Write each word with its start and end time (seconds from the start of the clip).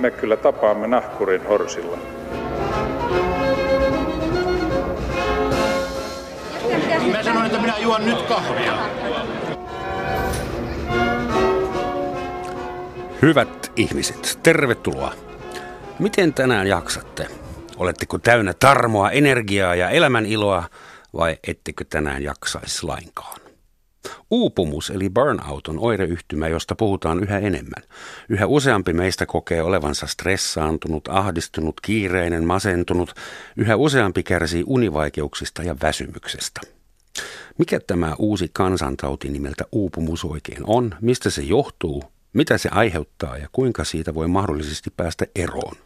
me 0.00 0.10
kyllä 0.10 0.36
tapaamme 0.36 0.86
nahkurin 0.86 1.46
horsilla. 1.46 1.98
Mä 7.12 7.22
sanoin, 7.22 7.46
että 7.46 7.58
minä 7.60 7.78
juon 7.78 8.06
nyt 8.06 8.22
kahvia. 8.22 8.78
Hyvät 13.22 13.72
ihmiset, 13.76 14.38
tervetuloa. 14.42 15.12
Miten 15.98 16.34
tänään 16.34 16.66
jaksatte? 16.66 17.26
Oletteko 17.76 18.18
täynnä 18.18 18.54
tarmoa, 18.54 19.10
energiaa 19.10 19.74
ja 19.74 19.90
elämän 19.90 20.26
iloa 20.26 20.64
vai 21.14 21.38
ettekö 21.48 21.84
tänään 21.90 22.22
jaksaisi 22.22 22.86
lainkaan? 22.86 23.39
Uupumus 24.30 24.90
eli 24.90 25.10
burnout 25.10 25.68
on 25.68 25.78
oireyhtymä, 25.78 26.48
josta 26.48 26.74
puhutaan 26.74 27.22
yhä 27.22 27.38
enemmän. 27.38 27.82
Yhä 28.28 28.46
useampi 28.46 28.92
meistä 28.92 29.26
kokee 29.26 29.62
olevansa 29.62 30.06
stressaantunut, 30.06 31.08
ahdistunut, 31.08 31.80
kiireinen, 31.80 32.44
masentunut. 32.44 33.14
Yhä 33.56 33.76
useampi 33.76 34.22
kärsii 34.22 34.64
univaikeuksista 34.66 35.62
ja 35.62 35.76
väsymyksestä. 35.82 36.60
Mikä 37.58 37.80
tämä 37.86 38.14
uusi 38.18 38.50
kansantauti 38.52 39.28
nimeltä 39.28 39.64
uupumus 39.72 40.24
oikein 40.24 40.62
on? 40.66 40.94
Mistä 41.00 41.30
se 41.30 41.42
johtuu? 41.42 42.04
Mitä 42.32 42.58
se 42.58 42.68
aiheuttaa 42.72 43.36
ja 43.38 43.48
kuinka 43.52 43.84
siitä 43.84 44.14
voi 44.14 44.28
mahdollisesti 44.28 44.90
päästä 44.96 45.26
eroon? 45.34 45.76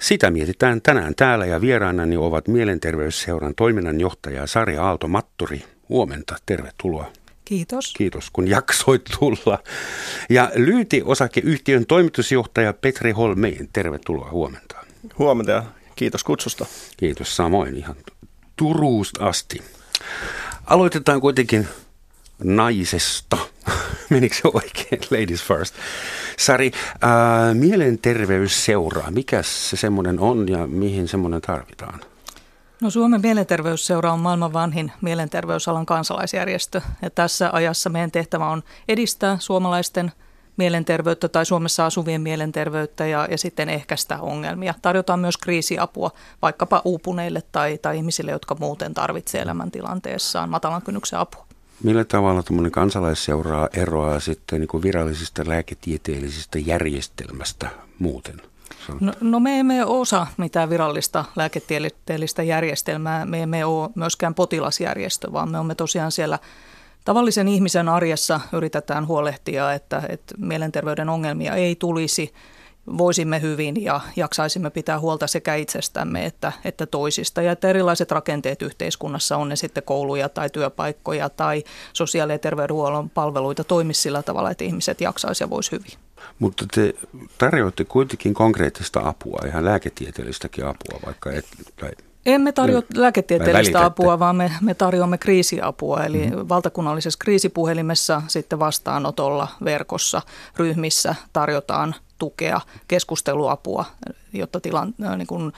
Sitä 0.00 0.30
mietitään 0.30 0.82
tänään 0.82 1.14
täällä 1.14 1.46
ja 1.46 1.60
vieraanani 1.60 2.16
ovat 2.16 2.48
Mielenterveysseuran 2.48 3.54
toiminnanjohtaja 3.54 4.46
Sari 4.46 4.76
Aalto-Matturi. 4.78 5.64
Huomenta, 5.88 6.36
tervetuloa. 6.46 7.12
Kiitos. 7.44 7.92
Kiitos, 7.96 8.30
kun 8.30 8.48
jaksoit 8.48 9.02
tulla. 9.18 9.58
Ja 10.30 10.50
Lyyti-osakeyhtiön 10.54 11.86
toimitusjohtaja 11.86 12.72
Petri 12.72 13.12
Holmein, 13.12 13.68
tervetuloa 13.72 14.30
huomenta. 14.30 14.76
Huomenta 15.18 15.52
ja 15.52 15.64
kiitos 15.96 16.24
kutsusta. 16.24 16.66
Kiitos 16.96 17.36
samoin 17.36 17.76
ihan 17.76 17.96
Turusta 18.56 19.26
asti. 19.26 19.62
Aloitetaan 20.66 21.20
kuitenkin 21.20 21.68
naisesta. 22.44 23.36
Menikö 24.10 24.34
se 24.34 24.42
oikein? 24.44 25.02
Ladies 25.10 25.42
first. 25.42 25.74
Sari, 26.38 26.70
ää, 27.00 27.54
mielenterveysseura, 27.54 29.10
mikä 29.10 29.42
se 29.42 29.76
semmoinen 29.76 30.20
on 30.20 30.48
ja 30.48 30.66
mihin 30.66 31.08
semmoinen 31.08 31.40
tarvitaan? 31.40 32.00
No 32.80 32.90
Suomen 32.90 33.20
mielenterveysseura 33.20 34.12
on 34.12 34.20
maailman 34.20 34.52
vanhin 34.52 34.92
mielenterveysalan 35.00 35.86
kansalaisjärjestö 35.86 36.80
ja 37.02 37.10
tässä 37.10 37.50
ajassa 37.52 37.90
meidän 37.90 38.10
tehtävä 38.10 38.46
on 38.46 38.62
edistää 38.88 39.38
suomalaisten 39.40 40.12
mielenterveyttä 40.56 41.28
tai 41.28 41.46
Suomessa 41.46 41.86
asuvien 41.86 42.20
mielenterveyttä 42.20 43.06
ja, 43.06 43.28
ja 43.30 43.38
sitten 43.38 43.68
ehkäistä 43.68 44.18
ongelmia. 44.20 44.74
Tarjotaan 44.82 45.20
myös 45.20 45.36
kriisiapua 45.36 46.10
vaikkapa 46.42 46.82
uupuneille 46.84 47.42
tai, 47.52 47.78
tai 47.78 47.96
ihmisille, 47.96 48.30
jotka 48.30 48.56
muuten 48.60 48.94
tarvitsevat 48.94 49.44
elämäntilanteessaan 49.44 50.50
matalan 50.50 50.82
kynnyksen 50.82 51.18
apua. 51.18 51.46
Millä 51.82 52.04
tavalla 52.04 52.42
tuommoinen 52.42 52.72
kansalaisseura 52.72 53.68
eroaa 53.72 54.20
sitten 54.20 54.60
niin 54.60 54.82
virallisista 54.82 55.42
lääketieteellisistä 55.46 56.58
järjestelmästä 56.58 57.68
muuten? 57.98 58.53
No, 59.00 59.12
no 59.20 59.40
me 59.40 59.60
emme 59.60 59.84
osa 59.84 60.26
mitään 60.36 60.70
virallista 60.70 61.24
lääketieteellistä 61.36 62.42
järjestelmää, 62.42 63.26
me 63.26 63.42
emme 63.42 63.64
ole 63.64 63.90
myöskään 63.94 64.34
potilasjärjestö, 64.34 65.32
vaan 65.32 65.50
me 65.50 65.58
olemme 65.58 65.74
tosiaan 65.74 66.12
siellä 66.12 66.38
tavallisen 67.04 67.48
ihmisen 67.48 67.88
arjessa. 67.88 68.40
Yritetään 68.52 69.06
huolehtia, 69.06 69.72
että, 69.72 70.02
että 70.08 70.34
mielenterveyden 70.38 71.08
ongelmia 71.08 71.54
ei 71.54 71.76
tulisi, 71.76 72.34
voisimme 72.98 73.40
hyvin 73.40 73.84
ja 73.84 74.00
jaksaisimme 74.16 74.70
pitää 74.70 75.00
huolta 75.00 75.26
sekä 75.26 75.54
itsestämme 75.54 76.26
että, 76.26 76.52
että 76.64 76.86
toisista. 76.86 77.42
Ja 77.42 77.52
että 77.52 77.68
erilaiset 77.68 78.10
rakenteet 78.10 78.62
yhteiskunnassa, 78.62 79.36
on 79.36 79.48
ne 79.48 79.56
sitten 79.56 79.82
kouluja 79.82 80.28
tai 80.28 80.50
työpaikkoja 80.50 81.28
tai 81.28 81.64
sosiaali- 81.92 82.32
ja 82.32 82.38
terveydenhuollon 82.38 83.10
palveluita, 83.10 83.64
toimisi 83.64 84.00
sillä 84.00 84.22
tavalla, 84.22 84.50
että 84.50 84.64
ihmiset 84.64 85.00
jaksaisivat 85.00 85.50
ja 85.50 85.50
voisi 85.50 85.72
hyvin. 85.72 85.92
Mutta 86.38 86.64
te 86.74 86.94
tarjoatte 87.38 87.84
kuitenkin 87.84 88.34
konkreettista 88.34 89.00
apua, 89.04 89.38
ihan 89.46 89.64
lääketieteellistäkin 89.64 90.64
apua, 90.64 91.00
vaikka 91.06 91.32
et, 91.32 91.46
tai 91.76 91.90
emme 92.26 92.52
tarjoa 92.52 92.82
lääketieteellistä 92.94 93.84
apua, 93.84 94.18
vaan 94.18 94.36
me, 94.36 94.52
me 94.60 94.74
tarjoamme 94.74 95.18
kriisiapua, 95.18 96.04
eli 96.04 96.26
mm-hmm. 96.26 96.48
valtakunnallisessa 96.48 97.18
kriisipuhelimessa 97.18 98.22
sitten 98.28 98.58
vastaanotolla, 98.58 99.48
verkossa, 99.64 100.22
ryhmissä 100.56 101.14
tarjotaan 101.32 101.94
tukea, 102.24 102.60
keskusteluapua, 102.88 103.84
jotta 104.32 104.60
tilan, 104.60 104.94
niin 105.16 105.26
kun, 105.26 105.52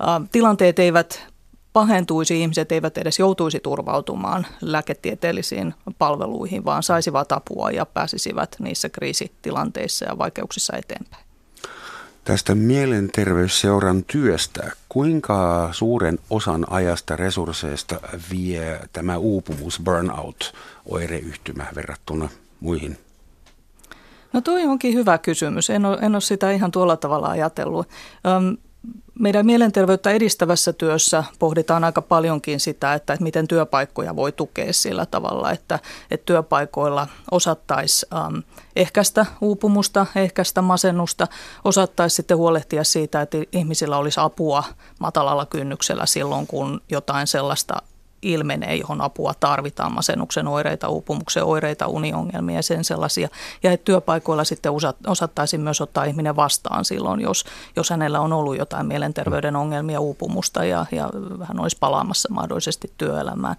ä, 0.00 0.20
tilanteet 0.32 0.78
eivät 0.78 1.26
pahentuisi, 1.72 2.40
ihmiset 2.40 2.72
eivät 2.72 2.98
edes 2.98 3.18
joutuisi 3.18 3.60
turvautumaan 3.60 4.46
lääketieteellisiin 4.60 5.74
palveluihin, 5.98 6.64
vaan 6.64 6.82
saisivat 6.82 7.32
apua 7.32 7.70
ja 7.70 7.86
pääsisivät 7.86 8.56
niissä 8.58 8.88
kriisitilanteissa 8.88 10.04
ja 10.04 10.18
vaikeuksissa 10.18 10.76
eteenpäin. 10.76 11.24
Tästä 12.24 12.54
mielenterveysseuran 12.54 14.04
työstä, 14.04 14.72
kuinka 14.88 15.68
suuren 15.72 16.18
osan 16.30 16.66
ajasta 16.70 17.16
resursseista 17.16 18.00
vie 18.30 18.80
tämä 18.92 19.16
uupumus, 19.16 19.80
burnout, 19.84 20.54
oireyhtymä 20.86 21.66
verrattuna 21.74 22.28
muihin? 22.60 23.03
No 24.34 24.40
toi 24.40 24.64
onkin 24.64 24.94
hyvä 24.94 25.18
kysymys. 25.18 25.70
En 25.70 25.84
ole, 25.86 25.98
en 26.02 26.14
ole 26.14 26.20
sitä 26.20 26.50
ihan 26.50 26.70
tuolla 26.70 26.96
tavalla 26.96 27.28
ajatellut. 27.28 27.88
Öm, 28.26 28.56
meidän 29.18 29.46
mielenterveyttä 29.46 30.10
edistävässä 30.10 30.72
työssä 30.72 31.24
pohditaan 31.38 31.84
aika 31.84 32.02
paljonkin 32.02 32.60
sitä, 32.60 32.94
että, 32.94 33.12
että 33.12 33.24
miten 33.24 33.48
työpaikkoja 33.48 34.16
voi 34.16 34.32
tukea 34.32 34.72
sillä 34.72 35.06
tavalla, 35.06 35.50
että, 35.50 35.78
että 36.10 36.26
työpaikoilla 36.26 37.08
osattaisi 37.30 38.06
ähm, 38.14 38.36
ehkäistä 38.76 39.26
uupumusta, 39.40 40.06
ehkäistä 40.16 40.62
masennusta, 40.62 41.26
osattaisi 41.64 42.16
sitten 42.16 42.36
huolehtia 42.36 42.84
siitä, 42.84 43.22
että 43.22 43.38
ihmisillä 43.52 43.96
olisi 43.96 44.20
apua 44.20 44.64
matalalla 44.98 45.46
kynnyksellä 45.46 46.06
silloin, 46.06 46.46
kun 46.46 46.80
jotain 46.90 47.26
sellaista 47.26 47.82
ilmenee, 48.24 48.76
johon 48.76 49.00
apua 49.00 49.34
tarvitaan, 49.40 49.92
masennuksen 49.92 50.48
oireita, 50.48 50.88
uupumuksen 50.88 51.44
oireita, 51.44 51.86
uniongelmia 51.86 52.56
ja 52.56 52.62
sen 52.62 52.84
sellaisia. 52.84 53.28
Ja 53.62 53.72
että 53.72 53.84
työpaikoilla 53.84 54.44
sitten 54.44 54.72
osattaisiin 55.06 55.60
myös 55.60 55.80
ottaa 55.80 56.04
ihminen 56.04 56.36
vastaan 56.36 56.84
silloin, 56.84 57.20
jos, 57.20 57.44
jos 57.76 57.90
hänellä 57.90 58.20
on 58.20 58.32
ollut 58.32 58.58
jotain 58.58 58.86
mielenterveyden 58.86 59.56
ongelmia, 59.56 60.00
uupumusta 60.00 60.64
ja, 60.64 60.86
ja 60.92 61.10
hän 61.42 61.60
olisi 61.60 61.76
palaamassa 61.80 62.28
mahdollisesti 62.32 62.92
työelämään. 62.98 63.56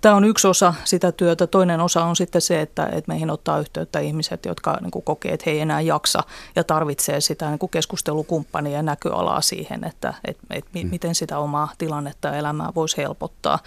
Tämä 0.00 0.14
on 0.14 0.24
yksi 0.24 0.48
osa 0.48 0.74
sitä 0.84 1.12
työtä. 1.12 1.46
Toinen 1.46 1.80
osa 1.80 2.04
on 2.04 2.16
sitten 2.16 2.40
se, 2.40 2.60
että, 2.60 2.86
että 2.86 3.12
meihin 3.12 3.30
ottaa 3.30 3.58
yhteyttä 3.58 4.00
ihmiset, 4.00 4.46
jotka 4.46 4.78
niin 4.80 4.90
kuin 4.90 5.02
kokee, 5.02 5.32
että 5.32 5.44
he 5.46 5.50
ei 5.50 5.60
enää 5.60 5.80
jaksa 5.80 6.22
ja 6.56 6.64
tarvitsee 6.64 7.20
sitä 7.20 7.48
niin 7.48 7.58
kuin 7.58 7.70
keskustelukumppania 7.70 8.72
ja 8.72 8.82
näköalaa 8.82 9.40
siihen, 9.40 9.84
että, 9.84 10.14
että, 10.24 10.42
että 10.50 10.70
mm. 10.74 10.90
miten 10.90 11.14
sitä 11.14 11.38
omaa 11.38 11.72
tilannetta 11.78 12.28
ja 12.28 12.34
elämää 12.34 12.72
voisi 12.74 12.96
helpottaa 12.96 13.58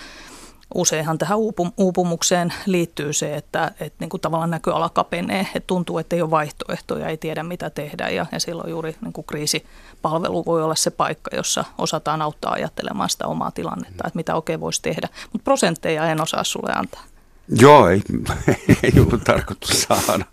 useinhan 0.74 1.18
tähän 1.18 1.38
uupumukseen 1.78 2.54
liittyy 2.66 3.14
se, 3.14 3.36
että, 3.36 3.72
että 3.80 3.98
niin 4.00 4.10
kuin 4.10 4.22
tavallaan 4.22 4.50
näköala 4.50 4.90
kapenee, 4.90 5.48
että 5.56 5.68
tuntuu, 5.68 5.98
että 5.98 6.16
ei 6.16 6.22
ole 6.22 6.32
vaihtoehtoja, 6.32 7.08
ei 7.08 7.18
tiedä 7.18 7.44
mitä 7.44 7.70
tehdä 7.70 8.10
ja, 8.10 8.26
ja 8.32 8.40
silloin 8.40 8.70
juuri 8.70 8.96
niin 9.02 9.14
kuin 9.14 9.28
kriisipalvelu 9.28 10.46
voi 10.46 10.64
olla 10.64 10.76
se 10.76 10.92
paikka, 10.92 11.36
jossa 11.36 11.66
osataan 11.78 12.22
auttaa 12.22 12.52
ajattelemaan 12.52 13.10
sitä 13.10 13.28
omaa 13.28 13.52
tilannetta, 13.52 14.08
että 14.08 14.18
mitä 14.18 14.36
oikein 14.36 14.60
voisi 14.60 14.82
tehdä. 14.82 15.10
Mutta 15.34 15.44
prosentteja 15.44 16.12
en 16.12 16.22
osaa 16.22 16.44
sulle 16.44 16.74
antaa. 16.76 17.04
Joo, 17.50 17.90
ei, 17.90 18.02
ei 18.84 19.00
ollut 19.00 19.24
tarkoitus 19.24 19.82
saada. 19.82 20.26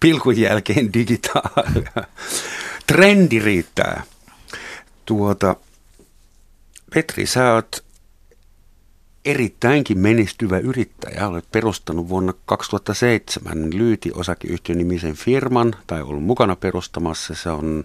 Pilkun 0.00 0.38
jälkeen 0.38 0.92
digitaalia. 0.92 2.04
Trendi 2.86 3.38
riittää. 3.38 4.02
Tuota, 5.04 5.56
Petri, 6.94 7.26
sä 7.26 7.54
oot 7.54 7.84
erittäinkin 9.24 9.98
menestyvä 9.98 10.58
yrittäjä. 10.58 11.28
Olet 11.28 11.44
perustanut 11.52 12.08
vuonna 12.08 12.32
2007 12.46 13.70
Lyyti 13.74 14.10
osakeyhtiön 14.14 14.78
nimisen 14.78 15.14
firman, 15.14 15.74
tai 15.86 16.02
ollut 16.02 16.24
mukana 16.24 16.56
perustamassa. 16.56 17.34
Se 17.34 17.50
on, 17.50 17.84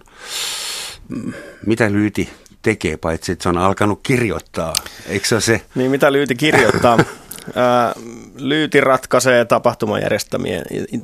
mm, 1.08 1.32
mitä 1.66 1.92
Lyyti 1.92 2.30
tekee, 2.62 2.96
paitsi 2.96 3.32
että 3.32 3.42
se 3.42 3.48
on 3.48 3.58
alkanut 3.58 4.00
kirjoittaa, 4.02 4.74
eikö 5.06 5.26
se 5.26 5.40
se? 5.40 5.62
Niin, 5.74 5.90
mitä 5.90 6.12
Lyyti 6.12 6.34
kirjoittaa? 6.34 6.98
Lyyti 8.36 8.80
ratkaisee 8.80 9.44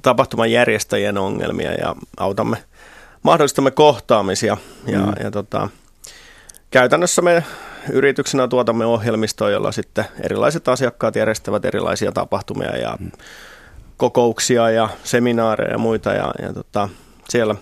tapahtuman 0.03 0.51
järjestäjien 0.51 1.19
ongelmia 1.19 1.73
ja 1.73 1.97
autamme, 2.17 2.57
mahdollistamme 3.23 3.71
kohtaamisia. 3.71 4.57
Ja, 4.87 4.99
mm. 4.99 5.13
ja 5.23 5.31
tota, 5.31 5.69
käytännössä 6.71 7.23
me 7.23 7.45
yrityksenä 7.91 8.49
tuotamme 8.49 8.87
ohjelmistoa, 8.87 9.51
jolla 9.51 9.73
sitten 9.73 10.05
erilaiset 10.21 10.69
asiakkaat 10.69 11.17
järjestävät 11.17 11.65
erilaisia 11.65 12.13
tapahtumia 12.13 12.77
ja 12.77 12.97
mm. 13.01 13.11
kokouksia 13.97 14.71
ja 14.71 14.89
seminaareja 15.05 15.73
ja 15.73 15.79
muita. 15.79 16.13
Ja, 16.13 16.33
ja 16.43 16.53
tota, 16.53 16.89
siellä 17.29 17.55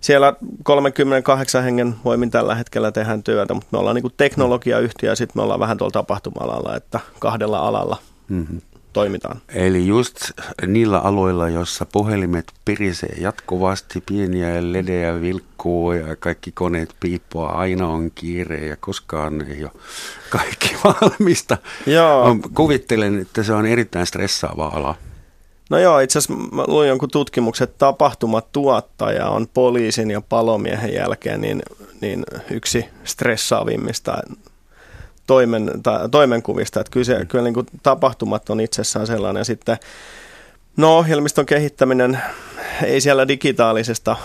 siellä 0.00 0.34
38 0.62 1.64
hengen 1.64 1.94
voimin 2.04 2.30
tällä 2.30 2.54
hetkellä 2.54 2.92
tehdään 2.92 3.22
työtä, 3.22 3.54
mutta 3.54 3.68
me 3.72 3.78
ollaan 3.78 3.96
niin 3.96 4.12
teknologiayhtiö 4.16 5.10
ja 5.10 5.16
sitten 5.16 5.40
me 5.40 5.42
ollaan 5.42 5.60
vähän 5.60 5.78
tuolla 5.78 5.92
tapahtuma-alalla, 5.92 6.76
että 6.76 7.00
kahdella 7.18 7.58
alalla 7.58 7.96
mm-hmm. 8.28 8.60
Toimitaan. 8.92 9.40
Eli 9.48 9.86
just 9.86 10.16
niillä 10.66 10.98
aloilla, 10.98 11.48
joissa 11.48 11.86
puhelimet 11.92 12.52
pirisee 12.64 13.14
jatkuvasti, 13.20 14.00
pieniä 14.06 14.72
ledejä 14.72 15.20
vilkkuu 15.20 15.92
ja 15.92 16.16
kaikki 16.16 16.52
koneet 16.52 16.96
piippua, 17.00 17.48
aina 17.48 17.88
on 17.88 18.10
kiire 18.14 18.66
ja 18.66 18.76
koskaan 18.76 19.42
ei 19.42 19.64
ole 19.64 19.72
kaikki 20.30 20.76
valmista. 20.84 21.58
Joo. 21.86 22.36
Kuvittelen, 22.54 23.18
että 23.18 23.42
se 23.42 23.52
on 23.52 23.66
erittäin 23.66 24.06
stressaava 24.06 24.66
ala. 24.66 24.94
No 25.70 25.78
joo, 25.78 26.00
itse 26.00 26.18
asiassa 26.18 26.56
mä 26.56 26.64
luin 26.66 26.88
jonkun 26.88 27.10
tutkimuksen, 27.10 27.64
että 27.64 27.78
tapahtumatuottaja 27.78 29.28
on 29.28 29.48
poliisin 29.48 30.10
ja 30.10 30.20
palomiehen 30.20 30.94
jälkeen 30.94 31.40
niin, 31.40 31.62
niin 32.00 32.24
yksi 32.50 32.84
stressaavimmista 33.04 34.18
toimen, 35.30 35.70
ta, 35.82 36.08
toimenkuvista. 36.08 36.80
Että 36.80 36.90
kyllä, 36.90 37.04
se, 37.04 37.24
kyllä 37.24 37.44
niin 37.44 37.54
kuin 37.54 37.66
tapahtumat 37.82 38.50
on 38.50 38.60
itsessään 38.60 39.06
sellainen. 39.06 39.40
Ja 39.40 39.44
sitten 39.44 39.76
no 40.76 40.98
ohjelmiston 40.98 41.46
kehittäminen 41.46 42.18
ei 42.84 43.00
siellä 43.00 43.28
digitaalisesta 43.28 44.16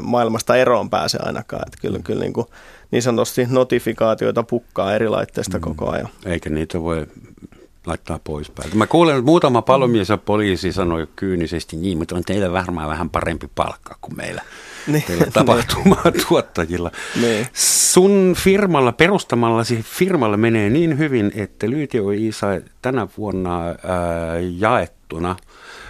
maailmasta 0.00 0.56
eroon 0.56 0.90
pääse 0.90 1.18
ainakaan. 1.22 1.62
Että 1.66 1.78
kyllä, 1.80 1.98
kyllä 1.98 2.20
niin, 2.20 2.32
kuin 2.32 2.46
niin 2.90 3.02
sanotusti 3.02 3.46
notifikaatioita 3.50 4.42
pukkaa 4.42 4.94
eri 4.94 5.08
laitteista 5.08 5.58
mm. 5.58 5.62
koko 5.62 5.90
ajan. 5.90 6.08
Eikä 6.26 6.50
niitä 6.50 6.80
voi 6.80 7.06
laittaa 7.86 8.20
pois 8.24 8.50
päältä. 8.50 8.76
Mä 8.76 8.86
kuulen, 8.86 9.16
että 9.16 9.26
muutama 9.26 9.62
palomies 9.62 10.08
ja 10.08 10.16
poliisi 10.16 10.72
sanoi 10.72 11.08
kyynisesti 11.16 11.76
niin, 11.76 11.98
mutta 11.98 12.16
on 12.16 12.24
teillä 12.24 12.52
varmaan 12.52 12.88
vähän 12.88 13.10
parempi 13.10 13.50
palkka 13.54 13.96
kuin 14.00 14.16
meillä. 14.16 14.42
Niin, 14.86 15.02
teillä 15.06 15.26
tapahtumaa 15.32 16.02
niin. 16.04 16.26
tuottajilla. 16.28 16.90
Niin. 17.20 17.46
Sun 17.92 18.34
firmalla, 18.38 18.92
perustamallasi 18.92 19.82
firmalla 19.82 20.36
menee 20.36 20.70
niin 20.70 20.98
hyvin, 20.98 21.32
että 21.34 21.70
Lyytio 21.70 22.04
sai 22.30 22.62
tänä 22.82 23.08
vuonna 23.18 23.64
ää, 23.66 23.74
jaettuna– 24.58 25.36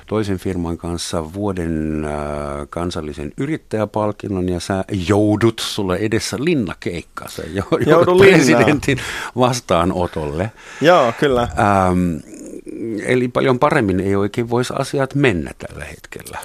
toisen 0.07 0.39
firman 0.39 0.79
kanssa 0.79 1.33
vuoden 1.33 2.05
äh, 2.05 2.13
kansallisen 2.71 3.33
yrittäjäpalkinnon 3.37 4.49
ja 4.49 4.61
sä 4.61 4.85
joudut 5.09 5.59
sulle 5.59 5.97
edessä 5.97 6.37
linnakeikka. 6.41 7.29
Sä 7.29 7.43
joudut 7.87 8.19
presidentin 8.19 8.99
vastaanotolle. 9.37 10.51
Joo, 10.81 11.13
kyllä. 11.21 11.43
Ähm, 11.43 12.17
eli 13.05 13.29
paljon 13.29 13.59
paremmin 13.59 14.01
ei 14.01 14.17
oikein 14.17 14.51
voisi 14.51 14.75
asiat 14.77 15.15
mennä 15.15 15.51
tällä 15.59 15.85
hetkellä. 15.85 16.39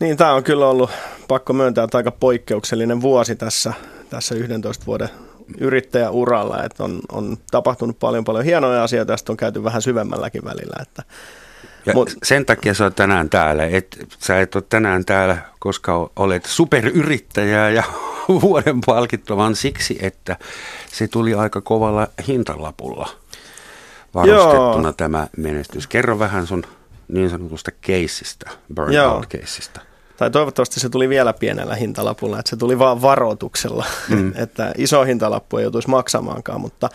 Niin, 0.00 0.16
tämä 0.16 0.32
on 0.32 0.44
kyllä 0.44 0.68
ollut, 0.68 0.90
pakko 1.28 1.52
myöntää, 1.52 1.84
että 1.84 1.96
aika 1.96 2.10
poikkeuksellinen 2.10 3.00
vuosi 3.00 3.36
tässä, 3.36 3.72
tässä 4.10 4.34
11 4.34 4.86
vuoden 4.86 5.08
yrittäjäuralla, 5.58 6.64
että 6.64 6.84
on, 6.84 7.00
on 7.12 7.36
tapahtunut 7.50 7.98
paljon 7.98 8.24
paljon 8.24 8.44
hienoja 8.44 8.82
asioita, 8.82 9.12
tästä 9.12 9.32
on 9.32 9.36
käyty 9.36 9.64
vähän 9.64 9.82
syvemmälläkin 9.82 10.44
välillä, 10.44 10.82
että 10.82 11.02
ja 11.86 11.94
Mut, 11.94 12.16
sen 12.22 12.46
takia 12.46 12.74
sä 12.74 12.84
oot 12.84 12.96
tänään 12.96 13.30
täällä. 13.30 13.64
Et, 13.66 14.06
sä 14.18 14.40
et 14.40 14.54
ole 14.54 14.64
tänään 14.68 15.04
täällä, 15.04 15.38
koska 15.58 16.10
olet 16.16 16.44
superyrittäjä 16.44 17.70
ja 17.70 17.82
vuoden 18.42 18.80
palkittu, 18.86 19.36
vaan 19.36 19.56
siksi, 19.56 19.98
että 20.02 20.36
se 20.92 21.08
tuli 21.08 21.34
aika 21.34 21.60
kovalla 21.60 22.08
hintalapulla 22.28 23.08
varustettuna 24.14 24.88
Joo. 24.88 24.92
tämä 24.92 25.26
menestys. 25.36 25.86
Kerro 25.86 26.18
vähän 26.18 26.46
sun 26.46 26.62
niin 27.08 27.30
sanotusta 27.30 27.70
keissistä, 27.80 28.50
burnout-keissistä. 28.74 29.80
Tai 30.18 30.30
toivottavasti 30.30 30.80
se 30.80 30.88
tuli 30.88 31.08
vielä 31.08 31.32
pienellä 31.32 31.74
hintalapulla, 31.74 32.38
että 32.38 32.50
se 32.50 32.56
tuli 32.56 32.78
vaan 32.78 33.02
varoituksella, 33.02 33.86
mm. 34.08 34.32
että 34.44 34.72
iso 34.78 35.04
hintalappu 35.04 35.56
ei 35.56 35.62
joutuisi 35.62 35.90
maksamaankaan, 35.90 36.60
mutta 36.60 36.88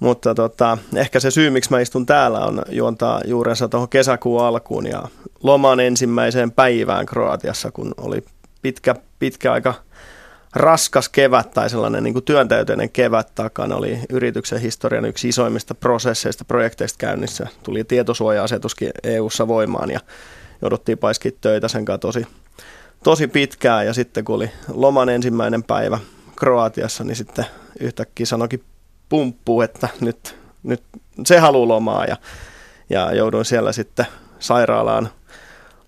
mutta 0.00 0.34
tota, 0.34 0.78
ehkä 0.94 1.20
se 1.20 1.30
syy, 1.30 1.50
miksi 1.50 1.70
mä 1.70 1.80
istun 1.80 2.06
täällä, 2.06 2.38
on 2.38 2.62
juontaa 2.68 3.20
juurensa 3.24 3.68
tuohon 3.68 3.88
kesäkuun 3.88 4.44
alkuun 4.44 4.86
ja 4.86 5.02
loman 5.42 5.80
ensimmäiseen 5.80 6.52
päivään 6.52 7.06
Kroatiassa, 7.06 7.70
kun 7.70 7.94
oli 7.96 8.24
pitkä, 8.62 8.94
pitkä 9.18 9.52
aika 9.52 9.74
raskas 10.54 11.08
kevät 11.08 11.50
tai 11.50 11.70
sellainen 11.70 12.04
niin 12.04 12.14
kuin 12.14 12.24
työntäyteinen 12.24 12.90
kevät 12.90 13.34
takana 13.34 13.76
oli 13.76 13.98
yrityksen 14.10 14.60
historian 14.60 15.04
yksi 15.04 15.28
isoimmista 15.28 15.74
prosesseista, 15.74 16.44
projekteista 16.44 16.98
käynnissä. 16.98 17.46
Tuli 17.62 17.84
tietosuoja-asetuskin 17.84 18.90
EU-ssa 19.04 19.48
voimaan 19.48 19.90
ja 19.90 20.00
jouduttiin 20.62 20.98
paiskit 20.98 21.40
töitä 21.40 21.68
sen 21.68 21.84
kanssa 21.84 21.98
tosi, 21.98 22.26
tosi 23.04 23.28
pitkään 23.28 23.86
ja 23.86 23.94
sitten 23.94 24.24
kun 24.24 24.36
oli 24.36 24.50
loman 24.68 25.08
ensimmäinen 25.08 25.62
päivä 25.62 25.98
Kroatiassa, 26.36 27.04
niin 27.04 27.16
sitten 27.16 27.46
yhtäkkiä 27.80 28.26
sanoikin 28.26 28.64
pumppuu, 29.08 29.62
että 29.62 29.88
nyt, 30.00 30.36
nyt 30.62 30.82
se 31.26 31.38
haluaa 31.38 31.68
lomaa 31.68 32.04
ja, 32.04 32.16
ja 32.90 33.14
jouduin 33.14 33.44
siellä 33.44 33.72
sitten 33.72 34.06
sairaalaan 34.38 35.08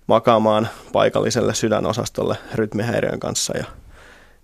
makaamaan 0.07 0.69
paikalliselle 0.91 1.53
sydänosastolle 1.53 2.37
rytmihäiriön 2.55 3.19
kanssa 3.19 3.57
ja, 3.57 3.65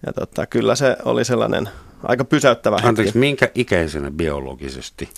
ja 0.05 0.13
tota, 0.13 0.45
kyllä 0.45 0.75
se 0.75 0.97
oli 1.05 1.25
sellainen 1.25 1.69
aika 2.03 2.25
pysäyttävä 2.25 2.75
Anteeksi, 2.75 3.05
hetki. 3.05 3.19
minkä 3.19 3.49
ikäisenä 3.55 4.11
biologisesti? 4.11 5.09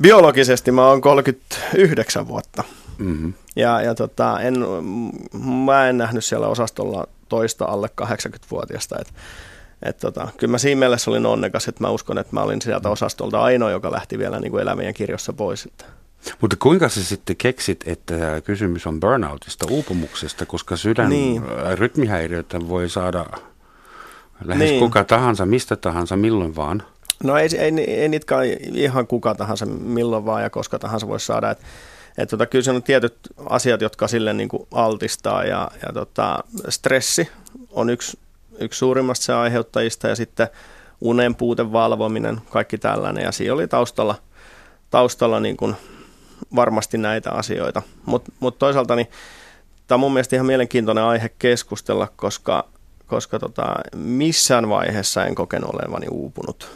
Biologisesti 0.00 0.72
mä 0.72 0.88
oon 0.88 1.00
39 1.00 2.28
vuotta. 2.28 2.64
Mm-hmm. 2.98 3.34
Ja, 3.56 3.82
ja 3.82 3.94
tota, 3.94 4.40
en, 4.40 4.54
mä 5.64 5.88
en 5.88 5.98
nähnyt 5.98 6.24
siellä 6.24 6.46
osastolla 6.46 7.06
toista 7.28 7.64
alle 7.64 7.90
80-vuotiaista. 8.02 8.96
Että 9.00 9.12
et 9.82 9.98
tota, 9.98 10.28
kyllä 10.36 10.50
mä 10.50 10.58
siinä 10.58 10.78
mielessä 10.78 11.10
olin 11.10 11.26
onnekas, 11.26 11.68
että 11.68 11.84
mä 11.84 11.90
uskon, 11.90 12.18
että 12.18 12.34
mä 12.34 12.42
olin 12.42 12.62
sieltä 12.62 12.90
osastolta 12.90 13.42
ainoa, 13.42 13.70
joka 13.70 13.92
lähti 13.92 14.18
vielä 14.18 14.40
niin 14.40 14.50
kuin 14.50 14.62
elämien 14.62 14.94
kirjossa 14.94 15.32
pois. 15.32 15.66
Että. 15.66 15.84
Mutta 16.40 16.56
kuinka 16.60 16.88
sä 16.88 17.04
sitten 17.04 17.36
keksit, 17.36 17.84
että 17.86 18.14
kysymys 18.44 18.86
on 18.86 19.00
burnoutista, 19.00 19.66
uupumuksesta, 19.70 20.46
koska 20.46 20.76
sydän 20.76 21.08
niin. 21.08 21.42
rytmihäiriötä 21.74 22.68
voi 22.68 22.88
saada 22.88 23.26
lähes 24.44 24.70
niin. 24.70 24.80
kuka 24.80 25.04
tahansa, 25.04 25.46
mistä 25.46 25.76
tahansa, 25.76 26.16
milloin 26.16 26.56
vaan? 26.56 26.82
No 27.24 27.36
ei, 27.36 27.48
ei, 27.58 27.80
ei 27.80 28.08
niitä 28.08 28.36
ihan 28.72 29.06
kuka 29.06 29.34
tahansa, 29.34 29.66
milloin 29.66 30.24
vaan 30.24 30.42
ja 30.42 30.50
koska 30.50 30.78
tahansa 30.78 31.08
voi 31.08 31.20
saada. 31.20 31.50
Et, 31.50 31.58
et 32.18 32.28
tota, 32.28 32.46
kyllä 32.46 32.62
se 32.62 32.70
on 32.70 32.82
tietyt 32.82 33.16
asiat, 33.48 33.80
jotka 33.80 34.08
sille 34.08 34.32
niin 34.32 34.48
kuin 34.48 34.66
altistaa 34.72 35.44
ja, 35.44 35.70
ja 35.86 35.92
tota, 35.92 36.44
stressi 36.68 37.28
on 37.70 37.90
yksi 37.90 38.18
yksi 38.58 38.78
suurimmasta 38.78 39.24
se 39.24 39.32
aiheuttajista 39.32 40.08
ja 40.08 40.16
sitten 40.16 40.48
unen 41.00 41.34
puute 41.34 41.72
valvominen, 41.72 42.40
kaikki 42.50 42.78
tällainen. 42.78 43.24
Ja 43.24 43.32
siinä 43.32 43.54
oli 43.54 43.68
taustalla, 43.68 44.14
taustalla 44.90 45.40
niin 45.40 45.56
kuin 45.56 45.76
varmasti 46.54 46.98
näitä 46.98 47.30
asioita. 47.30 47.82
Mutta 48.06 48.32
mut 48.40 48.58
toisaalta 48.58 48.96
niin, 48.96 49.08
tämä 49.86 49.96
on 49.96 50.00
mun 50.00 50.12
mielestä 50.12 50.36
ihan 50.36 50.46
mielenkiintoinen 50.46 51.04
aihe 51.04 51.30
keskustella, 51.38 52.08
koska, 52.16 52.68
koska 53.06 53.38
tota, 53.38 53.74
missään 53.96 54.68
vaiheessa 54.68 55.24
en 55.24 55.34
kokenut 55.34 55.70
olevani 55.74 56.06
uupunut 56.10 56.68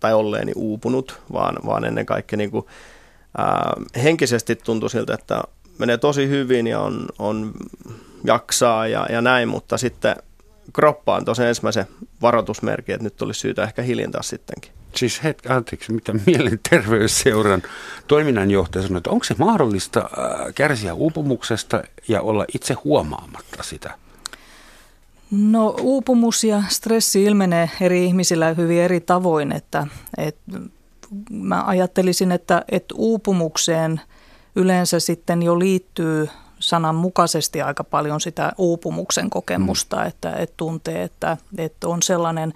tai 0.00 0.14
olleeni 0.14 0.52
uupunut, 0.54 1.20
vaan, 1.32 1.56
vaan 1.66 1.84
ennen 1.84 2.06
kaikkea 2.06 2.36
niin 2.36 2.50
kuin, 2.50 2.66
ää, 3.38 3.72
henkisesti 4.02 4.56
tuntui 4.56 4.90
siltä, 4.90 5.14
että 5.14 5.42
menee 5.78 5.98
tosi 5.98 6.28
hyvin 6.28 6.66
ja 6.66 6.80
on, 6.80 7.06
on 7.18 7.52
jaksaa 8.24 8.86
ja, 8.86 9.06
ja 9.10 9.22
näin, 9.22 9.48
mutta 9.48 9.78
sitten 9.78 10.16
kroppa 10.72 11.16
on 11.16 11.24
tosiaan 11.24 11.48
ensimmäisen 11.48 11.86
varoitusmerkin, 12.22 12.94
että 12.94 13.04
nyt 13.04 13.22
olisi 13.22 13.40
syytä 13.40 13.62
ehkä 13.62 13.82
hiljentää 13.82 14.22
sittenkin. 14.22 14.72
Siis 14.94 15.24
hetki, 15.24 15.48
anteeksi, 15.48 15.92
mitä 15.92 16.12
mielenterveysseuran 16.26 17.62
toiminnanjohtaja 18.06 18.82
sanoi, 18.82 18.98
että 18.98 19.10
onko 19.10 19.24
se 19.24 19.34
mahdollista 19.38 20.10
kärsiä 20.54 20.94
uupumuksesta 20.94 21.82
ja 22.08 22.20
olla 22.22 22.44
itse 22.54 22.74
huomaamatta 22.74 23.62
sitä? 23.62 23.94
No 25.30 25.68
uupumus 25.80 26.44
ja 26.44 26.62
stressi 26.68 27.24
ilmenee 27.24 27.70
eri 27.80 28.04
ihmisillä 28.04 28.54
hyvin 28.54 28.80
eri 28.80 29.00
tavoin, 29.00 29.52
että, 29.52 29.86
että 30.16 30.60
mä 31.30 31.64
ajattelisin, 31.66 32.32
että, 32.32 32.64
että 32.72 32.94
uupumukseen 32.98 34.00
yleensä 34.56 35.00
sitten 35.00 35.42
jo 35.42 35.58
liittyy 35.58 36.28
sananmukaisesti 36.58 37.62
aika 37.62 37.84
paljon 37.84 38.20
sitä 38.20 38.52
uupumuksen 38.58 39.30
kokemusta, 39.30 39.96
mm. 39.96 40.06
että, 40.06 40.32
että 40.32 40.54
tuntee, 40.56 41.02
että, 41.02 41.36
että 41.58 41.88
on 41.88 42.02
sellainen, 42.02 42.52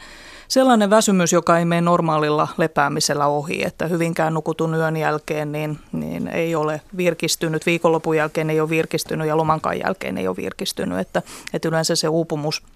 sellainen 0.48 0.90
väsymys, 0.90 1.32
joka 1.32 1.58
ei 1.58 1.64
mene 1.64 1.80
normaalilla 1.80 2.48
lepäämisellä 2.58 3.26
ohi, 3.26 3.64
että 3.64 3.86
hyvinkään 3.86 4.34
nukutun 4.34 4.74
yön 4.74 4.96
jälkeen 4.96 5.52
niin, 5.52 5.78
niin 5.92 6.28
ei 6.28 6.54
ole 6.54 6.80
virkistynyt, 6.96 7.66
viikonlopun 7.66 8.16
jälkeen 8.16 8.50
ei 8.50 8.60
ole 8.60 8.70
virkistynyt 8.70 9.28
ja 9.28 9.36
lomankaan 9.36 9.78
jälkeen 9.78 10.18
ei 10.18 10.28
ole 10.28 10.36
virkistynyt, 10.36 10.98
että, 10.98 11.22
että 11.52 11.68
yleensä 11.68 11.96
se 11.96 12.08
uupumus– 12.08 12.62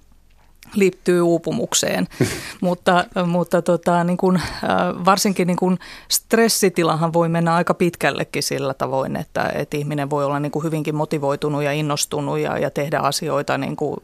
liittyy 0.75 1.21
uupumukseen, 1.21 2.09
mutta, 2.61 3.05
mutta 3.27 3.63
tota, 3.63 4.05
niin 4.05 4.17
kun, 4.17 4.37
äh, 4.37 5.05
varsinkin 5.05 5.47
niin 5.47 5.57
kun 5.57 5.79
stressitilahan 6.09 7.13
voi 7.13 7.29
mennä 7.29 7.55
aika 7.55 7.75
pitkällekin 7.75 8.43
sillä 8.43 8.75
tavoin, 8.75 9.17
että, 9.17 9.51
että 9.55 9.77
ihminen 9.77 10.11
voi 10.11 10.25
olla 10.25 10.41
niin 10.41 10.53
kuin 10.53 10.65
hyvinkin 10.65 10.95
motivoitunut 10.95 11.63
ja 11.63 11.73
innostunut 11.73 12.39
ja, 12.39 12.59
ja 12.59 12.71
tehdä 12.71 12.99
asioita 12.99 13.59
niin 13.59 13.77
kuin, 13.77 14.01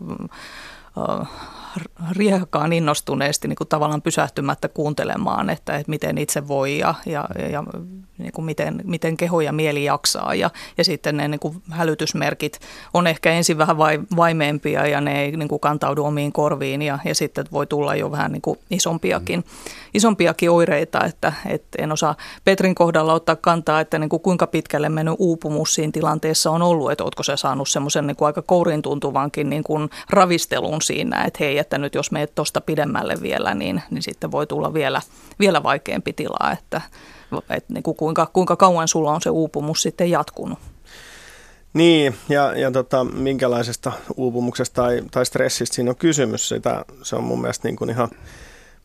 äh, 0.98 1.28
riehakkaan 2.10 2.72
innostuneesti 2.72 3.48
niin 3.48 3.56
kuin 3.56 3.68
tavallaan 3.68 4.02
pysähtymättä 4.02 4.68
kuuntelemaan, 4.68 5.50
että, 5.50 5.76
että 5.76 5.90
miten 5.90 6.18
itse 6.18 6.48
voi 6.48 6.78
ja, 6.78 6.94
ja, 7.06 7.28
ja 7.50 7.64
niin 8.22 8.32
kuin 8.32 8.44
miten, 8.44 8.80
miten 8.84 9.16
keho 9.16 9.40
ja 9.40 9.52
mieli 9.52 9.84
jaksaa. 9.84 10.34
Ja, 10.34 10.50
ja 10.78 10.84
sitten 10.84 11.16
ne 11.16 11.28
niin 11.28 11.40
kuin 11.40 11.62
hälytysmerkit 11.70 12.60
on 12.94 13.06
ehkä 13.06 13.30
ensin 13.30 13.58
vähän 13.58 13.78
vai, 13.78 14.00
vaimeempia 14.16 14.86
ja 14.86 15.00
ne 15.00 15.22
ei 15.22 15.36
niin 15.36 15.48
kuin 15.48 15.60
kantaudu 15.60 16.04
omiin 16.04 16.32
korviin 16.32 16.82
ja, 16.82 16.98
ja 17.04 17.14
sitten 17.14 17.46
voi 17.52 17.66
tulla 17.66 17.94
jo 17.94 18.10
vähän 18.10 18.32
niin 18.32 18.42
kuin 18.42 18.58
isompiakin, 18.70 19.38
mm. 19.40 19.44
isompiakin 19.94 20.50
oireita. 20.50 21.04
Että, 21.04 21.32
että 21.46 21.82
en 21.82 21.92
osaa 21.92 22.16
Petrin 22.44 22.74
kohdalla 22.74 23.14
ottaa 23.14 23.36
kantaa, 23.36 23.80
että 23.80 23.98
niin 23.98 24.08
kuin 24.08 24.22
kuinka 24.22 24.46
pitkälle 24.46 24.88
mennyt 24.88 25.14
uupumus 25.18 25.74
siinä 25.74 25.92
tilanteessa 25.92 26.50
on 26.50 26.62
ollut, 26.62 26.92
että 26.92 27.04
oletko 27.04 27.22
se 27.22 27.36
saanut 27.36 27.68
semmoisen 27.68 28.06
niin 28.06 28.16
aika 28.20 28.42
kourin 28.42 28.82
tuntuvankin 28.82 29.50
niin 29.50 29.64
kuin 29.64 29.90
ravistelun 30.10 30.82
siinä, 30.82 31.24
että 31.24 31.36
hei, 31.40 31.58
että 31.58 31.78
nyt 31.78 31.94
jos 31.94 32.10
meet 32.10 32.34
tuosta 32.34 32.60
pidemmälle 32.60 33.14
vielä, 33.22 33.54
niin, 33.54 33.82
niin 33.90 34.02
sitten 34.02 34.32
voi 34.32 34.46
tulla 34.46 34.74
vielä, 34.74 35.00
vielä 35.40 35.62
vaikeampi 35.62 36.12
tila, 36.12 36.50
että, 36.52 36.80
että 37.38 37.72
niin 37.72 37.82
kuin 37.82 37.96
kuinka, 37.96 38.26
kuinka 38.32 38.56
kauan 38.56 38.88
sulla 38.88 39.12
on 39.12 39.20
se 39.20 39.30
uupumus 39.30 39.82
sitten 39.82 40.10
jatkunut. 40.10 40.58
Niin, 41.74 42.14
ja, 42.28 42.58
ja 42.58 42.70
tota, 42.70 43.04
minkälaisesta 43.04 43.92
uupumuksesta 44.16 44.82
tai, 44.82 45.02
tai 45.10 45.26
stressistä 45.26 45.74
siinä 45.74 45.90
on 45.90 45.96
kysymys. 45.96 46.48
Sitä, 46.48 46.84
se 47.02 47.16
on 47.16 47.24
mun 47.24 47.40
mielestä 47.40 47.68
niin 47.68 47.76
kuin 47.76 47.90
ihan 47.90 48.08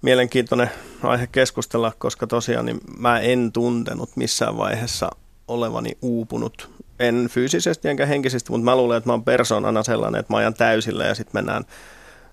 mielenkiintoinen 0.01 0.71
aihe 1.03 1.27
keskustella, 1.27 1.91
koska 1.97 2.27
tosiaan 2.27 2.65
niin 2.65 2.79
mä 2.97 3.19
en 3.19 3.51
tuntenut 3.51 4.09
missään 4.15 4.57
vaiheessa 4.57 5.09
olevani 5.47 5.97
uupunut. 6.01 6.69
En 6.99 7.27
fyysisesti 7.31 7.89
enkä 7.89 8.05
henkisesti, 8.05 8.51
mutta 8.51 8.65
mä 8.65 8.75
luulen, 8.75 8.97
että 8.97 9.09
mä 9.09 9.13
oon 9.13 9.23
persoonana 9.23 9.83
sellainen, 9.83 10.19
että 10.19 10.33
mä 10.33 10.37
ajan 10.37 10.53
täysillä 10.53 11.05
ja 11.05 11.15
sitten 11.15 11.33
mennään 11.33 11.63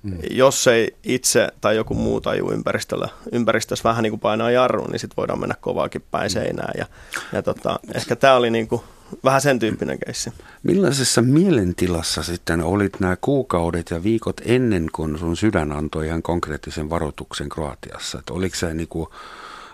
Mm. 0.04 0.18
Jos 0.30 0.66
ei 0.66 0.96
itse 1.02 1.49
tai 1.61 1.76
joku 1.76 1.94
muu 1.94 2.20
taju 2.20 2.50
ympäristöllä, 2.50 3.08
ympäristössä 3.32 3.88
vähän 3.88 4.02
niin 4.02 4.12
kuin 4.12 4.20
painaa 4.20 4.50
jarruun, 4.50 4.90
niin 4.90 5.00
sitten 5.00 5.16
voidaan 5.16 5.40
mennä 5.40 5.54
kovaakin 5.61 6.04
päin 6.11 6.30
mm. 6.30 6.32
seinään. 6.32 6.73
Ja, 6.78 6.87
ja 7.32 7.42
tota, 7.42 7.80
ehkä 7.94 8.16
tämä 8.16 8.37
oli 8.37 8.50
niin 8.50 8.68
kuin 8.68 8.82
vähän 9.25 9.40
sen 9.40 9.58
tyyppinen 9.58 9.99
keissi. 10.06 10.32
Millaisessa 10.62 11.23
mielentilassa 11.23 12.23
sitten 12.23 12.61
olit 12.61 13.00
nämä 13.00 13.16
kuukaudet 13.20 13.90
ja 13.90 14.02
viikot 14.02 14.40
ennen 14.44 14.88
kuin 14.92 15.18
sun 15.18 15.37
sydän 15.37 15.73
antoi 15.73 16.06
ihan 16.06 16.23
konkreettisen 16.23 16.90
varoituksen 16.90 17.49
Kroatiassa? 17.49 18.18
Että 18.18 18.32
oliko 18.32 18.56
se 18.56 18.75
niin 18.75 18.88
kuin 18.88 19.08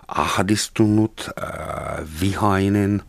ahdistunut, 0.07 1.29
äh, 1.43 2.05
vihainen, 2.21 3.01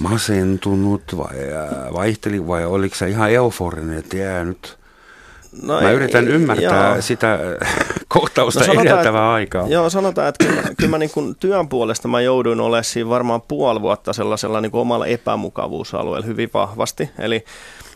masentunut 0.00 1.16
vai 1.16 1.36
äh, 1.52 1.92
vaihteli 1.92 2.46
vai 2.46 2.64
oliko 2.64 2.96
se 2.96 3.08
ihan 3.08 3.30
euforinen, 3.30 3.98
että 3.98 4.16
jää 4.16 4.44
nyt– 4.44 4.78
No 5.62 5.80
mä 5.80 5.90
ei, 5.90 5.96
yritän 5.96 6.28
ymmärtää 6.28 6.92
joo. 6.92 7.02
sitä 7.02 7.38
kohtausta 8.08 8.60
no 8.60 8.66
sanotaan, 8.66 8.86
edeltävää 8.86 9.32
aikaa. 9.32 9.68
Joo, 9.68 9.90
sanotaan, 9.90 10.28
että 10.28 10.44
kyllä, 10.44 10.62
kyllä 10.76 10.90
mä 10.90 10.98
niin 10.98 11.10
kuin 11.10 11.36
työn 11.40 11.68
puolesta 11.68 12.08
mä 12.08 12.20
jouduin 12.20 12.60
olemaan 12.60 12.84
siinä 12.84 13.10
varmaan 13.10 13.42
puoli 13.42 13.80
vuotta 13.80 14.12
sellaisella 14.12 14.60
niin 14.60 14.72
kuin 14.72 14.80
omalla 14.80 15.06
epämukavuusalueella 15.06 16.26
hyvin 16.26 16.50
vahvasti. 16.54 17.10
Eli, 17.18 17.44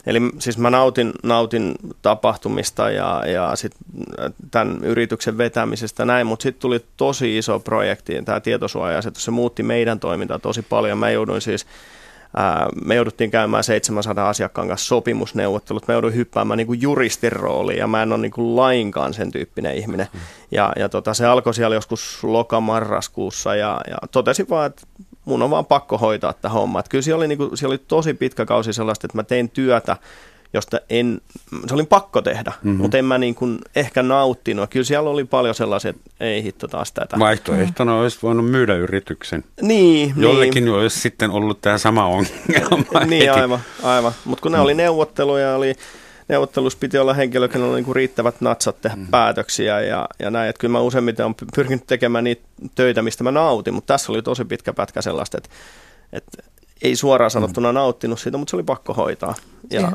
eli 0.06 0.20
siis 0.38 0.58
mä 0.58 0.70
nautin, 0.70 1.12
nautin 1.22 1.74
tapahtumista 2.02 2.90
ja, 2.90 3.22
ja 3.26 3.56
sit 3.56 3.72
tämän 4.50 4.78
yrityksen 4.82 5.38
vetämisestä 5.38 6.04
näin, 6.04 6.26
mutta 6.26 6.42
sitten 6.42 6.60
tuli 6.60 6.84
tosi 6.96 7.38
iso 7.38 7.60
projekti, 7.60 8.22
tämä 8.24 8.40
tietosuoja-asetus, 8.40 9.24
se 9.24 9.30
muutti 9.30 9.62
meidän 9.62 10.00
toimintaa 10.00 10.38
tosi 10.38 10.62
paljon. 10.62 10.98
Mä 10.98 11.10
jouduin 11.10 11.40
siis 11.40 11.66
me 12.84 12.94
jouduttiin 12.94 13.30
käymään 13.30 13.64
700 13.64 14.28
asiakkaan 14.28 14.68
kanssa 14.68 14.86
sopimusneuvottelut. 14.86 15.88
Me 15.88 15.94
jouduin 15.94 16.14
hyppäämään 16.14 16.58
niin 16.58 16.66
kuin 16.66 16.82
juristin 16.82 17.32
rooliin 17.32 17.78
ja 17.78 17.86
mä 17.86 18.02
en 18.02 18.12
ole 18.12 18.20
niin 18.20 18.32
kuin 18.32 18.56
lainkaan 18.56 19.14
sen 19.14 19.30
tyyppinen 19.30 19.76
ihminen. 19.76 20.06
Mm. 20.12 20.20
Ja, 20.50 20.72
ja 20.76 20.88
tota, 20.88 21.14
se 21.14 21.26
alkoi 21.26 21.54
siellä 21.54 21.76
joskus 21.76 22.24
lokamarraskuussa 22.24 23.54
ja, 23.54 23.80
ja 23.90 23.96
totesin 24.10 24.46
vaan, 24.50 24.66
että 24.66 24.82
mun 25.24 25.42
on 25.42 25.50
vaan 25.50 25.66
pakko 25.66 25.98
hoitaa 25.98 26.32
tämä 26.32 26.52
homma. 26.52 26.78
Että 26.80 26.90
kyllä 26.90 27.02
siellä 27.02 27.20
oli, 27.20 27.28
niin 27.28 27.38
kuin, 27.38 27.58
siellä 27.58 27.72
oli 27.72 27.82
tosi 27.88 28.14
pitkä 28.14 28.46
kausi 28.46 28.72
sellaista, 28.72 29.06
että 29.06 29.18
mä 29.18 29.22
tein 29.22 29.50
työtä 29.50 29.96
josta 30.52 30.80
en, 30.90 31.20
se 31.68 31.74
oli 31.74 31.84
pakko 31.84 32.22
tehdä, 32.22 32.52
mm-hmm. 32.62 32.80
mutta 32.80 32.98
en 32.98 33.04
mä 33.04 33.18
niin 33.18 33.34
kuin 33.34 33.58
ehkä 33.76 34.02
nauttinut. 34.02 34.70
Kyllä 34.70 34.84
siellä 34.84 35.10
oli 35.10 35.24
paljon 35.24 35.54
sellaisia, 35.54 35.90
että 35.90 36.10
ei 36.20 36.42
hitto 36.42 36.68
taas 36.68 36.92
tätä. 36.92 37.18
Vaihtoehtona 37.18 37.92
mm. 37.92 38.00
olisi 38.00 38.18
voinut 38.22 38.50
myydä 38.50 38.76
yrityksen. 38.76 39.44
Niin. 39.62 40.14
Jollekin 40.16 40.64
niin. 40.64 40.74
olisi 40.74 41.00
sitten 41.00 41.30
ollut 41.30 41.60
tämä 41.60 41.78
sama 41.78 42.06
ongelma. 42.06 43.04
niin, 43.06 43.32
aivan, 43.32 43.60
aivan. 43.82 44.12
Mutta 44.24 44.42
kun 44.42 44.52
ne 44.52 44.58
oli 44.58 44.74
neuvotteluja, 44.74 45.54
oli 45.54 45.74
neuvottelussa 46.28 46.78
piti 46.78 46.98
olla 46.98 47.14
henkilö, 47.14 47.48
kenellä 47.48 47.70
oli 47.70 47.78
niinku 47.78 47.94
riittävät 47.94 48.40
natsat 48.40 48.80
tehdä 48.80 48.96
mm. 48.96 49.06
päätöksiä 49.06 49.80
ja, 49.80 50.08
ja 50.18 50.30
näin. 50.30 50.50
Että 50.50 50.60
kyllä 50.60 50.72
mä 50.72 50.80
useimmiten 50.80 51.26
olen 51.26 51.34
pyrkinyt 51.54 51.86
tekemään 51.86 52.24
niitä 52.24 52.42
töitä, 52.74 53.02
mistä 53.02 53.24
mä 53.24 53.30
nautin, 53.30 53.74
mutta 53.74 53.94
tässä 53.94 54.12
oli 54.12 54.22
tosi 54.22 54.44
pitkä 54.44 54.72
pätkä 54.72 55.02
sellaista, 55.02 55.38
että, 55.38 55.50
että 56.12 56.42
ei 56.82 56.96
suoraan 56.96 57.30
sanottuna 57.30 57.72
nauttinut 57.72 58.20
siitä, 58.20 58.38
mutta 58.38 58.50
se 58.50 58.56
oli 58.56 58.62
pakko 58.62 58.94
hoitaa. 58.94 59.34
Ja, 59.70 59.80
ja 59.80 59.92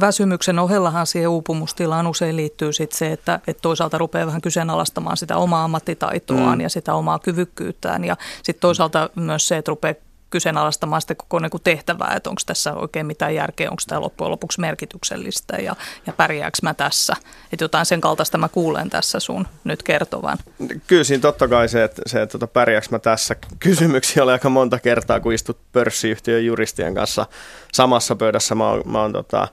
väsymyksen 0.00 0.58
ohellahan 0.58 1.06
siihen 1.06 1.30
uupumustilaan 1.30 2.06
usein 2.06 2.36
liittyy 2.36 2.72
sit 2.72 2.92
se, 2.92 3.12
että, 3.12 3.40
että 3.46 3.62
toisaalta 3.62 3.98
rupeaa 3.98 4.26
vähän 4.26 4.40
kyseenalaistamaan 4.40 5.16
sitä 5.16 5.36
omaa 5.36 5.64
ammattitaitoaan 5.64 6.58
mm. 6.58 6.60
ja 6.60 6.68
sitä 6.68 6.94
omaa 6.94 7.18
kyvykkyyttään 7.18 8.04
ja 8.04 8.16
sitten 8.42 8.60
toisaalta 8.60 9.10
myös 9.14 9.48
se, 9.48 9.56
että 9.56 9.70
rupeaa 9.70 9.94
kyseenalaistamaan 10.32 11.00
sitä 11.00 11.14
koko 11.14 11.38
niin 11.38 11.50
kuin 11.50 11.62
tehtävää, 11.62 12.14
että 12.16 12.30
onko 12.30 12.42
tässä 12.46 12.74
oikein 12.74 13.06
mitään 13.06 13.34
järkeä, 13.34 13.70
onko 13.70 13.82
tämä 13.86 14.00
loppujen 14.00 14.30
lopuksi 14.30 14.60
merkityksellistä 14.60 15.56
ja, 15.56 15.76
ja 16.06 16.12
pärjääkö 16.12 16.58
mä 16.62 16.74
tässä. 16.74 17.16
Että 17.52 17.64
jotain 17.64 17.86
sen 17.86 18.00
kaltaista 18.00 18.38
mä 18.38 18.48
kuulen 18.48 18.90
tässä 18.90 19.20
sun 19.20 19.46
nyt 19.64 19.82
kertovan. 19.82 20.38
Kyllä 20.86 21.04
siinä 21.04 21.20
totta 21.20 21.48
kai 21.48 21.68
se, 21.68 21.84
että, 21.84 22.02
se, 22.06 22.22
että 22.22 22.32
tota, 22.32 22.46
pärjääkö 22.46 22.86
mä 22.90 22.98
tässä. 22.98 23.36
Kysymyksiä 23.58 24.22
oli 24.22 24.32
aika 24.32 24.48
monta 24.48 24.78
kertaa, 24.78 25.20
kun 25.20 25.32
istut 25.32 25.58
pörssiyhtiön 25.72 26.44
juristien 26.44 26.94
kanssa 26.94 27.26
samassa 27.72 28.16
pöydässä. 28.16 28.54
Mä 28.54 28.68
oon, 28.68 28.82
mä 28.86 29.00
oon 29.00 29.12
tota, 29.12 29.48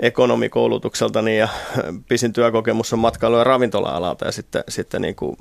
ekonomikoulutukseltani 0.00 1.38
ja 1.38 1.48
pisin 2.08 2.32
työkokemus 2.32 2.92
on 2.92 2.98
matkailu- 2.98 3.38
ja 3.38 3.44
ravintola-alalta 3.44 4.24
ja 4.26 4.32
sitten, 4.32 4.64
sitten 4.68 5.02
niin 5.02 5.14
kuin, 5.14 5.36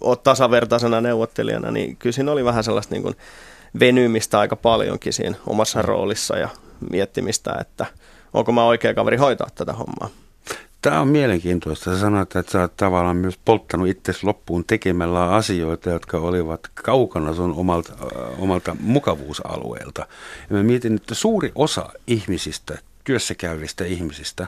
oot 0.00 0.22
tasavertaisena 0.22 1.00
neuvottelijana, 1.00 1.70
niin 1.70 1.96
kyllä 1.96 2.14
siinä 2.14 2.32
oli 2.32 2.44
vähän 2.44 2.64
sellaista 2.64 2.94
niin 2.94 3.02
kuin, 3.02 3.16
venymistä 3.80 4.38
aika 4.38 4.56
paljonkin 4.56 5.12
siinä 5.12 5.36
omassa 5.46 5.82
roolissa 5.82 6.38
ja 6.38 6.48
miettimistä, 6.90 7.56
että 7.60 7.86
onko 8.32 8.52
mä 8.52 8.64
oikea 8.64 8.94
kaveri 8.94 9.16
hoitaa 9.16 9.48
tätä 9.54 9.72
hommaa. 9.72 10.08
Tämä 10.82 11.00
on 11.00 11.08
mielenkiintoista. 11.08 11.84
Sä 11.84 12.00
sanoit, 12.00 12.36
että 12.36 12.52
sä 12.52 12.60
oot 12.60 12.76
tavallaan 12.76 13.16
myös 13.16 13.38
polttanut 13.44 13.88
itse 13.88 14.12
loppuun 14.22 14.64
tekemällä 14.64 15.30
asioita, 15.30 15.90
jotka 15.90 16.18
olivat 16.18 16.60
kaukana 16.74 17.34
sun 17.34 17.54
omalta, 17.54 17.92
äh, 17.92 18.42
omalta 18.42 18.76
mukavuusalueelta. 18.80 20.06
Ja 20.50 20.56
mä 20.56 20.62
mietin, 20.62 20.94
että 20.94 21.14
suuri 21.14 21.52
osa 21.54 21.88
ihmisistä, 22.06 22.78
työssä 23.04 23.34
käyvistä 23.34 23.84
ihmisistä, 23.84 24.46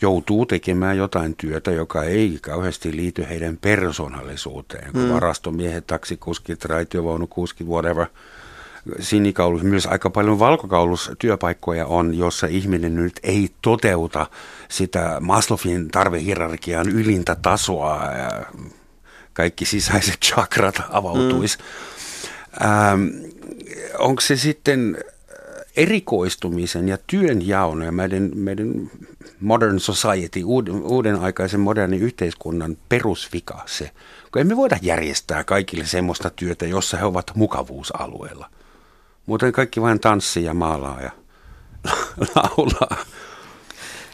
joutuu 0.00 0.46
tekemään 0.46 0.96
jotain 0.96 1.36
työtä, 1.36 1.70
joka 1.70 2.04
ei 2.04 2.38
kauheasti 2.42 2.96
liity 2.96 3.26
heidän 3.28 3.56
persoonallisuuteen, 3.56 4.92
kuin 4.92 5.04
mm. 5.04 5.12
varastomiehet, 5.12 5.86
taksikuskit, 5.86 6.64
raitiovaunukuskit, 6.64 7.66
whatever– 7.66 8.06
sinikaulus, 9.00 9.62
myös 9.62 9.86
aika 9.86 10.10
paljon 10.10 10.38
valkokaulustyöpaikkoja 10.38 11.86
on, 11.86 12.14
jossa 12.14 12.46
ihminen 12.46 12.94
nyt 12.94 13.20
ei 13.22 13.50
toteuta 13.62 14.26
sitä 14.68 15.16
Maslowin 15.20 15.88
tarvehierarkian 15.88 16.88
ylintä 16.88 17.36
tasoa 17.42 18.04
ja 18.04 18.46
kaikki 19.32 19.64
sisäiset 19.64 20.20
chakrat 20.26 20.82
avautuisi. 20.90 21.58
Mm. 21.58 22.66
Ähm, 22.66 23.08
onko 23.98 24.20
se 24.20 24.36
sitten 24.36 24.98
erikoistumisen 25.76 26.88
ja 26.88 26.98
työnjaon 27.06 27.82
ja 27.82 27.92
meidän, 27.92 28.30
meidän 28.34 28.90
modern 29.40 29.80
society, 29.80 30.44
uuden, 30.44 30.82
uuden 30.82 31.20
aikaisen 31.20 31.60
modernin 31.60 32.02
yhteiskunnan 32.02 32.76
perusvika 32.88 33.62
se, 33.66 33.90
kun 34.32 34.40
emme 34.40 34.56
voida 34.56 34.78
järjestää 34.82 35.44
kaikille 35.44 35.86
semmoista 35.86 36.30
työtä, 36.30 36.66
jossa 36.66 36.96
he 36.96 37.04
ovat 37.04 37.30
mukavuusalueella. 37.34 38.50
Muuten 39.28 39.52
kaikki 39.52 39.82
vain 39.82 40.00
tanssii 40.00 40.44
ja 40.44 40.54
maalaa 40.54 41.00
ja 41.00 41.10
laulaa. 42.34 42.96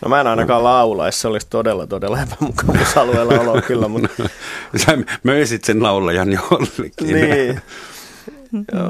No 0.03 0.09
mä 0.09 0.21
en 0.21 0.27
ainakaan 0.27 0.65
laulaisi, 0.65 1.19
se 1.19 1.29
olisi 1.29 1.47
todella, 1.51 1.87
todella 1.87 2.23
epämukavuusalueella 2.23 3.41
olo 3.41 3.63
kyllä. 3.67 3.89
Mutta... 3.89 4.09
Sä 4.87 4.99
möisit 5.23 5.65
sen 5.65 5.83
laulajan 5.83 6.33
jollekin. 6.33 7.07
Niin. 7.07 7.61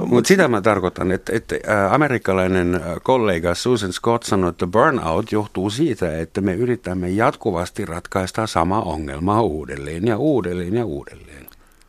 Mutta 0.07 0.28
sitä 0.28 0.49
mä 0.49 0.61
tarkoitan, 0.61 1.12
että, 1.12 1.33
että 1.37 1.54
amerikkalainen 1.90 2.81
kollega 3.02 3.54
Susan 3.54 3.93
Scott 3.93 4.23
sanoi, 4.23 4.50
että 4.50 4.66
burnout 4.66 5.33
johtuu 5.33 5.71
siitä, 5.71 6.19
että 6.19 6.40
me 6.40 6.54
yritämme 6.54 7.11
jatkuvasti 7.11 7.85
ratkaista 7.85 8.47
sama 8.47 8.81
ongelma 8.81 9.43
uudelleen 9.43 10.07
ja 10.07 10.19
uudelleen 10.19 10.75
ja 10.75 10.85
uudelleen. 10.85 11.34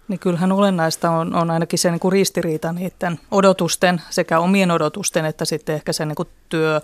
Niin 0.07 0.19
kyllähän 0.19 0.51
olennaista 0.51 1.11
on, 1.11 1.35
on 1.35 1.51
ainakin 1.51 1.79
se 1.79 1.91
niin 1.91 1.99
kuin 1.99 2.11
ristiriita 2.11 2.71
niiden 2.71 3.19
odotusten, 3.31 4.01
sekä 4.09 4.39
omien 4.39 4.71
odotusten 4.71 5.25
että 5.25 5.45
sitten 5.45 5.75
ehkä 5.75 5.93
sen 5.93 6.07
niin 6.07 6.15
kuin 6.15 6.29
työ, 6.49 6.81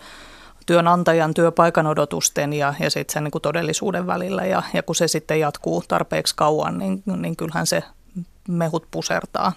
työnantajan 0.65 1.33
työpaikan 1.33 1.87
odotusten 1.87 2.53
ja, 2.53 2.73
ja 2.79 2.89
sitten 2.89 3.13
sen 3.13 3.23
niin 3.23 3.31
kuin 3.31 3.41
todellisuuden 3.41 4.07
välillä. 4.07 4.45
Ja, 4.45 4.63
ja 4.73 4.83
kun 4.83 4.95
se 4.95 5.07
sitten 5.07 5.39
jatkuu 5.39 5.83
tarpeeksi 5.87 6.35
kauan, 6.35 6.77
niin, 6.77 7.03
niin 7.17 7.35
kyllähän 7.35 7.67
se 7.67 7.83
mehut 8.47 8.87
pusertaa 8.91 9.53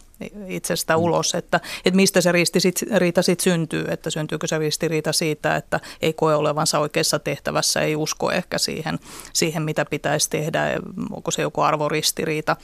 itsestä 0.47 0.97
mm. 0.97 1.03
ulos, 1.03 1.35
että, 1.35 1.61
että 1.85 1.97
mistä 1.97 2.21
se 2.21 2.33
ristiriita 2.33 3.23
sitten 3.23 3.45
syntyy, 3.45 3.85
että 3.89 4.11
syntyykö 4.11 4.47
se 4.47 4.59
ristiriita 4.59 5.13
siitä, 5.13 5.57
että 5.57 5.81
ei 6.03 6.13
koe 6.13 6.35
olevansa 6.35 6.79
oikeassa 6.79 7.19
tehtävässä, 7.19 7.81
ei 7.81 7.97
usko 7.97 8.31
ehkä 8.31 8.59
siihen, 8.59 8.99
siihen 9.33 9.63
mitä 9.63 9.85
pitäisi 9.85 10.31
tehdä, 10.31 10.65
onko 11.11 11.31
se 11.31 11.43
joku 11.43 11.61
arvoristiriita 11.61 12.57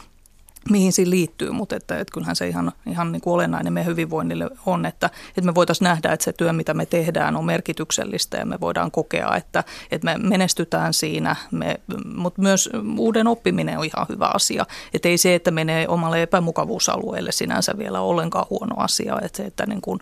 mihin 0.71 0.93
siinä 0.93 1.11
liittyy, 1.11 1.51
mutta 1.51 1.77
että, 1.77 1.99
että 1.99 2.13
kyllähän 2.13 2.37
se 2.37 2.49
ihan, 2.49 2.73
ihan 2.87 3.13
niin 3.13 3.23
kuin 3.23 3.35
olennainen 3.35 3.73
meidän 3.73 3.91
hyvinvoinnille 3.91 4.51
on, 4.67 4.87
että, 4.87 5.11
että 5.29 5.43
me 5.43 5.55
voitaisiin 5.55 5.87
nähdä, 5.87 6.13
että 6.13 6.25
se 6.25 6.33
työ, 6.33 6.53
mitä 6.53 6.75
me 6.75 6.87
tehdään, 6.87 7.37
on 7.37 7.45
merkityksellistä 7.45 8.37
ja 8.37 8.47
me 8.47 8.61
voidaan 8.61 8.91
kokea, 8.91 9.37
että, 9.37 9.65
että 9.91 10.05
me 10.05 10.29
menestytään 10.29 10.95
siinä, 10.95 11.37
me, 11.51 11.81
mutta 12.15 12.43
myös 12.43 12.71
uuden 12.99 13.27
oppiminen 13.27 13.79
on 13.79 13.85
ihan 13.85 14.07
hyvä 14.09 14.31
asia. 14.35 14.67
Että 14.95 15.09
ei 15.09 15.19
se, 15.19 15.35
että 15.35 15.51
menee 15.51 15.89
omalle 15.89 16.23
epämukavuusalueelle 16.23 17.33
sinänsä 17.33 17.79
vielä 17.79 18.01
ollenkaan 18.01 18.47
huono 18.51 18.75
asia, 18.77 19.19
että 19.23 19.37
se, 19.37 19.43
että 19.43 19.67
niin 19.67 19.81
kuin, 19.81 20.01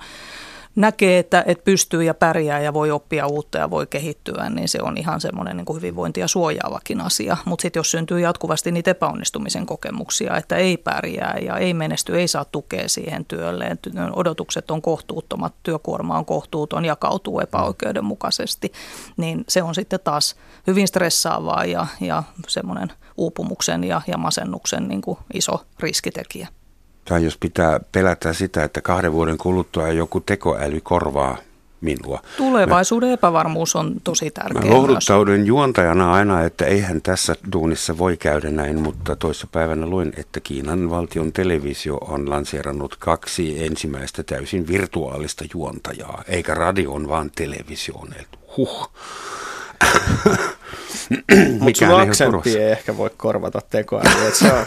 näkee, 0.78 1.18
että, 1.18 1.44
että 1.46 1.64
pystyy 1.64 2.02
ja 2.02 2.14
pärjää 2.14 2.60
ja 2.60 2.74
voi 2.74 2.90
oppia 2.90 3.26
uutta 3.26 3.58
ja 3.58 3.70
voi 3.70 3.86
kehittyä, 3.86 4.50
niin 4.50 4.68
se 4.68 4.78
on 4.82 4.98
ihan 4.98 5.20
semmoinen 5.20 5.56
niin 5.56 5.64
kuin 5.64 5.76
hyvinvointia 5.76 6.28
suojaavakin 6.28 7.00
asia. 7.00 7.36
Mutta 7.44 7.62
sitten 7.62 7.80
jos 7.80 7.90
syntyy 7.90 8.20
jatkuvasti 8.20 8.72
niitä 8.72 8.90
epäonnistumisen 8.90 9.66
kokemuksia, 9.66 10.36
että 10.36 10.56
ei 10.56 10.76
pärjää 10.76 11.38
ja 11.42 11.56
ei 11.56 11.74
menesty, 11.74 12.18
ei 12.18 12.28
saa 12.28 12.44
tukea 12.44 12.88
siihen 12.88 13.24
työlleen, 13.24 13.78
odotukset 14.12 14.70
on 14.70 14.82
kohtuuttomat, 14.82 15.54
työkuorma 15.62 16.18
on 16.18 16.24
kohtuuton, 16.24 16.84
jakautuu 16.84 17.40
epäoikeudenmukaisesti, 17.40 18.72
niin 19.16 19.44
se 19.48 19.62
on 19.62 19.74
sitten 19.74 20.00
taas 20.04 20.36
hyvin 20.66 20.88
stressaavaa 20.88 21.64
ja, 21.64 21.86
ja 22.00 22.22
semmoinen 22.48 22.92
uupumuksen 23.16 23.84
ja, 23.84 24.00
ja 24.06 24.18
masennuksen 24.18 24.88
niin 24.88 25.00
kuin 25.00 25.18
iso 25.34 25.64
riskitekijä. 25.80 26.48
Tai 27.08 27.24
jos 27.24 27.36
pitää 27.40 27.80
pelätä 27.92 28.32
sitä, 28.32 28.64
että 28.64 28.80
kahden 28.80 29.12
vuoden 29.12 29.38
kuluttua 29.38 29.88
joku 29.88 30.20
tekoäly 30.20 30.80
korvaa 30.80 31.36
minua. 31.80 32.22
Tulevaisuuden 32.36 33.08
mä, 33.08 33.12
epävarmuus 33.12 33.76
on 33.76 33.94
tosi 34.04 34.30
tärkeä. 34.30 34.62
Mä 34.62 34.70
lohduttaudun 34.70 35.34
myös. 35.34 35.48
juontajana 35.48 36.12
aina, 36.12 36.42
että 36.42 36.64
eihän 36.64 37.02
tässä 37.02 37.36
duunissa 37.52 37.98
voi 37.98 38.16
käydä 38.16 38.50
näin, 38.50 38.80
mutta 38.80 39.16
toissapäivänä 39.16 39.86
luin, 39.86 40.12
että 40.16 40.40
Kiinan 40.40 40.90
valtion 40.90 41.32
televisio 41.32 41.96
on 41.96 42.30
lanseerannut 42.30 42.96
kaksi 42.96 43.64
ensimmäistä 43.64 44.22
täysin 44.22 44.68
virtuaalista 44.68 45.44
juontajaa, 45.54 46.22
eikä 46.28 46.54
radion, 46.54 47.08
vaan 47.08 47.30
televisioon. 47.34 48.08
Huh. 48.56 48.90
Mutta 51.60 51.78
sun 51.78 52.00
aksentti 52.00 52.58
ei 52.58 52.70
ehkä 52.70 52.96
voi 52.96 53.10
korvata 53.16 53.60
tekoälyä. 53.70 54.30
Se 54.32 54.52
on... 54.52 54.64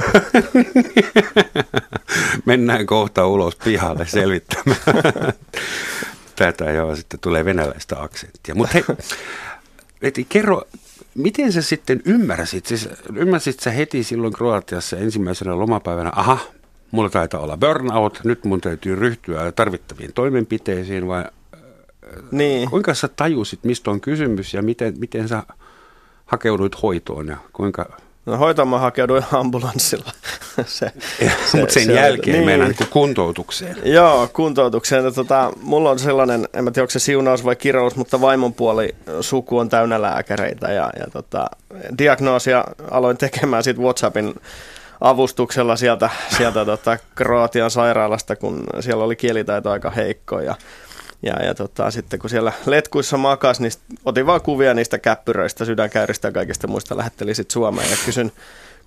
Mennään 2.45 2.85
kohta 2.85 3.27
ulos 3.27 3.55
pihalle 3.55 4.05
selvittämään. 4.05 4.79
Tätä 6.35 6.71
joo, 6.71 6.95
sitten 6.95 7.19
tulee 7.19 7.45
venäläistä 7.45 8.01
aksenttia. 8.01 8.55
Mutta 8.55 8.73
hei, 8.73 8.83
Veti, 10.01 10.25
kerro, 10.29 10.61
miten 11.15 11.51
sä 11.51 11.61
sitten 11.61 12.01
ymmärsit? 12.05 12.65
Siis, 12.65 12.89
ymmärsit 13.15 13.59
sä 13.59 13.71
heti 13.71 14.03
silloin 14.03 14.33
Kroatiassa 14.33 14.97
ensimmäisenä 14.97 15.59
lomapäivänä, 15.59 16.11
aha, 16.15 16.39
mulla 16.91 17.09
taitaa 17.09 17.39
olla 17.39 17.57
burnout, 17.57 18.19
nyt 18.23 18.45
mun 18.45 18.61
täytyy 18.61 18.95
ryhtyä 18.95 19.51
tarvittaviin 19.51 20.13
toimenpiteisiin 20.13 21.07
vai 21.07 21.25
niin. 22.31 22.69
kuinka 22.69 22.93
sä 22.93 23.07
tajusit, 23.07 23.63
mistä 23.63 23.91
on 23.91 24.01
kysymys 24.01 24.53
ja 24.53 24.61
miten, 24.61 24.93
miten 24.99 25.27
sä 25.27 25.43
hakeuduit 26.31 26.81
hoitoon 26.81 27.27
ja 27.27 27.37
kuinka... 27.53 27.85
No 28.25 28.65
mä 28.65 28.79
hakeuduin 28.79 29.23
ambulanssilla. 29.31 30.11
se, 30.65 30.91
se, 31.51 31.57
Mutta 31.57 31.73
sen 31.73 31.85
se, 31.85 31.93
jälkeen 31.93 32.37
niin. 32.37 32.45
mennään 32.45 32.75
niin 32.79 32.89
kuntoutukseen. 32.89 33.75
Joo, 33.83 34.29
kuntoutukseen. 34.33 35.13
Tota, 35.13 35.53
mulla 35.61 35.89
on 35.89 35.99
sellainen, 35.99 36.47
en 36.53 36.63
mä 36.63 36.71
tiedä 36.71 36.83
onko 36.83 36.91
se 36.91 36.99
siunaus 36.99 37.45
vai 37.45 37.55
kirous, 37.55 37.95
mutta 37.95 38.21
vaimon 38.21 38.53
puoli 38.53 38.95
suku 39.21 39.57
on 39.57 39.69
täynnä 39.69 40.01
lääkäreitä 40.01 40.71
ja, 40.71 40.89
ja 40.99 41.05
tota, 41.13 41.45
diagnoosia 41.97 42.63
aloin 42.91 43.17
tekemään 43.17 43.63
sitten 43.63 43.83
WhatsAppin 43.83 44.33
avustuksella 45.01 45.75
sieltä, 45.75 46.09
sieltä 46.37 46.65
tota 46.65 46.97
Kroatian 47.15 47.71
sairaalasta, 47.71 48.35
kun 48.35 48.63
siellä 48.79 49.03
oli 49.03 49.15
kielitaito 49.15 49.71
aika 49.71 49.89
heikko 49.89 50.39
ja 50.39 50.55
ja, 51.23 51.45
ja 51.45 51.55
tota, 51.55 51.91
sitten 51.91 52.19
kun 52.19 52.29
siellä 52.29 52.53
letkuissa 52.65 53.17
makas, 53.17 53.59
niin 53.59 53.71
otin 54.05 54.25
vaan 54.25 54.41
kuvia 54.41 54.73
niistä 54.73 54.99
käppyröistä, 54.99 55.65
sydänkäyristä 55.65 56.27
ja 56.27 56.31
kaikista 56.31 56.67
muista, 56.67 56.97
lähettelin 56.97 57.35
sitten 57.35 57.53
Suomeen 57.53 57.91
ja 57.91 57.97
kysyn, 58.05 58.31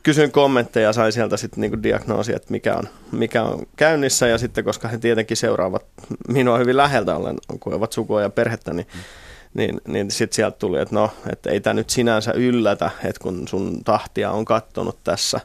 kysyn 0.02 0.32
kommentteja 0.32 0.86
ja 0.88 0.92
sain 0.92 1.12
sieltä 1.12 1.36
sitten 1.36 1.60
niinku 1.60 1.82
diagnoosi, 1.82 2.34
että 2.34 2.50
mikä 2.50 2.74
on, 2.74 2.88
mikä 3.12 3.42
on 3.42 3.66
käynnissä 3.76 4.26
ja 4.26 4.38
sitten 4.38 4.64
koska 4.64 4.88
he 4.88 4.98
tietenkin 4.98 5.36
seuraavat 5.36 5.84
minua 6.28 6.58
hyvin 6.58 6.76
läheltä 6.76 7.16
ollen, 7.16 7.36
kun 7.60 7.74
ovat 7.74 7.92
sukua 7.92 8.22
ja 8.22 8.30
perhettä, 8.30 8.74
niin 8.74 8.86
niin, 9.54 9.80
niin 9.88 10.10
sitten 10.10 10.36
sieltä 10.36 10.58
tuli, 10.58 10.80
että 10.80 10.94
no, 10.94 11.10
että 11.32 11.50
ei 11.50 11.60
tämä 11.60 11.74
nyt 11.74 11.90
sinänsä 11.90 12.32
yllätä, 12.32 12.90
että 13.04 13.20
kun 13.22 13.48
sun 13.48 13.84
tahtia 13.84 14.30
on 14.30 14.44
kattonut 14.44 14.98
tässä. 15.04 15.40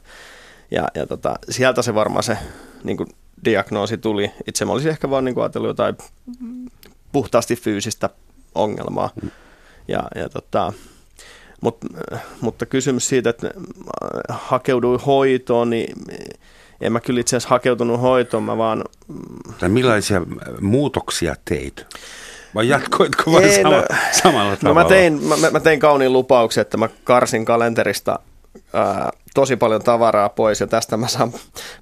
Ja, 0.71 0.87
ja 0.95 1.07
tota, 1.07 1.35
sieltä 1.49 1.81
se 1.81 1.95
varmaan 1.95 2.23
se 2.23 2.37
niin 2.83 2.97
kuin 2.97 3.09
diagnoosi 3.45 3.97
tuli. 3.97 4.31
Itse 4.47 4.65
mä 4.65 4.71
olisin 4.71 4.91
ehkä 4.91 5.09
vaan 5.09 5.25
niin 5.25 5.35
kuin 5.35 5.43
ajatellut 5.43 5.67
jotain 5.67 5.97
puhtaasti 7.11 7.55
fyysistä 7.55 8.09
ongelmaa. 8.55 9.09
Mm. 9.23 9.31
Ja, 9.87 10.03
ja 10.15 10.29
tota, 10.29 10.73
mut, 11.61 11.77
mutta 12.41 12.65
kysymys 12.65 13.09
siitä, 13.09 13.29
että 13.29 13.51
hakeuduin 14.29 14.99
hoitoon, 14.99 15.69
niin 15.69 15.95
en 16.81 16.93
mä 16.93 16.99
kyllä 16.99 17.19
itse 17.19 17.37
asiassa 17.37 17.49
hakeutunut 17.49 18.01
hoitoon, 18.01 18.43
mä 18.43 18.57
vaan... 18.57 18.83
Tai 19.59 19.69
millaisia 19.69 20.21
muutoksia 20.61 21.35
teit? 21.45 21.85
Vai 22.55 22.67
jatkoitko 22.67 23.31
vain 23.31 23.55
sama, 23.55 23.75
no, 23.75 23.83
samalla 24.11 24.55
tavalla? 24.55 24.57
No 24.63 24.73
mä, 24.73 24.85
tein, 24.85 25.23
mä, 25.23 25.51
mä 25.51 25.59
tein 25.59 25.79
kauniin 25.79 26.13
lupauksen, 26.13 26.61
että 26.61 26.77
mä 26.77 26.89
karsin 27.03 27.45
kalenterista 27.45 28.19
ää, 28.73 29.11
tosi 29.33 29.55
paljon 29.55 29.83
tavaraa 29.83 30.29
pois 30.29 30.59
ja 30.59 30.67
tästä 30.67 30.97
mä 30.97 31.07
saan 31.07 31.33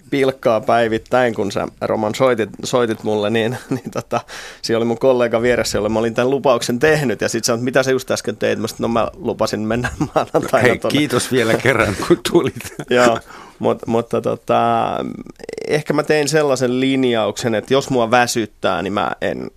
pilkkaa 0.10 0.62
päivittäin, 0.62 1.36
kun 1.36 1.52
sä 1.52 1.68
Roman 1.82 2.16
soitit, 2.16 2.50
soitit 2.64 3.04
mulle, 3.04 3.30
niin, 3.30 3.58
niin 3.70 3.92
tota, 3.92 4.22
siellä 4.62 4.78
oli 4.78 4.86
mun 4.86 4.98
kollega 5.00 5.42
vieressä, 5.42 5.78
jolle 5.78 5.90
mä 5.90 6.00
olin 6.00 6.14
tämän 6.14 6.30
lupauksen 6.30 6.80
tehnyt 6.80 7.22
ja 7.22 7.30
sitten 7.30 7.46
sanoit, 7.46 7.64
mitä 7.64 7.84
sä 7.84 7.92
just 7.92 8.12
äsken 8.12 8.38
teit? 8.38 8.60
Mä 8.60 8.68
sit, 8.68 8.80
no 8.80 8.88
mä 8.88 9.08
lupasin 9.14 9.60
mennä 9.60 9.90
maanantaina 10.16 10.68
Hei, 10.68 10.80
tonne. 10.80 10.98
kiitos 10.98 11.32
vielä 11.32 11.54
kerran, 11.64 11.96
kun 12.08 12.20
tulit. 12.32 12.74
Joo, 12.90 13.20
mutta, 13.60 13.86
mutta 13.88 14.22
tota, 14.22 14.86
ehkä 15.68 15.94
mä 15.94 16.04
tein 16.04 16.28
sellaisen 16.30 16.80
linjauksen, 16.80 17.56
että 17.56 17.74
jos 17.74 17.90
mua 17.90 18.12
väsyttää, 18.12 18.82
niin 18.82 18.94
mä 18.94 19.12
en 19.22 19.52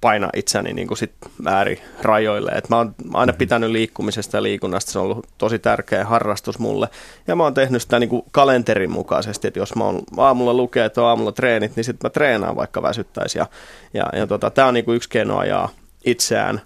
paina 0.00 0.30
itseäni 0.36 0.72
niin 0.72 0.88
kuin 0.88 0.98
sit 0.98 1.12
äärirajoille. 1.46 2.50
Et 2.50 2.68
mä 2.68 2.76
oon 2.76 2.94
aina 3.14 3.32
mhm. 3.32 3.38
pitänyt 3.38 3.70
liikkumisesta 3.70 4.36
ja 4.36 4.42
liikunnasta, 4.42 4.92
se 4.92 4.98
on 4.98 5.04
ollut 5.04 5.26
tosi 5.38 5.58
tärkeä 5.58 6.04
harrastus 6.04 6.58
mulle. 6.58 6.88
Ja 7.26 7.36
mä 7.36 7.42
oon 7.42 7.54
tehnyt 7.54 7.82
sitä 7.82 7.98
niin 7.98 8.10
kuin 8.10 8.22
kalenterin 8.30 8.90
mukaisesti, 8.90 9.48
että 9.48 9.60
jos 9.60 9.74
mä 9.74 9.84
oon 9.84 10.02
aamulla 10.16 10.54
lukee, 10.54 10.84
että 10.84 11.02
on 11.02 11.08
aamulla 11.08 11.32
treenit, 11.32 11.76
niin 11.76 11.84
sitten 11.84 12.06
mä 12.06 12.10
treenaan 12.10 12.56
vaikka 12.56 12.82
väsyttäisi. 12.82 13.38
Ja, 13.38 13.46
ja, 13.94 14.06
ja 14.12 14.26
tota, 14.26 14.50
tämä 14.50 14.68
on 14.68 14.74
niin 14.74 14.84
kuin 14.84 14.96
yksi 14.96 15.08
keino 15.08 15.38
ajaa 15.38 15.68
itseään 16.04 16.60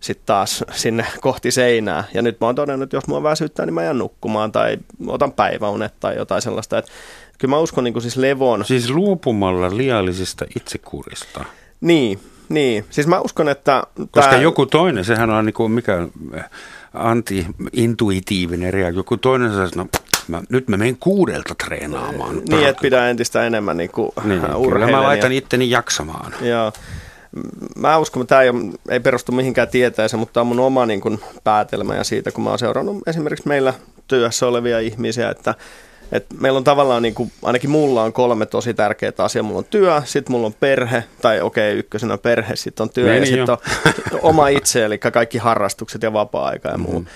sitten 0.00 0.26
taas 0.26 0.64
sinne 0.72 1.06
kohti 1.20 1.50
seinää. 1.50 2.04
Ja 2.14 2.22
nyt 2.22 2.40
mä 2.40 2.46
oon 2.46 2.54
todennut, 2.54 2.86
että 2.86 2.96
jos 2.96 3.06
mua 3.06 3.22
väsyttää, 3.22 3.66
niin 3.66 3.74
mä 3.74 3.82
jään 3.82 3.98
nukkumaan 3.98 4.52
tai 4.52 4.78
otan 5.06 5.32
päiväunet 5.32 5.94
tai 6.00 6.16
jotain 6.16 6.42
sellaista. 6.42 6.78
Että 6.78 6.90
kyllä 7.38 7.50
mä 7.50 7.58
uskon 7.58 7.84
niin 7.84 7.94
kuin 7.94 8.02
siis 8.02 8.16
levon. 8.16 8.64
Siis 8.64 8.90
luopumalla 8.90 9.76
liiallisesta 9.76 10.44
itsekurista. 10.56 11.44
Niin, 11.80 12.20
niin, 12.48 12.84
siis 12.90 13.06
mä 13.06 13.20
uskon, 13.20 13.48
että... 13.48 13.82
Koska 14.10 14.30
tämä... 14.30 14.42
joku 14.42 14.66
toinen, 14.66 15.04
sehän 15.04 15.30
on 15.30 15.46
niin 15.46 15.54
kuin 15.54 15.72
mikä 15.72 16.08
anti-intuitiivinen 16.94 18.72
reaktio. 18.72 19.00
Joku 19.00 19.16
toinen 19.16 19.52
sanoo, 19.52 19.68
no 19.76 19.86
mä, 20.28 20.42
nyt 20.48 20.68
mä 20.68 20.76
menen 20.76 20.96
kuudelta 21.00 21.54
treenaamaan. 21.54 22.42
Niin, 22.48 22.66
että 22.66 22.82
pitää 22.82 23.10
entistä 23.10 23.46
enemmän 23.46 23.76
niin 23.76 23.90
kuin 23.90 24.10
niin, 24.24 24.40
Kyllä 24.72 24.86
mä 24.86 25.02
laitan 25.02 25.32
ja... 25.32 25.38
itteni 25.38 25.70
jaksamaan. 25.70 26.34
Joo. 26.40 26.72
Mä 27.76 27.98
uskon, 27.98 28.22
että 28.22 28.28
tämä 28.28 28.42
ei, 28.42 28.50
ei 28.88 29.00
perustu 29.00 29.32
mihinkään 29.32 29.68
tieteeseen, 29.68 30.18
mutta 30.18 30.32
tämä 30.32 30.42
on 30.42 30.46
mun 30.46 30.60
oma 30.60 30.86
niin 30.86 31.00
kuin, 31.00 31.20
päätelmä 31.44 31.94
ja 31.94 32.04
siitä, 32.04 32.32
kun 32.32 32.44
mä 32.44 32.50
oon 32.50 32.58
seurannut 32.58 33.08
esimerkiksi 33.08 33.48
meillä 33.48 33.74
työssä 34.08 34.46
olevia 34.46 34.80
ihmisiä, 34.80 35.30
että 35.30 35.54
et 36.14 36.26
meillä 36.40 36.56
on 36.56 36.64
tavallaan, 36.64 37.02
niin 37.02 37.14
kuin, 37.14 37.32
ainakin 37.42 37.70
mulla 37.70 38.02
on 38.02 38.12
kolme 38.12 38.46
tosi 38.46 38.74
tärkeää 38.74 39.12
asiaa. 39.18 39.42
Mulla 39.42 39.58
on 39.58 39.64
työ, 39.64 40.02
sitten 40.04 40.32
mulla 40.32 40.46
on 40.46 40.54
perhe, 40.60 41.04
tai 41.22 41.40
okei, 41.40 41.70
okay, 41.70 41.78
ykkösenä 41.78 42.18
perhe, 42.18 42.56
sitten 42.56 42.84
on 42.84 42.90
työ 42.90 43.06
Meni 43.06 43.20
ja 43.20 43.26
sitten 43.26 43.50
on 43.50 44.20
oma 44.30 44.48
itse, 44.48 44.84
eli 44.84 44.98
kaikki 44.98 45.38
harrastukset 45.38 46.02
ja 46.02 46.12
vapaa-aika 46.12 46.68
ja 46.68 46.78
muu. 46.78 46.98
Mm. 46.98 47.06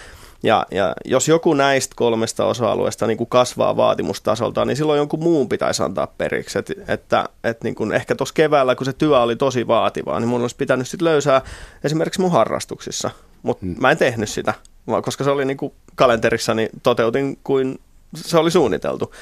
Ja, 0.43 0.67
ja 0.71 0.95
jos 1.05 1.29
joku 1.29 1.55
näistä 1.55 1.95
kolmesta 1.97 2.45
osa-alueesta 2.45 3.07
niin 3.07 3.19
kuin 3.19 3.29
kasvaa 3.29 3.77
vaatimustasolta, 3.77 4.65
niin 4.65 4.77
silloin 4.77 4.99
jonkun 4.99 5.23
muun 5.23 5.49
pitäisi 5.49 5.83
antaa 5.83 6.07
periksi. 6.07 6.59
Et, 6.59 6.71
että 6.89 7.29
että 7.45 7.65
niin 7.65 7.75
kuin 7.75 7.93
ehkä 7.93 8.15
tuossa 8.15 8.35
keväällä, 8.35 8.75
kun 8.75 8.85
se 8.85 8.93
työ 8.93 9.21
oli 9.21 9.37
tosi 9.37 9.67
vaativaa, 9.67 10.21
niin 10.21 10.29
mun 10.29 10.43
olisi 10.43 10.57
pitänyt 10.57 10.89
sitten 10.89 11.05
löysää 11.05 11.43
esimerkiksi 11.85 12.21
mun 12.21 12.33
harrastuksissa. 12.33 13.11
Mutta 13.43 13.67
hmm. 13.67 13.77
mä 13.81 13.91
en 13.91 13.97
tehnyt 13.97 14.29
sitä, 14.29 14.55
koska 15.03 15.25
se 15.25 15.31
oli 15.31 15.45
niin 15.45 15.57
kuin 15.57 15.73
kalenterissa, 15.95 16.55
niin 16.55 16.69
toteutin 16.83 17.39
kuin 17.45 17.79
se 18.17 18.39
oli 18.39 18.51
suunniteltu. 18.51 19.15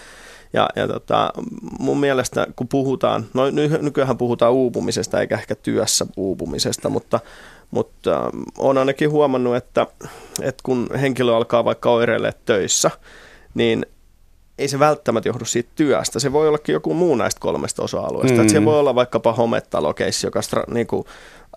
Ja, 0.52 0.68
ja 0.76 0.88
tota, 0.88 1.32
mun 1.78 2.00
mielestä 2.00 2.46
kun 2.56 2.68
puhutaan, 2.68 3.26
no 3.34 3.42
nykyään 3.80 4.18
puhutaan 4.18 4.52
uupumisesta 4.52 5.20
eikä 5.20 5.34
ehkä 5.34 5.54
työssä 5.54 6.06
uupumisesta, 6.16 6.88
mutta, 6.88 7.20
mutta 7.70 8.24
ähm, 8.24 8.42
olen 8.58 8.78
ainakin 8.78 9.10
huomannut, 9.10 9.56
että, 9.56 9.86
että 10.42 10.62
kun 10.62 10.88
henkilö 11.00 11.36
alkaa 11.36 11.64
vaikka 11.64 11.90
oireille 11.90 12.34
töissä, 12.44 12.90
niin 13.54 13.86
ei 14.58 14.68
se 14.68 14.78
välttämättä 14.78 15.28
johdu 15.28 15.44
siitä 15.44 15.70
työstä. 15.74 16.20
Se 16.20 16.32
voi 16.32 16.48
ollakin 16.48 16.72
joku 16.72 16.94
muu 16.94 17.14
näistä 17.14 17.40
kolmesta 17.40 17.82
osa-alueesta. 17.82 18.42
Mm. 18.42 18.48
se 18.48 18.64
voi 18.64 18.78
olla 18.78 18.94
vaikkapa 18.94 19.32
hometalokeissi, 19.32 20.26
joka 20.26 20.42
stra, 20.42 20.64
niin 20.68 20.86
kuin, 20.86 21.04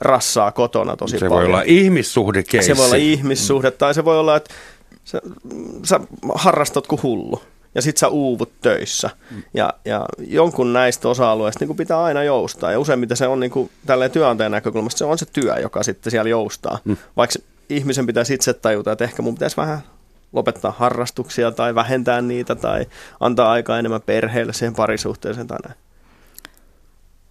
rassaa 0.01 0.51
kotona 0.51 0.95
tosi 0.97 1.19
se 1.19 1.29
paljon. 1.29 1.45
Se 1.45 1.51
voi 1.51 1.55
olla 1.55 1.63
ihmissuhdekeissi. 1.65 2.67
Se 2.67 2.77
voi 2.77 2.85
olla 2.85 2.95
ihmissuhde, 2.95 3.71
tai 3.71 3.93
se 3.93 4.05
voi 4.05 4.19
olla, 4.19 4.35
että 4.35 4.53
sä, 5.09 5.21
sä 5.83 5.99
harrastat 6.35 6.87
kuin 6.87 7.03
hullu 7.03 7.41
ja 7.75 7.81
sit 7.81 7.97
sä 7.97 8.07
uuvut 8.07 8.51
töissä. 8.61 9.09
Mm. 9.31 9.43
Ja, 9.53 9.73
ja 9.85 10.05
jonkun 10.19 10.73
näistä 10.73 11.07
osa-alueista 11.09 11.65
niin 11.65 11.77
pitää 11.77 12.03
aina 12.03 12.23
joustaa. 12.23 12.71
Ja 12.71 12.79
useimmiten 12.79 13.17
se 13.17 13.27
on 13.27 13.39
niin 13.39 13.51
kuin, 13.51 13.69
tälleen 13.85 14.11
työnantajan 14.11 14.51
näkökulmasta, 14.51 14.97
se 14.97 15.05
on 15.05 15.17
se 15.17 15.25
työ, 15.25 15.55
joka 15.59 15.83
sitten 15.83 16.11
siellä 16.11 16.29
joustaa. 16.29 16.79
Mm. 16.85 16.97
Vaikka 17.17 17.39
ihmisen 17.69 18.05
pitäisi 18.05 18.33
itse 18.33 18.53
tajuta, 18.53 18.91
että 18.91 19.03
ehkä 19.03 19.21
mun 19.21 19.35
pitäisi 19.35 19.57
vähän 19.57 19.79
lopettaa 20.33 20.73
harrastuksia 20.77 21.51
tai 21.51 21.75
vähentää 21.75 22.21
niitä 22.21 22.55
tai 22.55 22.85
antaa 23.19 23.51
aikaa 23.51 23.79
enemmän 23.79 24.01
perheelle 24.01 24.53
siihen 24.53 24.75
parisuhteeseen 24.75 25.47
tai 25.47 25.57
näin. 25.67 25.79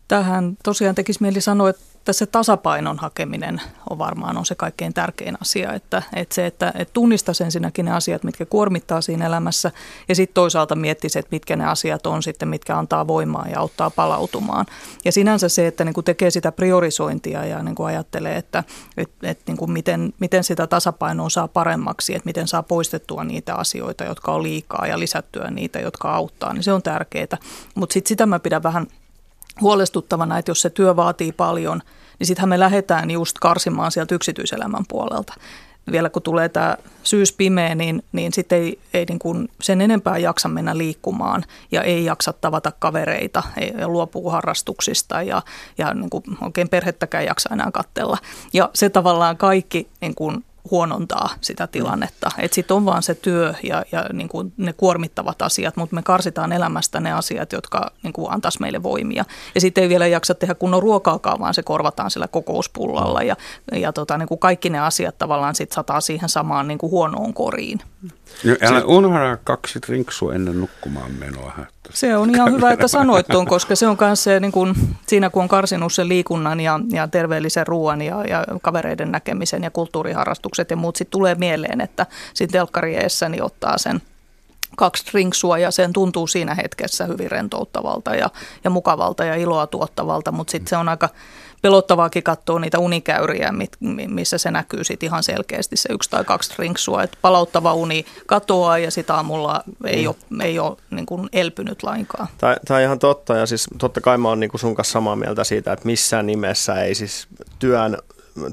Tähän 0.08 0.56
tosiaan 0.62 0.94
tekisi 0.94 1.22
mieli 1.22 1.40
sanoa, 1.40 1.70
että 1.70 1.82
että 2.08 2.18
se 2.18 2.26
tasapainon 2.26 2.98
hakeminen 2.98 3.60
on 3.90 3.98
varmaan 3.98 4.36
on 4.36 4.46
se 4.46 4.54
kaikkein 4.54 4.94
tärkein 4.94 5.38
asia, 5.40 5.72
että, 5.72 6.02
että 6.16 6.34
se, 6.34 6.46
että, 6.46 6.72
että 6.74 6.92
tunnistaisi 6.92 7.44
ensinnäkin 7.44 7.84
ne 7.84 7.92
asiat, 7.92 8.24
mitkä 8.24 8.46
kuormittaa 8.46 9.00
siinä 9.00 9.26
elämässä 9.26 9.70
ja 10.08 10.14
sitten 10.14 10.34
toisaalta 10.34 10.74
miettisi, 10.74 11.18
että 11.18 11.28
mitkä 11.32 11.56
ne 11.56 11.66
asiat 11.66 12.06
on 12.06 12.22
sitten, 12.22 12.48
mitkä 12.48 12.78
antaa 12.78 13.06
voimaa 13.06 13.46
ja 13.50 13.60
auttaa 13.60 13.90
palautumaan. 13.90 14.66
Ja 15.04 15.12
sinänsä 15.12 15.48
se, 15.48 15.66
että 15.66 15.84
niin 15.84 15.94
kuin 15.94 16.04
tekee 16.04 16.30
sitä 16.30 16.52
priorisointia 16.52 17.44
ja 17.44 17.62
niin 17.62 17.74
kuin 17.74 17.86
ajattelee, 17.86 18.36
että, 18.36 18.64
että, 18.96 19.28
että 19.30 19.44
niin 19.46 19.56
kuin 19.56 19.70
miten, 19.70 20.12
miten 20.20 20.44
sitä 20.44 20.66
tasapainoa 20.66 21.30
saa 21.30 21.48
paremmaksi, 21.48 22.14
että 22.14 22.26
miten 22.26 22.48
saa 22.48 22.62
poistettua 22.62 23.24
niitä 23.24 23.54
asioita, 23.54 24.04
jotka 24.04 24.32
on 24.32 24.42
liikaa 24.42 24.86
ja 24.86 24.98
lisättyä 24.98 25.50
niitä, 25.50 25.80
jotka 25.80 26.14
auttaa, 26.14 26.52
niin 26.52 26.62
se 26.62 26.72
on 26.72 26.82
tärkeää. 26.82 27.38
Mutta 27.74 27.92
sitten 27.92 28.08
sitä 28.08 28.26
mä 28.26 28.38
pidän 28.38 28.62
vähän 28.62 28.86
huolestuttavana, 29.60 30.38
että 30.38 30.50
jos 30.50 30.62
se 30.62 30.70
työ 30.70 30.96
vaatii 30.96 31.32
paljon, 31.32 31.82
niin 32.18 32.26
sittenhän 32.26 32.48
me 32.48 32.58
lähdetään 32.58 33.10
just 33.10 33.38
karsimaan 33.38 33.92
sieltä 33.92 34.14
yksityiselämän 34.14 34.84
puolelta. 34.88 35.34
Vielä 35.92 36.10
kun 36.10 36.22
tulee 36.22 36.48
tämä 36.48 36.76
syys 37.02 37.32
pimeä, 37.32 37.74
niin, 37.74 38.02
niin 38.12 38.32
sitten 38.32 38.58
ei, 38.58 38.78
ei 38.94 39.04
niin 39.04 39.18
kuin 39.18 39.48
sen 39.60 39.80
enempää 39.80 40.18
jaksa 40.18 40.48
mennä 40.48 40.78
liikkumaan 40.78 41.44
ja 41.72 41.82
ei 41.82 42.04
jaksa 42.04 42.32
tavata 42.32 42.72
kavereita, 42.78 43.42
ei, 43.56 43.72
luopuu 43.86 44.30
harrastuksista 44.30 45.22
ja, 45.22 45.42
ja 45.78 45.94
niin 45.94 46.10
kuin 46.10 46.22
oikein 46.40 46.68
perhettäkään 46.68 47.24
jaksa 47.24 47.48
enää 47.52 47.70
kattella. 47.72 48.18
Ja 48.52 48.70
se 48.74 48.90
tavallaan 48.90 49.36
kaikki 49.36 49.88
niin 50.00 50.14
kuin 50.14 50.44
huonontaa 50.70 51.30
sitä 51.40 51.66
tilannetta. 51.66 52.30
Että 52.38 52.54
sitten 52.54 52.76
on 52.76 52.84
vaan 52.84 53.02
se 53.02 53.14
työ 53.14 53.54
ja, 53.62 53.84
ja 53.92 54.06
niin 54.12 54.28
kuin 54.28 54.52
ne 54.56 54.72
kuormittavat 54.72 55.42
asiat, 55.42 55.76
mutta 55.76 55.94
me 55.94 56.02
karsitaan 56.02 56.52
elämästä 56.52 57.00
ne 57.00 57.12
asiat, 57.12 57.52
jotka 57.52 57.90
niin 58.02 58.12
kuin 58.12 58.32
antaisi 58.32 58.60
meille 58.60 58.82
voimia. 58.82 59.24
Ja 59.54 59.60
sitten 59.60 59.82
ei 59.82 59.88
vielä 59.88 60.06
jaksa 60.06 60.34
tehdä 60.34 60.54
kunnon 60.54 60.82
ruokaakaan, 60.82 61.38
vaan 61.38 61.54
se 61.54 61.62
korvataan 61.62 62.10
sillä 62.10 62.28
kokouspullalla 62.28 63.22
ja, 63.22 63.36
ja 63.72 63.92
tota, 63.92 64.18
niin 64.18 64.28
kuin 64.28 64.38
kaikki 64.38 64.70
ne 64.70 64.78
asiat 64.78 65.18
tavallaan 65.18 65.54
sitten 65.54 65.74
sataa 65.74 66.00
siihen 66.00 66.28
samaan 66.28 66.68
niin 66.68 66.78
kuin 66.78 66.90
huonoon 66.90 67.34
koriin. 67.34 67.80
No, 68.44 68.56
älä 68.62 68.84
unohda 68.84 69.38
kaksi 69.44 69.78
rinksua 69.88 70.34
ennen 70.34 70.60
nukkumaan 70.60 71.12
menoa. 71.12 71.52
Se 71.90 72.16
on 72.16 72.30
ihan 72.34 72.52
hyvä, 72.52 72.72
että 72.72 72.88
sanoit 72.88 73.26
tuon, 73.26 73.46
koska 73.46 73.76
se 73.76 73.86
on 73.86 73.96
myös 74.00 74.24
se, 74.24 74.40
niin 74.40 74.52
kun, 74.52 74.74
siinä 75.06 75.30
kun 75.30 75.42
on 75.42 75.48
karsinut 75.48 75.92
sen 75.92 76.08
liikunnan 76.08 76.60
ja, 76.60 76.80
ja 76.90 77.08
terveellisen 77.08 77.66
ruoan 77.66 78.02
ja, 78.02 78.24
ja 78.24 78.44
kavereiden 78.62 79.12
näkemisen 79.12 79.62
ja 79.62 79.70
kulttuuriharrastukset 79.70 80.70
ja 80.70 80.76
muut, 80.76 80.96
sitten 80.96 81.18
tulee 81.18 81.34
mieleen, 81.34 81.80
että 81.80 82.06
sitten 82.34 82.58
telkkarieessä 82.58 83.28
niin 83.28 83.42
ottaa 83.42 83.78
sen 83.78 84.02
kaksi 84.76 85.04
rinksua 85.14 85.58
ja 85.58 85.70
sen 85.70 85.92
tuntuu 85.92 86.26
siinä 86.26 86.54
hetkessä 86.54 87.06
hyvin 87.06 87.30
rentouttavalta 87.30 88.14
ja, 88.14 88.30
ja 88.64 88.70
mukavalta 88.70 89.24
ja 89.24 89.34
iloa 89.34 89.66
tuottavalta, 89.66 90.32
mutta 90.32 90.50
sitten 90.50 90.68
se 90.68 90.76
on 90.76 90.88
aika 90.88 91.08
pelottavaakin 91.62 92.22
katsoa 92.22 92.58
niitä 92.58 92.78
unikäyriä, 92.78 93.54
missä 94.06 94.38
se 94.38 94.50
näkyy 94.50 94.84
sitten 94.84 95.06
ihan 95.06 95.22
selkeästi 95.22 95.76
se 95.76 95.88
yksi 95.92 96.10
tai 96.10 96.24
kaksi 96.24 96.54
rinksua, 96.58 97.02
että 97.02 97.18
palauttava 97.22 97.74
uni 97.74 98.04
katoaa 98.26 98.78
ja 98.78 98.90
sitä 98.90 99.14
aamulla 99.14 99.64
ei 99.84 100.02
mm. 100.02 100.08
ole, 100.08 100.44
ei 100.44 100.58
ole 100.58 100.76
niin 100.90 101.06
kuin 101.06 101.28
elpynyt 101.32 101.82
lainkaan. 101.82 102.28
Tämä 102.38 102.56
on 102.70 102.80
ihan 102.80 102.98
totta 102.98 103.36
ja 103.36 103.46
siis 103.46 103.66
totta 103.78 104.00
kai 104.00 104.18
mä 104.18 104.28
oon 104.28 104.40
niin 104.40 104.50
sun 104.54 104.74
kanssa 104.74 104.92
samaa 104.92 105.16
mieltä 105.16 105.44
siitä, 105.44 105.72
että 105.72 105.86
missään 105.86 106.26
nimessä 106.26 106.82
ei 106.82 106.94
siis 106.94 107.28
työn, 107.58 107.98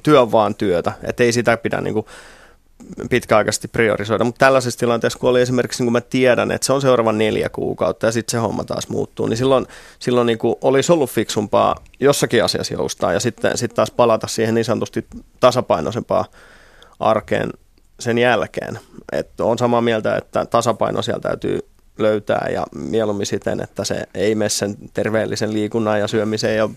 työn 0.04 0.32
vaan 0.32 0.56
työtä, 0.56 0.92
että 1.04 1.24
ei 1.24 1.32
sitä 1.32 1.58
pidä 1.58 1.82
niin 1.82 1.94
kuin 1.94 2.06
pitkäaikaisesti 3.10 3.68
priorisoida, 3.68 4.24
mutta 4.24 4.40
tällaisessa 4.40 4.80
tilanteessa, 4.80 5.20
kun 5.20 5.30
oli 5.30 5.42
esimerkiksi, 5.42 5.84
niin 5.84 5.86
kun 5.86 5.94
mä 5.94 6.02
tiedän, 6.02 6.52
että 6.52 6.66
se 6.66 6.74
on 6.74 6.82
seuraavan 6.82 7.18
neljä 7.18 7.50
kuukautta 7.50 8.06
ja 8.06 8.12
sitten 8.12 8.32
se 8.32 8.38
homma 8.38 8.64
taas 8.64 8.90
muuttuu, 8.90 9.28
niin 9.28 9.38
silloin, 9.38 9.68
silloin 10.00 10.26
niin 10.26 10.40
olisi 10.62 10.92
ollut 10.92 11.10
fiksumpaa 11.10 11.76
jossakin 12.00 12.44
asiassa 12.44 12.74
joustaa 12.74 13.14
ja 13.14 13.20
sitten, 13.20 13.58
sitten 13.58 13.76
taas 13.76 13.92
palata 13.92 14.28
siihen 14.28 14.56
niin 14.56 14.66
sanotusti 14.66 15.08
tasapainoisempaa 15.40 16.26
arkeen 17.00 17.50
sen 18.00 18.18
jälkeen. 18.18 18.80
Et 19.12 19.40
on 19.40 19.58
samaa 19.58 19.82
mieltä, 19.82 20.18
että 20.18 20.46
tasapaino 20.46 21.02
siellä 21.02 21.22
täytyy 21.22 21.60
löytää 21.98 22.48
ja 22.54 22.66
mieluummin 22.76 23.26
siten, 23.26 23.62
että 23.62 23.84
se 23.84 24.04
ei 24.14 24.36
mene 24.36 24.50
sen 24.50 24.76
terveellisen 24.94 25.54
liikunnan 25.54 26.00
ja 26.00 26.08
syömisen 26.08 26.58
ja 26.58 26.70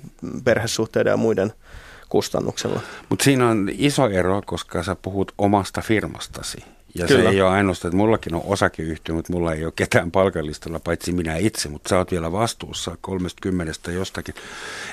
perhesuhteiden 0.45 1.11
ja 1.11 1.17
muiden– 1.17 1.53
kustannuksella. 2.09 2.81
Mutta 3.09 3.25
siinä 3.25 3.49
on 3.49 3.71
iso 3.73 4.09
ero, 4.09 4.43
koska 4.47 4.83
sä 4.83 4.97
puhut 5.03 5.33
omasta 5.39 5.81
firmastasi. 5.81 6.65
Ja 6.95 7.07
Kyllä. 7.07 7.23
se 7.23 7.29
ei 7.29 7.43
ole 7.43 7.51
ainoastaan, 7.51 7.91
että 7.91 7.97
mullakin 7.97 8.35
on 8.35 8.43
osakeyhtiö, 8.45 9.15
mutta 9.15 9.33
mulla 9.33 9.53
ei 9.53 9.65
ole 9.65 9.73
ketään 9.77 10.11
palkallistalla, 10.11 10.81
paitsi 10.81 11.13
minä 11.13 11.37
itse, 11.37 11.69
mutta 11.69 11.89
sä 11.89 11.99
oot 11.99 12.11
vielä 12.11 12.33
vastuussa 12.33 12.97
30 13.01 13.91
jostakin 13.93 14.35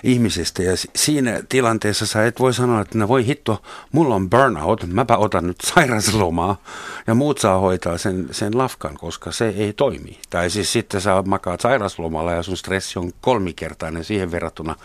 ihmisestä. 0.04 0.64
Ja 0.64 0.72
siinä 0.96 1.44
tilanteessa 1.50 2.06
sä 2.06 2.26
et 2.26 2.40
voi 2.40 2.54
sanoa, 2.54 2.82
että 2.82 2.98
no 2.98 3.08
voi 3.08 3.26
hitto, 3.26 3.62
mulla 3.92 4.16
on 4.16 4.30
burnout, 4.30 4.88
mäpä 4.88 5.18
otan 5.18 5.48
nyt 5.48 5.58
sairaslomaa 5.74 6.62
ja 7.08 7.16
muut 7.16 7.38
saa 7.38 7.60
hoitaa 7.60 7.98
sen, 7.98 8.28
sen 8.32 8.58
lafkan, 8.58 8.98
koska 8.98 9.32
se 9.32 9.50
ei 9.58 9.74
toimi. 9.74 10.20
Tai 10.30 10.50
siis 10.50 10.74
sitten 10.74 11.02
sä 11.02 11.24
makaat 11.26 11.62
sairaslomalla 11.62 12.32
ja 12.32 12.44
sun 12.44 12.58
stressi 12.58 13.00
on 13.00 13.12
kolmikertainen 13.22 14.04
siihen 14.04 14.32
verrattuna, 14.32 14.76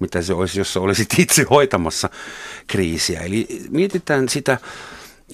mitä 0.00 0.22
se 0.22 0.34
olisi, 0.34 0.60
jos 0.60 0.72
sä 0.72 0.80
olisit 0.80 1.08
itse 1.18 1.46
hoitamassa 1.50 2.10
kriisiä. 2.66 3.20
Eli 3.20 3.46
mietitään 3.70 4.28
sitä, 4.28 4.58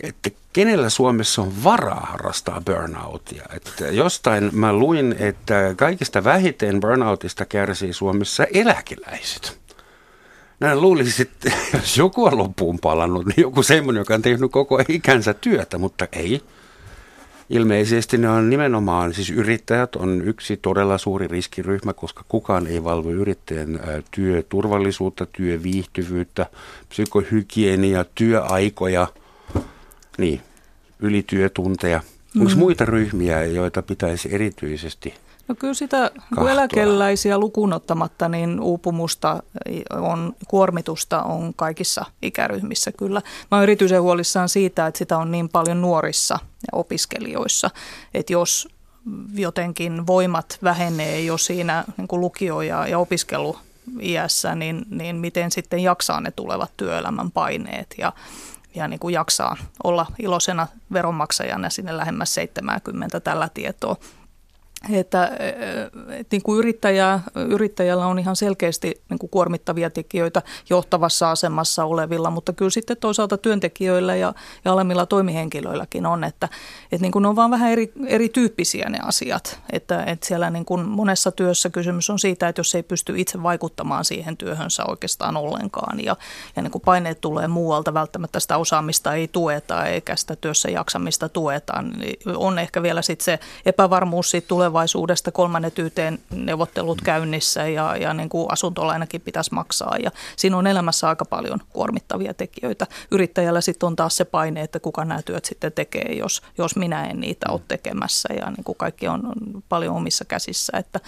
että 0.03 0.31
kenellä 0.53 0.89
Suomessa 0.89 1.43
on 1.43 1.65
varaa 1.65 2.07
harrastaa 2.11 2.61
burnoutia. 2.67 3.43
Että 3.57 3.87
jostain 3.87 4.51
mä 4.53 4.73
luin, 4.73 5.15
että 5.19 5.75
kaikista 5.77 6.25
vähiten 6.25 6.81
burnoutista 6.81 7.45
kärsii 7.45 7.93
Suomessa 7.93 8.45
eläkeläiset. 8.45 9.63
Näin 10.61 10.81
luulisin, 10.81 11.27
että 11.27 11.53
jos 11.75 11.99
joku 11.99 12.25
on 12.25 12.39
loppuun 12.39 12.79
palannut, 12.79 13.27
niin 13.27 13.41
joku 13.41 13.63
semmoinen, 13.63 14.01
joka 14.01 14.15
on 14.15 14.23
tehnyt 14.23 14.53
koko 14.53 14.81
ikänsä 14.89 15.35
työtä, 15.35 15.79
mutta 15.79 16.07
ei. 16.13 16.43
Ilmeisesti 17.51 18.19
ne 18.19 18.29
on 18.29 18.51
nimenomaan, 18.51 19.15
siis 19.15 19.31
yrittäjät 19.31 19.97
on 19.97 20.23
yksi 20.25 20.57
todella 20.57 20.99
suuri 20.99 21.29
riskiryhmä, 21.29 21.93
koska 21.93 22.25
kukaan 22.29 22.67
ei 22.67 22.85
valvo 22.85 23.11
yrittäjän 23.11 23.81
työturvallisuutta, 24.11 25.27
työviihtyvyyttä, 25.27 26.47
psykohygienia, 26.89 28.05
työaikoja, 28.15 29.07
niin, 30.19 30.41
ylityötunteja. 31.01 32.01
Onko 32.41 32.51
mm. 32.51 32.59
muita 32.59 32.85
ryhmiä, 32.85 33.45
joita 33.45 33.83
pitäisi 33.83 34.35
erityisesti 34.35 35.15
No 35.49 35.55
kyllä 35.55 35.75
sitä 35.75 36.11
kun 36.35 36.51
eläkeläisiä 36.51 37.39
lukuun 37.39 37.73
ottamatta, 37.73 38.29
niin 38.29 38.61
uupumusta 38.61 39.43
on, 39.91 40.35
kuormitusta 40.49 41.23
on 41.23 41.55
kaikissa 41.57 42.05
ikäryhmissä 42.23 42.93
kyllä. 42.93 43.23
Mä 43.51 43.57
oon 43.57 43.63
erityisen 43.63 44.03
huolissaan 44.03 44.49
siitä, 44.49 44.87
että 44.87 44.99
sitä 44.99 45.19
on 45.19 45.31
niin 45.31 45.49
paljon 45.49 45.81
nuorissa 45.81 46.39
ja 46.43 46.79
opiskelijoissa, 46.79 47.71
että 48.15 48.33
jos 48.33 48.69
jotenkin 49.35 50.07
voimat 50.07 50.59
vähenee 50.63 51.21
jo 51.21 51.39
siinä 51.39 51.85
niin 51.97 52.09
kuin 52.09 52.21
lukio- 52.21 52.63
ja, 52.63 52.87
ja 52.87 52.99
opiskelu 52.99 53.59
iässä, 54.03 54.55
niin, 54.55 54.87
niin 54.91 55.17
miten 55.17 55.51
sitten 55.51 55.81
jaksaa 55.81 56.21
ne 56.21 56.31
tulevat 56.31 56.71
työelämän 56.77 57.31
paineet. 57.31 57.95
Ja, 57.99 58.13
ja 58.75 58.89
niin 58.89 59.01
kuin 59.01 59.13
jaksaa 59.13 59.57
olla 59.85 60.07
iloisena 60.19 60.67
veronmaksajana 60.93 61.71
sinne 61.71 61.97
lähemmäs 61.97 62.35
70 62.35 63.21
tällä 63.21 63.49
tietoa. 63.55 63.97
Että, 64.91 65.27
että 66.09 66.27
niin 66.33 66.43
kuin 66.43 66.59
yrittäjä, 66.59 67.21
yrittäjällä 67.35 68.07
on 68.07 68.19
ihan 68.19 68.37
selkeästi 68.37 69.03
niin 69.11 69.19
kuin 69.19 69.31
kuormittavia 69.31 69.91
tekijöitä 69.91 70.43
johtavassa 70.71 71.31
asemassa 71.31 71.85
olevilla, 71.85 72.31
mutta 72.31 72.53
kyllä 72.53 72.71
sitten 72.71 72.97
toisaalta 72.97 73.39
työntekijöillä 73.39 74.17
ja, 74.17 74.35
ja 74.65 74.73
alemmilla 74.73 75.07
toimihenkilöilläkin 75.07 76.07
on, 76.07 76.25
että, 76.25 76.49
että 76.93 77.03
niin 77.03 77.13
kuin 77.13 77.23
ne 77.23 77.29
on 77.29 77.37
vaan 77.37 77.51
vähän 77.51 77.71
eri, 77.71 77.93
erityyppisiä 78.07 78.89
ne 78.89 78.99
asiat. 79.03 79.61
Että, 79.73 80.05
että 80.05 80.27
siellä 80.27 80.51
niin 80.51 80.65
kuin 80.65 80.89
monessa 80.89 81.33
työssä 81.33 81.71
kysymys 81.71 82.11
on 82.11 82.19
siitä, 82.19 82.49
että 82.49 82.61
jos 82.61 82.75
ei 82.75 82.83
pysty 82.83 83.15
itse 83.17 83.43
vaikuttamaan 83.43 84.05
siihen 84.05 84.37
työhönsä 84.37 84.85
oikeastaan 84.89 85.37
ollenkaan 85.37 86.05
ja, 86.05 86.17
ja 86.57 86.63
niin 86.63 86.73
kuin 86.73 86.83
paineet 86.83 87.21
tulee 87.21 87.49
muualta, 87.49 87.95
välttämättä 87.95 88.41
sitä 88.41 88.57
osaamista 88.57 89.15
ei 89.15 89.29
tueta 89.29 89.87
eikä 89.87 90.17
sitä 90.17 90.37
työssä 90.37 90.71
jaksamista 90.71 91.29
tueta, 91.29 91.83
niin 91.83 92.37
on 92.37 92.59
ehkä 92.59 92.83
vielä 92.83 93.03
sitten 93.03 93.25
se 93.25 93.39
epävarmuus 93.67 94.31
siitä 94.31 94.49
tulee 94.49 94.72
tulevaisuudesta 94.73 95.33
kolmannet 95.33 95.79
YT-neuvottelut 95.79 97.01
käynnissä 97.03 97.69
ja, 97.69 97.97
ja 97.97 98.15
niin 98.15 98.29
kuin 98.29 98.53
asuntolainakin 98.53 99.21
pitäisi 99.21 99.55
maksaa. 99.55 99.97
Ja 100.03 100.11
siinä 100.37 100.57
on 100.57 100.67
elämässä 100.67 101.09
aika 101.09 101.25
paljon 101.25 101.61
kuormittavia 101.69 102.35
tekijöitä. 102.35 102.87
Yrittäjällä 103.11 103.61
sitten 103.61 103.87
on 103.87 103.97
taas 103.97 104.17
se 104.17 104.25
paine, 104.25 104.61
että 104.61 104.81
kuka 104.81 105.05
nämä 105.05 105.23
työt 105.23 105.45
sitten 105.45 105.73
tekee, 105.73 106.15
jos, 106.19 106.43
jos 106.59 106.77
minä 106.77 107.05
en 107.05 107.21
niitä 107.21 107.47
ole 107.51 107.61
tekemässä. 107.69 108.29
Ja 108.35 108.51
niin 108.51 108.65
kuin 108.65 108.79
kaikki 108.79 109.09
on, 109.09 109.27
on 109.27 109.63
paljon 109.69 109.97
omissa 109.97 110.25
käsissä. 110.25 110.79
Että, 110.79 111.01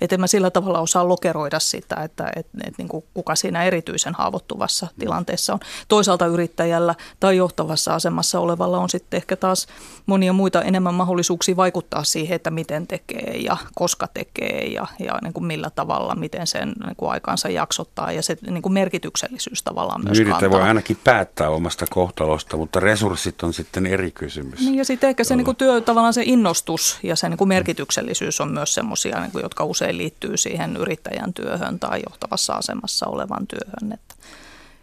että 0.00 0.16
en 0.16 0.20
mä 0.20 0.26
sillä 0.26 0.50
tavalla 0.50 0.80
osaa 0.80 1.08
lokeroida 1.08 1.58
sitä, 1.58 1.96
että, 1.96 2.32
että, 2.36 2.58
että 2.66 2.78
niin 2.78 2.88
kuin 2.88 3.04
kuka 3.14 3.34
siinä 3.34 3.64
erityisen 3.64 4.14
haavoittuvassa 4.14 4.86
tilanteessa 4.98 5.52
on. 5.52 5.60
Toisaalta 5.88 6.26
yrittäjällä 6.26 6.94
tai 7.20 7.36
johtavassa 7.36 7.94
asemassa 7.94 8.40
olevalla 8.40 8.78
on 8.78 8.88
sitten 8.88 9.16
ehkä 9.16 9.36
taas 9.36 9.66
monia 10.06 10.32
muita 10.32 10.62
enemmän 10.62 10.94
mahdollisuuksia 10.94 11.56
vaikuttaa 11.56 12.04
siihen, 12.04 12.36
että 12.36 12.50
miten 12.50 12.86
tekee 12.86 13.11
tekee 13.12 13.36
ja 13.36 13.56
koska 13.74 14.06
tekee 14.14 14.66
ja, 14.66 14.86
ja 14.98 15.18
niin 15.22 15.32
kuin 15.32 15.44
millä 15.44 15.70
tavalla, 15.70 16.14
miten 16.14 16.46
sen 16.46 16.72
niin 16.86 16.96
kuin 16.96 17.10
aikansa 17.10 17.48
jaksottaa 17.48 18.12
ja 18.12 18.22
se 18.22 18.36
niin 18.50 18.62
kuin 18.62 18.72
merkityksellisyys 18.72 19.62
tavallaan 19.62 20.04
myös 20.04 20.18
Yrittäjä 20.18 20.50
voi 20.50 20.62
ainakin 20.62 20.98
päättää 21.04 21.50
omasta 21.50 21.86
kohtalosta, 21.90 22.56
mutta 22.56 22.80
resurssit 22.80 23.42
on 23.42 23.52
sitten 23.52 23.86
eri 23.86 24.10
kysymys. 24.10 24.60
Niin 24.60 24.74
ja 24.74 24.84
sitten 24.84 25.10
ehkä 25.10 25.24
se 25.24 25.36
niin 25.36 25.44
kuin 25.44 25.56
työ, 25.56 25.80
tavallaan 25.80 26.14
se 26.14 26.22
innostus 26.24 26.98
ja 27.02 27.16
se 27.16 27.28
niin 27.28 27.38
kuin 27.38 27.48
merkityksellisyys 27.48 28.40
on 28.40 28.52
myös 28.52 28.74
semmoisia, 28.74 29.20
niin 29.20 29.32
kuin, 29.32 29.42
jotka 29.42 29.64
usein 29.64 29.98
liittyy 29.98 30.36
siihen 30.36 30.76
yrittäjän 30.76 31.32
työhön 31.32 31.78
tai 31.78 32.02
johtavassa 32.08 32.52
asemassa 32.52 33.06
olevan 33.06 33.46
työhön. 33.46 33.92
Että. 33.92 34.14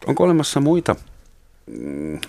Onko 0.07 0.23
olemassa 0.23 0.59
muita 0.59 0.95
mm, 1.67 2.19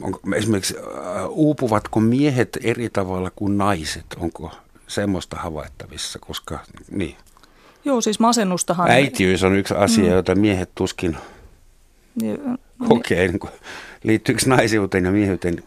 onko, 0.00 0.20
esimerkiksi 0.36 0.74
uh, 0.76 0.86
uupuvatko 1.30 2.00
miehet 2.00 2.58
eri 2.62 2.90
tavalla 2.90 3.30
kuin 3.36 3.58
naiset? 3.58 4.06
Onko 4.20 4.50
semmoista 4.86 5.36
havaittavissa, 5.36 6.18
koska 6.18 6.58
niin. 6.90 7.16
Joo, 7.84 8.00
siis 8.00 8.20
masennustahan... 8.20 8.90
Äitiys 8.90 9.42
on 9.42 9.56
yksi 9.56 9.74
asia, 9.74 10.04
mm. 10.04 10.10
jota 10.10 10.34
miehet 10.34 10.70
tuskin 10.74 11.16
niin, 12.20 12.38
kokee. 12.88 13.28
Niin, 13.28 13.40
liittyykö 14.02 14.42
naisiuteen 14.46 15.04
ja 15.04 15.10
miehyyteen 15.12 15.62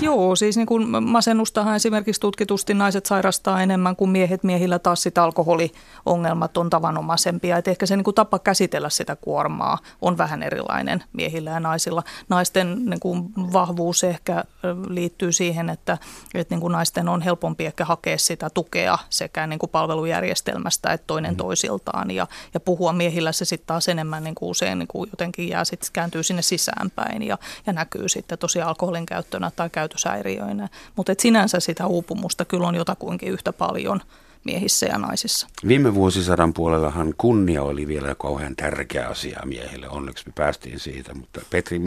Joo, 0.00 0.36
siis 0.36 0.56
niin 0.56 0.66
kuin 0.66 1.04
masennustahan 1.04 1.76
esimerkiksi 1.76 2.20
tutkitusti 2.20 2.74
naiset 2.74 3.06
sairastaa 3.06 3.62
enemmän 3.62 3.96
kuin 3.96 4.10
miehet. 4.10 4.44
Miehillä 4.44 4.78
taas 4.78 5.02
sitä 5.02 5.24
alkoholiongelmat 5.24 6.56
on 6.56 6.70
tavanomaisempia. 6.70 7.56
Et 7.56 7.68
ehkä 7.68 7.86
se 7.86 7.96
niin 7.96 8.04
kuin 8.04 8.14
tapa 8.14 8.38
käsitellä 8.38 8.90
sitä 8.90 9.16
kuormaa 9.16 9.78
on 10.00 10.18
vähän 10.18 10.42
erilainen 10.42 11.04
miehillä 11.12 11.50
ja 11.50 11.60
naisilla. 11.60 12.02
Naisten 12.28 12.84
niin 12.84 13.00
kuin 13.00 13.24
vahvuus 13.52 14.04
ehkä 14.04 14.44
liittyy 14.88 15.32
siihen, 15.32 15.70
että, 15.70 15.98
että 16.34 16.54
niin 16.54 16.60
kuin 16.60 16.72
naisten 16.72 17.08
on 17.08 17.22
helpompi 17.22 17.66
ehkä 17.66 17.84
hakea 17.84 18.18
sitä 18.18 18.50
tukea 18.50 18.98
sekä 19.10 19.46
niin 19.46 19.58
kuin 19.58 19.70
palvelujärjestelmästä 19.70 20.92
että 20.92 21.06
toinen 21.06 21.32
mm. 21.32 21.36
toisiltaan. 21.36 22.10
Ja, 22.10 22.26
ja 22.54 22.60
puhua 22.60 22.92
miehillä 22.92 23.32
se 23.32 23.44
sitten 23.44 23.66
taas 23.66 23.88
enemmän 23.88 24.24
niin 24.24 24.34
kuin 24.34 24.50
usein 24.50 24.78
niin 24.78 24.88
kuin 24.88 25.10
jotenkin 25.12 25.48
jää 25.48 25.64
sit, 25.64 25.90
kääntyy 25.92 26.22
sinne 26.22 26.42
sisäänpäin 26.42 27.22
ja, 27.22 27.38
ja 27.66 27.72
näkyy 27.72 28.08
sitten 28.08 28.38
tosiaan 28.38 28.68
alkoholin 28.68 29.06
käyttönä 29.42 29.50
tai 29.56 29.70
käytöshäiriöinä. 29.70 30.68
Mutta 30.96 31.14
sinänsä 31.18 31.60
sitä 31.60 31.86
uupumusta 31.86 32.44
kyllä 32.44 32.68
on 32.68 32.74
jotakuinkin 32.74 33.32
yhtä 33.32 33.52
paljon 33.52 34.00
miehissä 34.44 34.86
ja 34.86 34.98
naisissa. 34.98 35.48
Viime 35.68 35.94
vuosisadan 35.94 36.54
puolellahan 36.54 37.14
kunnia 37.18 37.62
oli 37.62 37.86
vielä 37.86 38.14
kauhean 38.14 38.56
tärkeä 38.56 39.08
asia 39.08 39.40
miehille. 39.44 39.88
Onneksi 39.88 40.26
me 40.26 40.32
päästiin 40.34 40.80
siitä, 40.80 41.14
mutta 41.14 41.40
Petri, 41.50 41.80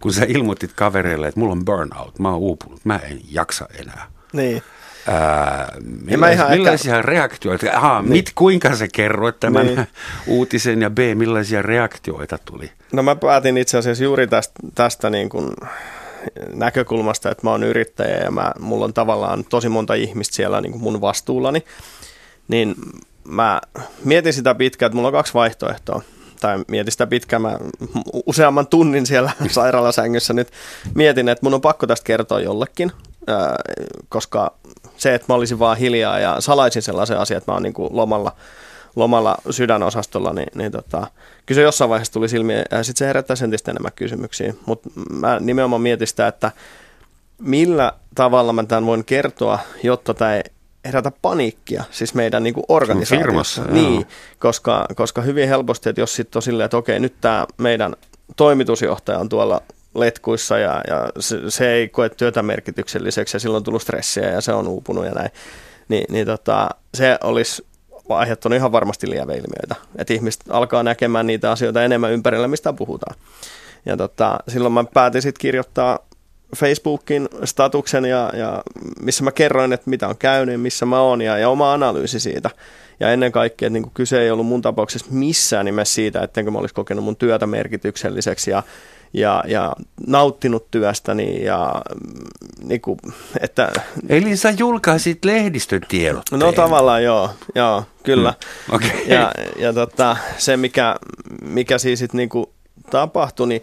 kun 0.00 0.12
sä 0.12 0.24
ilmoitit 0.28 0.72
kavereille, 0.72 1.28
että 1.28 1.40
mulla 1.40 1.52
on 1.52 1.64
burnout, 1.64 2.18
mä 2.18 2.28
oon 2.28 2.38
uupunut, 2.38 2.84
mä 2.84 2.96
en 2.96 3.20
jaksa 3.30 3.68
enää. 3.80 4.06
Niin. 4.32 4.62
Ää, 5.08 5.72
millais, 6.04 6.38
millaisia 6.50 6.96
ehkä... 6.96 7.02
reaktioita, 7.02 7.66
aha, 7.72 8.02
niin. 8.02 8.12
mit, 8.12 8.32
kuinka 8.34 8.76
se 8.76 8.88
kerroit 8.88 9.40
tämän 9.40 9.66
niin. 9.66 9.86
uutisen 10.26 10.82
ja 10.82 10.90
B, 10.90 10.98
millaisia 11.14 11.62
reaktioita 11.62 12.38
tuli? 12.44 12.70
No 12.92 13.02
mä 13.02 13.16
päätin 13.16 13.58
itse 13.58 13.78
asiassa 13.78 14.04
juuri 14.04 14.26
tästä, 14.26 14.54
tästä 14.74 15.10
niin 15.10 15.28
kuin 15.28 15.50
näkökulmasta, 16.54 17.30
että 17.30 17.46
mä 17.46 17.50
oon 17.50 17.62
yrittäjä 17.62 18.16
ja 18.16 18.30
mä, 18.30 18.52
mulla 18.58 18.84
on 18.84 18.94
tavallaan 18.94 19.44
tosi 19.44 19.68
monta 19.68 19.94
ihmistä 19.94 20.36
siellä 20.36 20.60
niin 20.60 20.72
kuin 20.72 20.82
mun 20.82 21.00
vastuullani, 21.00 21.64
niin 22.48 22.74
mä 23.24 23.60
mietin 24.04 24.32
sitä 24.32 24.54
pitkään, 24.54 24.86
että 24.86 24.96
mulla 24.96 25.08
on 25.08 25.14
kaksi 25.14 25.34
vaihtoehtoa. 25.34 26.02
Tai 26.40 26.64
mietin 26.68 26.92
sitä 26.92 27.06
pitkään, 27.06 27.42
mä 27.42 27.58
useamman 28.26 28.66
tunnin 28.66 29.06
siellä 29.06 29.30
sairaalasängyssä 29.48 30.32
nyt 30.32 30.48
mietin, 30.94 31.28
että 31.28 31.46
mun 31.46 31.54
on 31.54 31.60
pakko 31.60 31.86
tästä 31.86 32.04
kertoa 32.04 32.40
jollekin, 32.40 32.92
koska 34.08 34.54
se, 34.96 35.14
että 35.14 35.26
mä 35.28 35.34
olisin 35.34 35.58
vaan 35.58 35.76
hiljaa 35.76 36.18
ja 36.18 36.36
salaisin 36.40 36.82
sellaisen 36.82 37.18
asian, 37.18 37.38
että 37.38 37.52
mä 37.52 37.54
oon 37.54 37.62
niin 37.62 37.74
kuin 37.74 37.96
lomalla– 37.96 38.36
lomalla 38.96 39.36
sydänosastolla, 39.50 40.32
niin, 40.32 40.48
niin 40.54 40.72
tota, 40.72 41.06
kyllä 41.46 41.58
se 41.58 41.62
jossain 41.62 41.90
vaiheessa 41.90 42.12
tuli 42.12 42.28
silmiin, 42.28 42.62
ja 42.70 42.82
sitten 42.82 42.98
se 42.98 43.06
herättää 43.06 43.36
entistä 43.44 43.70
enemmän 43.70 43.92
kysymyksiä. 43.96 44.54
Mutta 44.66 44.90
mä 45.10 45.40
nimenomaan 45.40 45.82
mietin 45.82 46.06
sitä, 46.06 46.28
että 46.28 46.52
millä 47.38 47.92
tavalla 48.14 48.52
mä 48.52 48.64
tämän 48.64 48.86
voin 48.86 49.04
kertoa, 49.04 49.58
jotta 49.82 50.14
tämä 50.14 50.36
ei 50.36 50.42
herätä 50.84 51.12
paniikkia, 51.22 51.84
siis 51.90 52.14
meidän 52.14 52.42
niin 52.42 52.54
organisaatiossa. 52.68 53.64
Niin, 53.64 54.06
koska, 54.38 54.86
koska 54.94 55.22
hyvin 55.22 55.48
helposti, 55.48 55.88
että 55.88 56.00
jos 56.00 56.16
sitten 56.16 56.38
on 56.38 56.42
silleen, 56.42 56.64
että 56.64 56.76
okei, 56.76 57.00
nyt 57.00 57.14
tämä 57.20 57.46
meidän 57.58 57.94
toimitusjohtaja 58.36 59.18
on 59.18 59.28
tuolla 59.28 59.62
letkuissa 59.94 60.58
ja, 60.58 60.80
ja 60.88 61.10
se, 61.18 61.38
se 61.48 61.72
ei 61.72 61.88
koe 61.88 62.08
työtä 62.08 62.42
merkitykselliseksi 62.42 63.36
ja 63.36 63.40
silloin 63.40 63.60
on 63.60 63.64
tullut 63.64 63.82
stressiä 63.82 64.30
ja 64.30 64.40
se 64.40 64.52
on 64.52 64.68
uupunut 64.68 65.04
ja 65.04 65.12
näin, 65.12 65.30
niin, 65.88 66.04
niin 66.08 66.26
tota, 66.26 66.68
se 66.94 67.18
olisi 67.22 67.66
aiheuttanut 68.18 68.56
ihan 68.56 68.72
varmasti 68.72 69.10
lieveilmiöitä. 69.10 69.74
Että 69.98 70.14
ihmiset 70.14 70.42
alkaa 70.48 70.82
näkemään 70.82 71.26
niitä 71.26 71.50
asioita 71.50 71.82
enemmän 71.82 72.12
ympärillä, 72.12 72.48
mistä 72.48 72.72
puhutaan. 72.72 73.16
Ja 73.86 73.96
tota, 73.96 74.38
silloin 74.48 74.74
mä 74.74 74.84
päätin 74.94 75.22
sitten 75.22 75.40
kirjoittaa 75.40 75.98
Facebookin 76.56 77.28
statuksen, 77.44 78.04
ja, 78.04 78.32
ja 78.36 78.62
missä 79.00 79.24
mä 79.24 79.32
kerroin, 79.32 79.72
että 79.72 79.90
mitä 79.90 80.08
on 80.08 80.16
käynyt, 80.18 80.60
missä 80.60 80.86
mä 80.86 81.00
oon 81.00 81.22
ja, 81.22 81.38
ja 81.38 81.48
oma 81.48 81.72
analyysi 81.72 82.20
siitä. 82.20 82.50
Ja 83.00 83.12
ennen 83.12 83.32
kaikkea, 83.32 83.66
että 83.66 83.78
niin 83.78 83.90
kyse 83.94 84.20
ei 84.20 84.30
ollut 84.30 84.46
mun 84.46 84.62
tapauksessa 84.62 85.06
missään 85.10 85.64
nimessä 85.64 85.94
siitä, 85.94 86.22
ettenkö 86.22 86.50
mä 86.50 86.58
olisi 86.58 86.74
kokenut 86.74 87.04
mun 87.04 87.16
työtä 87.16 87.46
merkitykselliseksi 87.46 88.50
ja 88.50 88.62
ja, 89.12 89.44
ja 89.46 89.72
nauttinut 90.06 90.70
työstäni 90.70 91.44
ja 91.44 91.82
mm, 91.94 92.68
niin 92.68 92.80
kuin, 92.80 92.98
että... 93.40 93.72
Eli 94.08 94.36
sä 94.36 94.50
julkaisit 94.50 95.24
lehdistötiedotteen? 95.24 96.40
No 96.40 96.52
tavallaan 96.52 97.04
joo, 97.04 97.30
joo 97.54 97.84
kyllä. 98.02 98.34
Mm, 98.68 98.74
okay. 98.74 98.90
Ja, 99.06 99.32
ja 99.56 99.72
tota, 99.72 100.16
se 100.38 100.56
mikä, 100.56 100.96
mikä 101.42 101.78
siis 101.78 101.98
sit 101.98 102.12
niin 102.12 102.28
kuin 102.28 102.46
tapahtui, 102.90 103.48
niin 103.48 103.62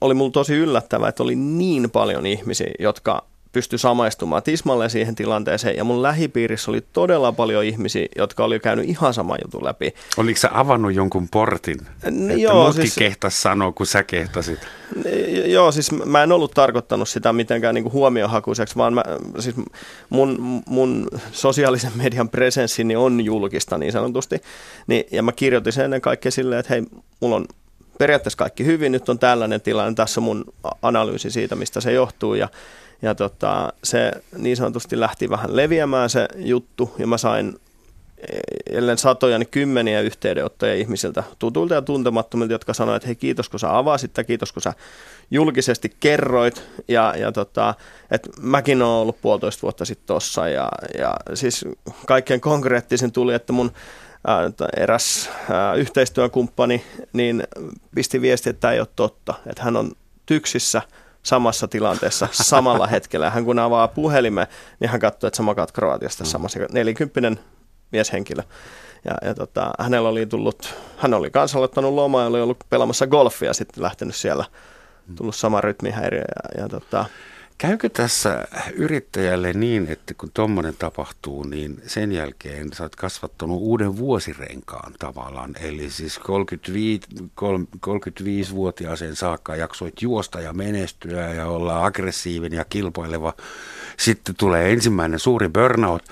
oli 0.00 0.14
mulla 0.14 0.30
tosi 0.30 0.54
yllättävää, 0.54 1.08
että 1.08 1.22
oli 1.22 1.36
niin 1.36 1.90
paljon 1.90 2.26
ihmisiä, 2.26 2.70
jotka 2.78 3.24
pysty 3.52 3.78
samaistumaan 3.78 4.42
tismalleen 4.42 4.90
siihen 4.90 5.14
tilanteeseen. 5.14 5.76
Ja 5.76 5.84
mun 5.84 6.02
lähipiirissä 6.02 6.70
oli 6.70 6.84
todella 6.92 7.32
paljon 7.32 7.64
ihmisiä, 7.64 8.06
jotka 8.16 8.44
oli 8.44 8.60
käynyt 8.60 8.88
ihan 8.88 9.14
sama 9.14 9.36
jutun 9.44 9.64
läpi. 9.64 9.94
Oliko 10.16 10.40
sä 10.40 10.50
avannut 10.52 10.94
jonkun 10.94 11.28
portin? 11.28 11.78
N- 12.10 12.30
että 12.30 12.42
joo, 12.42 12.72
siis, 12.72 12.94
kehtas 12.94 13.42
sanoa, 13.42 13.72
kun 13.72 13.86
sä 13.86 14.02
kehtasit? 14.02 14.58
N- 14.96 15.50
joo, 15.50 15.72
siis 15.72 15.92
mä 15.92 16.22
en 16.22 16.32
ollut 16.32 16.54
tarkoittanut 16.54 17.08
sitä 17.08 17.32
mitenkään 17.32 17.74
niin 17.74 17.92
huomiohakuiseksi, 17.92 18.76
vaan 18.76 18.94
mä, 18.94 19.02
siis 19.38 19.56
mun, 20.10 20.62
mun 20.66 21.08
sosiaalisen 21.32 21.92
median 21.94 22.28
presenssini 22.28 22.96
on 22.96 23.24
julkista 23.24 23.78
niin 23.78 23.92
sanotusti. 23.92 24.42
Niin, 24.86 25.04
ja 25.10 25.22
mä 25.22 25.32
kirjoitin 25.32 25.72
sen 25.72 25.84
ennen 25.84 26.00
kaikkea 26.00 26.30
silleen, 26.30 26.60
että 26.60 26.74
hei, 26.74 26.82
mulla 27.20 27.36
on 27.36 27.44
periaatteessa 27.98 28.38
kaikki 28.38 28.64
hyvin, 28.64 28.92
nyt 28.92 29.08
on 29.08 29.18
tällainen 29.18 29.60
tilanne, 29.60 29.94
tässä 29.94 30.20
on 30.20 30.24
mun 30.24 30.44
analyysi 30.82 31.30
siitä, 31.30 31.56
mistä 31.56 31.80
se 31.80 31.92
johtuu. 31.92 32.34
Ja 32.34 32.48
ja 33.02 33.14
tota, 33.14 33.72
se 33.84 34.12
niin 34.38 34.56
sanotusti 34.56 35.00
lähti 35.00 35.30
vähän 35.30 35.56
leviämään 35.56 36.10
se 36.10 36.28
juttu. 36.36 36.94
Ja 36.98 37.06
mä 37.06 37.18
sain 37.18 37.56
ellen 38.70 38.98
satoja, 38.98 39.38
niin 39.38 39.48
kymmeniä 39.48 40.00
yhteydenottoja 40.00 40.74
ihmisiltä, 40.74 41.22
tutuilta 41.38 41.74
ja 41.74 41.82
tuntemattomilta, 41.82 42.54
jotka 42.54 42.74
sanoivat, 42.74 42.96
että 42.96 43.06
hei 43.06 43.16
kiitos 43.16 43.48
kun 43.48 43.60
sä 43.60 43.78
avasit 43.78 44.16
ja 44.16 44.24
kiitos 44.24 44.52
kun 44.52 44.62
sä 44.62 44.72
julkisesti 45.30 45.96
kerroit. 46.00 46.62
Ja, 46.88 47.14
ja 47.16 47.32
tota, 47.32 47.74
että 48.10 48.30
mäkin 48.40 48.82
olen 48.82 48.94
ollut 48.94 49.20
puolitoista 49.22 49.62
vuotta 49.62 49.84
sitten 49.84 50.06
tossa. 50.06 50.48
Ja, 50.48 50.68
ja 50.98 51.16
siis 51.34 51.64
kaikkein 52.06 52.40
konkreettisin 52.40 53.12
tuli, 53.12 53.34
että 53.34 53.52
mun 53.52 53.72
eräs 54.76 55.30
yhteistyökumppani 55.76 56.84
niin 57.12 57.42
pisti 57.94 58.20
viesti, 58.20 58.50
että 58.50 58.60
tämä 58.60 58.72
ei 58.72 58.80
ole 58.80 58.88
totta, 58.96 59.34
että 59.46 59.62
hän 59.62 59.76
on 59.76 59.92
tyksissä 60.26 60.82
samassa 61.22 61.68
tilanteessa 61.68 62.28
samalla 62.52 62.86
hetkellä. 62.86 63.30
Hän 63.30 63.44
kun 63.44 63.58
avaa 63.58 63.88
puhelimen, 63.88 64.46
niin 64.80 64.90
hän 64.90 65.00
katsoo, 65.00 65.28
että 65.28 65.36
sä 65.36 65.42
makaat 65.42 65.72
Kroatiasta 65.72 66.24
mm. 66.24 66.28
samassa. 66.28 66.58
40 66.72 67.42
mieshenkilö. 67.92 68.42
Ja, 69.04 69.28
ja 69.28 69.34
tota, 69.34 69.70
hänellä 69.78 70.08
oli 70.08 70.26
tullut, 70.26 70.74
hän 70.96 71.14
oli 71.14 71.30
kanssa 71.30 71.58
aloittanut 71.58 71.94
lomaa 71.94 72.22
ja 72.22 72.28
oli 72.28 72.40
ollut 72.40 72.64
pelaamassa 72.70 73.06
golfia 73.06 73.48
ja 73.48 73.54
sitten 73.54 73.82
lähtenyt 73.82 74.14
siellä, 74.14 74.44
tullut 75.16 75.34
sama 75.34 75.60
rytmihäiriö. 75.60 76.24
Ja, 76.36 76.62
ja 76.62 76.68
tota, 76.68 77.04
Käykö 77.58 77.88
tässä 77.88 78.46
yrittäjälle 78.74 79.52
niin, 79.52 79.86
että 79.88 80.14
kun 80.14 80.30
tuommoinen 80.34 80.74
tapahtuu, 80.78 81.42
niin 81.42 81.82
sen 81.86 82.12
jälkeen 82.12 82.72
sä 82.72 82.82
oot 82.82 82.96
kasvattanut 82.96 83.60
uuden 83.60 83.96
vuosirenkaan 83.96 84.92
tavallaan. 84.98 85.54
Eli 85.60 85.90
siis 85.90 86.18
35, 86.18 87.08
35-vuotiaaseen 87.86 89.16
saakka 89.16 89.56
jaksoit 89.56 90.02
juosta 90.02 90.40
ja 90.40 90.52
menestyä 90.52 91.34
ja 91.34 91.46
olla 91.46 91.84
aggressiivinen 91.84 92.56
ja 92.56 92.64
kilpaileva. 92.64 93.34
Sitten 93.96 94.34
tulee 94.34 94.72
ensimmäinen 94.72 95.18
suuri 95.18 95.48
burnout 95.48 96.02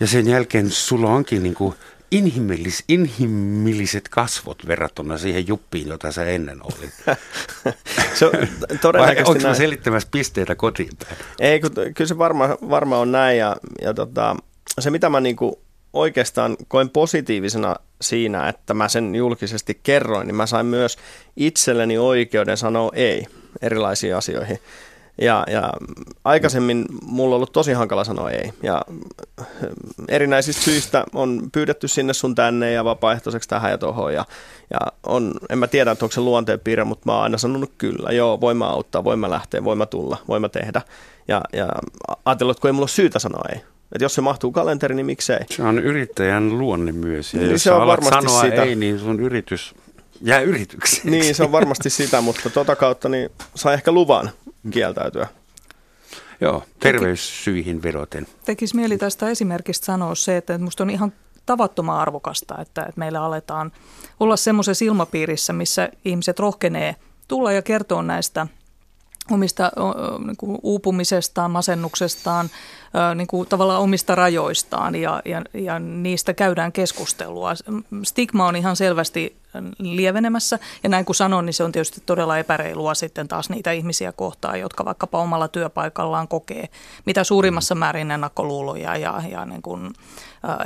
ja 0.00 0.06
sen 0.06 0.26
jälkeen 0.26 0.70
sulla 0.70 1.10
onkin 1.10 1.42
niin 1.42 1.54
kuin 1.54 1.74
inhimillis, 2.10 2.84
inhimilliset 2.88 4.08
kasvot 4.08 4.66
verrattuna 4.66 5.18
siihen 5.18 5.48
juppiin, 5.48 5.88
jota 5.88 6.12
sä 6.12 6.24
ennen 6.24 6.60
olit. 6.62 6.94
se 8.18 8.26
on 8.26 8.32
todennäköisesti 8.80 9.44
Vai 9.44 9.56
selittämässä 9.56 10.08
pisteitä 10.12 10.54
kotiin 10.54 10.90
päin? 10.98 11.16
Ei, 11.40 11.60
kun, 11.60 11.70
kyllä 11.74 12.08
se 12.08 12.18
varma, 12.18 12.48
varma 12.48 12.98
on 12.98 13.12
näin. 13.12 13.38
Ja, 13.38 13.56
ja 13.82 13.94
tota, 13.94 14.36
se, 14.80 14.90
mitä 14.90 15.08
mä 15.08 15.20
niinku 15.20 15.60
oikeastaan 15.92 16.56
koin 16.68 16.90
positiivisena 16.90 17.76
siinä, 18.00 18.48
että 18.48 18.74
mä 18.74 18.88
sen 18.88 19.14
julkisesti 19.14 19.80
kerroin, 19.82 20.26
niin 20.26 20.36
mä 20.36 20.46
sain 20.46 20.66
myös 20.66 20.96
itselleni 21.36 21.98
oikeuden 21.98 22.56
sanoa 22.56 22.90
ei 22.94 23.26
erilaisiin 23.62 24.16
asioihin. 24.16 24.58
Ja, 25.20 25.44
ja 25.50 25.72
aikaisemmin 26.24 26.84
mulla 27.02 27.34
on 27.34 27.36
ollut 27.36 27.52
tosi 27.52 27.72
hankala 27.72 28.04
sanoa 28.04 28.30
ei. 28.30 28.52
Ja 28.62 28.82
erinäisistä 30.08 30.62
syistä 30.62 31.04
on 31.14 31.42
pyydetty 31.52 31.88
sinne 31.88 32.12
sun 32.12 32.34
tänne 32.34 32.72
ja 32.72 32.84
vapaaehtoiseksi 32.84 33.48
tähän 33.48 33.70
ja 33.70 33.78
tohon. 33.78 34.14
Ja, 34.14 34.24
ja 34.70 34.78
on, 35.06 35.34
en 35.50 35.58
mä 35.58 35.66
tiedä, 35.66 35.90
että 35.90 36.04
onko 36.04 36.12
se 36.12 36.20
luonteenpiirre, 36.20 36.84
mutta 36.84 37.02
mä 37.06 37.12
oon 37.12 37.22
aina 37.22 37.38
sanonut 37.38 37.72
kyllä. 37.78 38.12
Joo, 38.12 38.40
voin 38.40 38.56
mä 38.56 38.66
auttaa, 38.66 39.04
voin 39.04 39.18
mä 39.18 39.30
lähteä, 39.30 39.64
voin 39.64 39.78
mä 39.78 39.86
tulla, 39.86 40.16
voin 40.28 40.42
mä 40.42 40.48
tehdä. 40.48 40.82
Ja, 41.28 41.40
ja 41.52 41.68
ajatellut, 42.24 42.56
että 42.56 42.60
kun 42.60 42.68
ei 42.68 42.72
mulla 42.72 42.82
ole 42.82 42.88
syytä 42.88 43.18
sanoa 43.18 43.44
ei. 43.52 43.60
Että 43.92 44.04
jos 44.04 44.14
se 44.14 44.20
mahtuu 44.20 44.52
kalenteriin, 44.52 44.96
niin 44.96 45.06
miksei. 45.06 45.38
Se 45.50 45.62
on 45.62 45.78
yrittäjän 45.78 46.58
luonne 46.58 46.92
myös. 46.92 47.34
Ja 47.34 47.40
niin 47.40 47.50
jos 47.50 47.62
se 47.62 47.72
on 47.72 47.86
varmasti 47.86 48.14
sanoa 48.14 48.40
sitä. 48.40 48.62
ei, 48.62 48.74
niin 48.74 48.98
sun 48.98 49.20
yritys 49.20 49.74
jää 50.22 50.40
yritykseksi. 50.40 51.10
Niin, 51.10 51.34
se 51.34 51.42
on 51.42 51.52
varmasti 51.52 51.90
sitä, 51.90 52.20
mutta 52.20 52.50
tota 52.50 52.76
kautta 52.76 53.08
niin 53.08 53.30
saa 53.54 53.72
ehkä 53.72 53.92
luvan 53.92 54.30
kieltäytyä. 54.70 55.28
Joo, 56.40 56.62
terveyssyihin 56.80 57.82
vedoten. 57.82 58.26
Tekisi 58.44 58.76
mieli 58.76 58.98
tästä 58.98 59.28
esimerkistä 59.28 59.84
sanoa 59.84 60.14
se, 60.14 60.36
että 60.36 60.58
minusta 60.58 60.82
on 60.82 60.90
ihan 60.90 61.12
tavattoman 61.46 61.98
arvokasta, 61.98 62.54
että, 62.60 62.80
että 62.80 62.98
meillä 62.98 63.22
aletaan 63.22 63.72
olla 64.20 64.36
semmoisessa 64.36 64.84
ilmapiirissä, 64.84 65.52
missä 65.52 65.88
ihmiset 66.04 66.38
rohkenee 66.38 66.96
tulla 67.28 67.52
ja 67.52 67.62
kertoa 67.62 68.02
näistä 68.02 68.46
omista 69.30 69.72
niin 70.26 70.58
uupumisestaan, 70.62 71.50
masennuksestaan, 71.50 72.50
niin 73.14 73.26
kuin 73.26 73.48
tavallaan 73.48 73.80
omista 73.80 74.14
rajoistaan 74.14 74.94
ja, 74.94 75.22
ja, 75.24 75.42
ja 75.54 75.78
niistä 75.78 76.34
käydään 76.34 76.72
keskustelua. 76.72 77.52
Stigma 78.04 78.46
on 78.46 78.56
ihan 78.56 78.76
selvästi 78.76 79.36
lievenemässä 79.78 80.58
ja 80.82 80.88
näin 80.88 81.04
kuin 81.04 81.16
sanon, 81.16 81.46
niin 81.46 81.54
se 81.54 81.64
on 81.64 81.72
tietysti 81.72 82.02
todella 82.06 82.38
epäreilua 82.38 82.94
sitten 82.94 83.28
taas 83.28 83.50
niitä 83.50 83.72
ihmisiä 83.72 84.12
kohtaan, 84.12 84.60
jotka 84.60 84.84
vaikkapa 84.84 85.18
omalla 85.18 85.48
työpaikallaan 85.48 86.28
kokee 86.28 86.68
mitä 87.06 87.24
suurimmassa 87.24 87.74
määrin 87.74 88.10
ennakkoluuloja 88.10 88.96
ja, 88.96 89.22
ja 89.30 89.44
niin 89.44 89.62
kuin, 89.62 89.90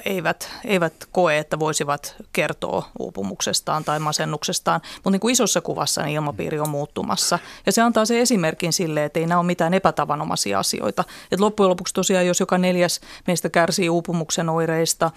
eivät, 0.04 0.50
eivät 0.64 0.94
koe, 1.12 1.38
että 1.38 1.58
voisivat 1.58 2.16
kertoa 2.32 2.88
uupumuksestaan 2.98 3.84
tai 3.84 3.98
masennuksestaan, 3.98 4.80
mutta 4.94 5.10
niin 5.10 5.20
kuin 5.20 5.32
isossa 5.32 5.60
kuvassa 5.60 6.02
niin 6.02 6.14
ilmapiiri 6.14 6.60
on 6.60 6.68
muuttumassa. 6.68 7.38
Ja 7.66 7.72
se 7.72 7.82
antaa 7.82 8.04
se 8.04 8.20
esimerkin 8.20 8.72
sille, 8.72 9.04
että 9.04 9.20
ei 9.20 9.26
nämä 9.26 9.38
ole 9.38 9.46
mitään 9.46 9.74
epätavanomaisia 9.74 10.58
asioita. 10.58 11.04
Et 11.32 11.40
loppujen 11.40 11.70
lopuksi 11.70 11.94
tosiaan, 12.12 12.26
jos 12.26 12.40
joka 12.40 12.58
neljäs 12.58 13.00
meistä 13.26 13.48
kärsii 13.48 13.90
uupumuksen 13.90 14.48
oireista, 14.48 15.10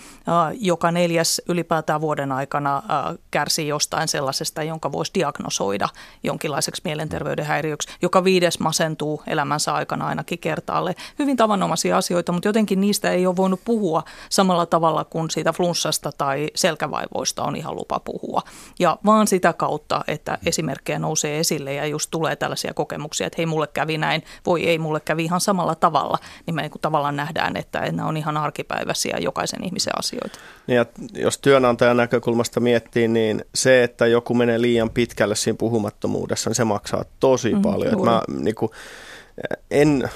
joka 0.59 0.91
neljäs 0.91 1.41
ylipäätään 1.49 2.01
vuoden 2.01 2.31
aikana 2.31 2.83
kärsii 3.31 3.67
jostain 3.67 4.07
sellaisesta, 4.07 4.63
jonka 4.63 4.91
voisi 4.91 5.11
diagnosoida 5.13 5.89
jonkinlaiseksi 6.23 6.81
mielenterveyden 6.85 7.45
häiriöksi, 7.45 7.89
joka 8.01 8.23
viides 8.23 8.59
masentuu 8.59 9.23
elämänsä 9.27 9.73
aikana 9.73 10.07
ainakin 10.07 10.39
kertaalle. 10.39 10.95
Hyvin 11.19 11.37
tavanomaisia 11.37 11.97
asioita, 11.97 12.31
mutta 12.31 12.47
jotenkin 12.47 12.81
niistä 12.81 13.11
ei 13.11 13.27
ole 13.27 13.35
voinut 13.35 13.61
puhua 13.65 14.03
samalla 14.29 14.65
tavalla 14.65 15.03
kuin 15.03 15.29
siitä 15.31 15.53
flunssasta 15.53 16.11
tai 16.17 16.47
selkävaivoista 16.55 17.43
on 17.43 17.55
ihan 17.55 17.75
lupa 17.75 17.99
puhua. 17.99 18.41
Ja 18.79 18.97
vaan 19.05 19.27
sitä 19.27 19.53
kautta, 19.53 20.03
että 20.07 20.37
esimerkkejä 20.45 20.99
nousee 20.99 21.39
esille 21.39 21.73
ja 21.73 21.85
just 21.85 22.11
tulee 22.11 22.35
tällaisia 22.35 22.73
kokemuksia, 22.73 23.27
että 23.27 23.37
hei 23.37 23.45
mulle 23.45 23.67
kävi 23.67 23.97
näin, 23.97 24.23
voi 24.45 24.67
ei 24.67 24.79
mulle 24.79 24.99
kävi 24.99 25.23
ihan 25.23 25.41
samalla 25.41 25.75
tavalla, 25.75 26.17
niin 26.45 26.55
me 26.55 26.61
niin 26.61 26.71
tavallaan 26.85 27.15
nähdään, 27.15 27.57
että 27.57 27.91
nämä 27.91 28.07
on 28.07 28.17
ihan 28.17 28.37
arkipäiväisiä 28.37 29.17
jokaisen 29.19 29.63
ihmisen 29.63 29.99
asioita. 29.99 30.39
Ja 30.67 30.85
jos 31.13 31.37
työnantajan 31.37 31.97
näkökulmasta 31.97 32.59
miettii, 32.59 33.07
niin 33.07 33.45
se, 33.55 33.83
että 33.83 34.07
joku 34.07 34.33
menee 34.33 34.61
liian 34.61 34.89
pitkälle 34.89 35.35
siinä 35.35 35.57
puhumattomuudessa, 35.57 36.49
niin 36.49 36.55
se 36.55 36.63
maksaa 36.63 37.05
tosi 37.19 37.53
mm, 37.53 37.61
paljon. 37.61 37.93
Että 37.93 38.05
mä, 38.05 38.21
niin 38.27 38.55
kuin, 38.55 38.71
en 39.71 40.09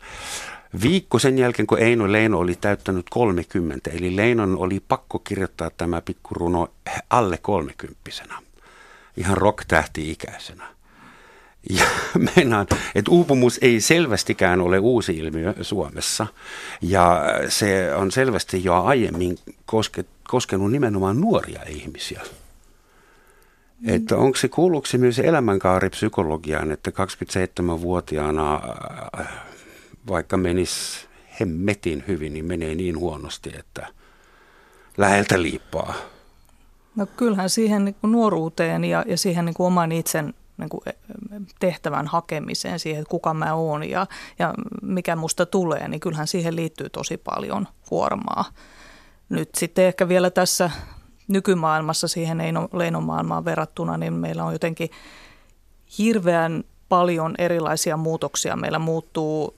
viikko 0.82 1.20
sen 1.20 1.38
jälkeen, 1.38 1.68
kun 1.68 1.80
Eino 1.80 2.12
Leino 2.12 2.40
oli 2.40 2.56
täyttänyt 2.56 3.06
30. 3.10 3.90
Eli 3.90 4.16
Leinon 4.16 4.58
oli 4.58 4.84
pakko 4.88 5.20
kirjoittaa 5.20 5.70
tämä 5.70 6.02
pikkuruno 6.02 6.68
alle 7.10 7.38
kolmekymppisenä, 7.38 8.36
ihan 9.18 9.38
rock-tähti-ikäisenä. 9.38 10.64
Ja 11.70 11.86
meinaan, 12.36 12.68
että 12.96 13.12
uupumus 13.12 13.60
ei 13.62 13.82
selvästikään 13.82 14.62
ole 14.62 14.80
uusi 14.80 15.18
ilmiö 15.18 15.54
Suomessa. 15.62 16.28
Ja 16.82 17.22
se 17.50 17.96
on 17.96 18.12
selvästi 18.12 18.64
jo 18.64 18.84
aiemmin 18.84 19.38
koske, 19.66 20.06
koskenut 20.24 20.72
nimenomaan 20.72 21.22
nuoria 21.22 21.64
ihmisiä. 21.68 22.22
Että 23.88 24.18
onko 24.18 24.38
se, 24.38 24.48
kuuluuko 24.48 24.86
se 24.86 24.98
myös 24.98 25.20
elämänkaaripsykologiaan, 25.20 26.72
että 26.72 26.92
27-vuotiaana 26.92 28.62
äh, 29.20 29.28
vaikka 30.08 30.38
menisi 30.38 31.08
hemmetin 31.40 32.04
hyvin, 32.08 32.34
niin 32.34 32.46
menee 32.46 32.76
niin 32.76 32.98
huonosti, 32.98 33.52
että 33.60 33.88
läheltä 34.98 35.42
liippaa? 35.42 35.94
No 36.96 37.06
kyllähän 37.18 37.50
siihen 37.50 37.86
niin 37.86 37.96
kuin 38.02 38.12
nuoruuteen 38.12 38.84
ja, 38.86 39.04
ja 39.08 39.18
siihen 39.18 39.46
niin 39.46 39.54
kuin 39.54 39.68
oman 39.68 39.92
itsen 39.92 40.34
niin 40.58 40.70
kuin 40.70 40.82
e, 40.86 40.92
tehtävän 41.60 42.08
hakemiseen, 42.08 42.80
siihen, 42.80 43.02
että 43.02 43.12
kuka 43.12 43.34
mä 43.34 43.54
oon 43.54 43.90
ja, 43.90 44.08
ja 44.40 44.54
mikä 44.82 45.16
musta 45.16 45.46
tulee, 45.46 45.88
niin 45.88 46.00
kyllähän 46.00 46.28
siihen 46.28 46.56
liittyy 46.56 46.90
tosi 46.90 47.18
paljon 47.18 47.68
kuormaa. 47.90 48.46
Nyt 49.30 49.50
sitten 49.58 49.86
ehkä 49.86 50.08
vielä 50.08 50.30
tässä 50.30 50.72
nykymaailmassa 51.28 52.08
siihen 52.08 52.38
leinomaailmaan 52.74 53.46
verrattuna, 53.46 53.98
niin 53.98 54.14
meillä 54.14 54.44
on 54.44 54.54
jotenkin 54.54 54.90
hirveän 55.98 56.64
paljon 56.90 57.36
erilaisia 57.38 57.98
muutoksia. 57.98 58.56
Meillä 58.56 58.80
muuttuu 58.80 59.56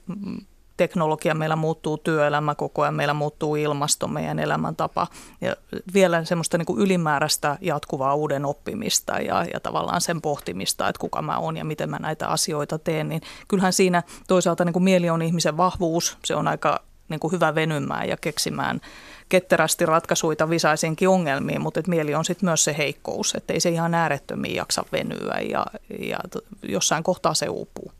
teknologia, 0.76 1.34
meillä 1.34 1.56
muuttuu 1.56 1.98
työelämä 1.98 2.54
koko 2.54 2.82
ajan, 2.82 2.94
meillä 2.94 3.14
muuttuu 3.14 3.56
ilmasto, 3.56 4.08
meidän 4.08 4.38
elämäntapa 4.38 5.06
ja 5.40 5.56
vielä 5.94 6.24
semmoista 6.24 6.58
niin 6.58 6.66
kuin 6.66 6.80
ylimääräistä 6.80 7.58
jatkuvaa 7.60 8.14
uuden 8.14 8.44
oppimista 8.44 9.12
ja, 9.12 9.44
ja 9.52 9.60
tavallaan 9.60 10.00
sen 10.00 10.20
pohtimista, 10.20 10.88
että 10.88 11.00
kuka 11.00 11.22
mä 11.22 11.38
oon 11.38 11.56
ja 11.56 11.64
miten 11.64 11.90
mä 11.90 11.98
näitä 11.98 12.28
asioita 12.28 12.78
teen, 12.78 13.08
niin 13.08 13.22
kyllähän 13.48 13.72
siinä 13.72 14.02
toisaalta 14.28 14.64
niin 14.64 14.72
kuin 14.72 14.82
mieli 14.82 15.10
on 15.10 15.22
ihmisen 15.22 15.56
vahvuus, 15.56 16.18
se 16.24 16.34
on 16.34 16.48
aika 16.48 16.80
niin 17.08 17.20
kuin 17.20 17.32
hyvä 17.32 17.54
venymään 17.54 18.08
ja 18.08 18.16
keksimään 18.16 18.80
ketterästi 19.28 19.86
ratkaisuita 19.86 20.50
visaisinkin 20.50 21.08
ongelmiin, 21.08 21.60
mutta 21.60 21.80
et 21.80 21.86
mieli 21.86 22.14
on 22.14 22.24
sitten 22.24 22.46
myös 22.46 22.64
se 22.64 22.74
heikkous, 22.78 23.34
että 23.34 23.52
ei 23.52 23.60
se 23.60 23.70
ihan 23.70 23.94
äärettömiin 23.94 24.54
jaksa 24.54 24.84
venyä 24.92 25.40
ja, 25.50 25.66
ja 25.98 26.18
jossain 26.62 27.02
kohtaa 27.02 27.34
se 27.34 27.48
uupuu. 27.48 27.92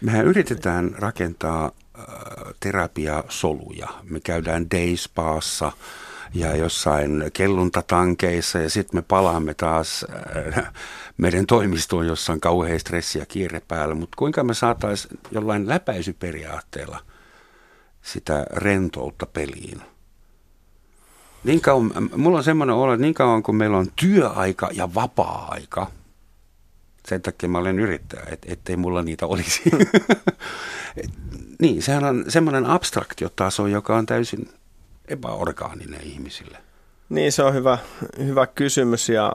Mehän 0.00 0.26
yritetään 0.26 0.94
rakentaa 0.98 1.70
terapiasoluja. 2.60 3.88
Me 4.02 4.20
käydään 4.20 4.70
dayspaassa 4.70 5.72
ja 6.34 6.56
jossain 6.56 7.24
kelluntatankeissa 7.32 8.58
ja 8.58 8.70
sitten 8.70 8.98
me 8.98 9.02
palaamme 9.02 9.54
taas 9.54 10.06
meidän 11.16 11.46
toimistoon, 11.46 12.06
jossa 12.06 12.32
on 12.32 12.40
kauhean 12.40 12.80
stressi 12.80 13.18
ja 13.18 13.26
kiire 13.26 13.60
päällä. 13.68 13.94
Mutta 13.94 14.16
kuinka 14.16 14.44
me 14.44 14.54
saataisiin 14.54 15.18
jollain 15.30 15.68
läpäisyperiaatteella 15.68 16.98
sitä 18.02 18.46
rentoutta 18.52 19.26
peliin? 19.26 19.82
Niin 21.44 21.60
kauan, 21.60 21.92
mulla 22.16 22.38
on 22.38 22.44
semmoinen 22.44 22.76
olo, 22.76 22.92
että 22.92 23.02
niin 23.02 23.14
kauan 23.14 23.42
kun 23.42 23.56
meillä 23.56 23.78
on 23.78 23.86
työaika 23.96 24.68
ja 24.72 24.94
vapaa-aika, 24.94 25.90
sen 27.08 27.22
takia 27.22 27.48
mä 27.48 27.58
olen 27.58 27.78
yrittäjä, 27.78 28.22
et, 28.30 28.46
ettei 28.48 28.76
mulla 28.76 29.02
niitä 29.02 29.26
olisi. 29.26 29.62
Et, 30.96 31.10
niin, 31.60 31.82
sehän 31.82 32.04
on 32.04 32.24
semmoinen 32.28 32.66
abstraktiotaso, 32.66 33.66
joka 33.66 33.96
on 33.96 34.06
täysin 34.06 34.48
epäorgaaninen 35.08 36.00
ihmisille. 36.02 36.58
Niin, 37.08 37.32
se 37.32 37.42
on 37.42 37.54
hyvä, 37.54 37.78
hyvä 38.18 38.46
kysymys 38.46 39.08
ja 39.08 39.32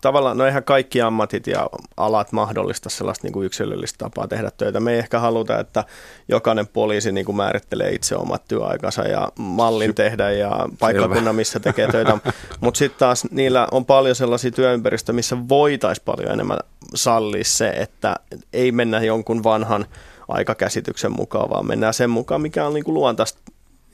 tavallaan, 0.00 0.38
no 0.38 0.46
eihän 0.46 0.64
kaikki 0.64 1.00
ammatit 1.00 1.46
ja 1.46 1.66
alat 1.96 2.32
mahdollista 2.32 2.90
sellaista 2.90 3.26
niin 3.26 3.32
kuin 3.32 3.46
yksilöllistä 3.46 3.98
tapaa 3.98 4.28
tehdä 4.28 4.50
töitä. 4.56 4.80
Me 4.80 4.92
ei 4.92 4.98
ehkä 4.98 5.18
haluta, 5.18 5.58
että 5.58 5.84
jokainen 6.28 6.66
poliisi 6.66 7.12
niin 7.12 7.26
kuin 7.26 7.36
määrittelee 7.36 7.90
itse 7.90 8.16
omat 8.16 8.42
työaikansa 8.48 9.02
ja 9.02 9.28
mallin 9.38 9.94
tehdä 9.94 10.30
ja 10.30 10.68
paikkakunnan, 10.78 11.34
missä 11.34 11.60
tekee 11.60 11.88
töitä. 11.88 12.18
Mutta 12.60 12.78
sitten 12.78 12.98
taas 12.98 13.24
niillä 13.30 13.68
on 13.70 13.84
paljon 13.84 14.14
sellaisia 14.14 14.50
työympäristöjä, 14.50 15.14
missä 15.14 15.36
voitaisiin 15.48 16.04
paljon 16.04 16.32
enemmän 16.32 16.58
sallia 16.94 17.44
se, 17.44 17.68
että 17.68 18.16
ei 18.52 18.72
mennä 18.72 19.00
jonkun 19.00 19.44
vanhan 19.44 19.86
aikakäsityksen 20.30 21.12
mukaan, 21.12 21.50
vaan 21.50 21.66
mennään 21.66 21.94
sen 21.94 22.10
mukaan, 22.10 22.40
mikä 22.40 22.66
on 22.66 22.74
niin 22.74 22.84
kuin 22.84 22.94
luontaista 22.94 23.40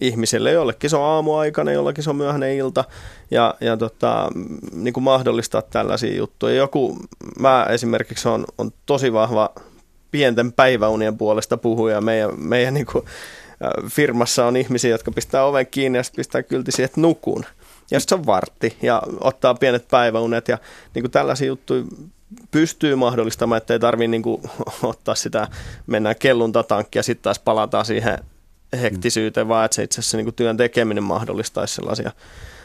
ihmisille. 0.01 0.53
Jollekin 0.53 0.91
se 0.91 0.97
on 0.97 1.05
aamuaikana, 1.05 1.73
jollekin 1.73 2.05
se 2.05 2.11
on 2.11 2.17
myöhäinen 2.17 2.57
ilta 2.57 2.85
ja, 3.31 3.55
ja 3.61 3.77
tota, 3.77 4.31
niin 4.73 4.95
kuin 4.95 5.05
mahdollistaa 5.05 5.63
tällaisia 5.63 6.17
juttuja. 6.17 6.55
Joku, 6.55 6.99
mä 7.39 7.67
esimerkiksi 7.71 8.29
on, 8.29 8.45
on 8.59 8.71
tosi 8.87 9.13
vahva 9.13 9.51
pienten 10.11 10.53
päiväunien 10.53 11.19
puolesta 11.19 11.57
puhuja. 11.57 12.01
Meidän, 12.01 12.31
meidän 12.37 12.75
niin 12.75 12.87
kuin, 12.87 13.05
firmassa 13.89 14.47
on 14.47 14.57
ihmisiä, 14.57 14.91
jotka 14.91 15.11
pistää 15.11 15.45
oven 15.45 15.67
kiinni 15.67 15.99
ja 15.99 16.03
sitten 16.03 16.17
pistää 16.17 16.43
kylti 16.43 16.73
siihen, 16.73 16.85
että 16.85 17.01
nukun. 17.01 17.45
Ja 17.91 18.01
sitten 18.01 18.19
se 18.19 18.21
on 18.21 18.27
vartti 18.27 18.77
ja 18.83 19.03
ottaa 19.21 19.55
pienet 19.55 19.89
päiväunet 19.89 20.49
ja 20.49 20.59
niin 20.95 21.03
kuin 21.03 21.11
tällaisia 21.11 21.47
juttuja 21.47 21.83
pystyy 22.51 22.95
mahdollistamaan, 22.95 23.57
että 23.57 23.73
ei 23.73 23.81
tarvitse 23.81 24.09
niin 24.09 24.23
ottaa 24.83 25.15
sitä, 25.15 25.49
mennään 25.87 26.17
kelluntatankia 26.19 26.99
ja 26.99 27.03
sitten 27.03 27.23
taas 27.23 27.39
palataan 27.39 27.85
siihen 27.85 28.19
hektisyyteen, 28.81 29.49
vaan 29.49 29.65
että 29.65 29.75
se 29.75 29.83
itse 29.83 30.01
asiassa 30.01 30.17
niin 30.17 30.35
työn 30.35 30.57
tekeminen 30.57 31.05
mahdollistaisi 31.05 31.75
sellaisia. 31.75 32.13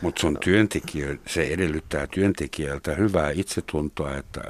Mutta 0.01 0.21
sun 0.21 0.37
työntekijö, 0.43 1.17
se 1.27 1.43
edellyttää 1.43 2.07
työntekijältä 2.07 2.95
hyvää 2.95 3.31
itsetuntoa, 3.31 4.17
että 4.17 4.41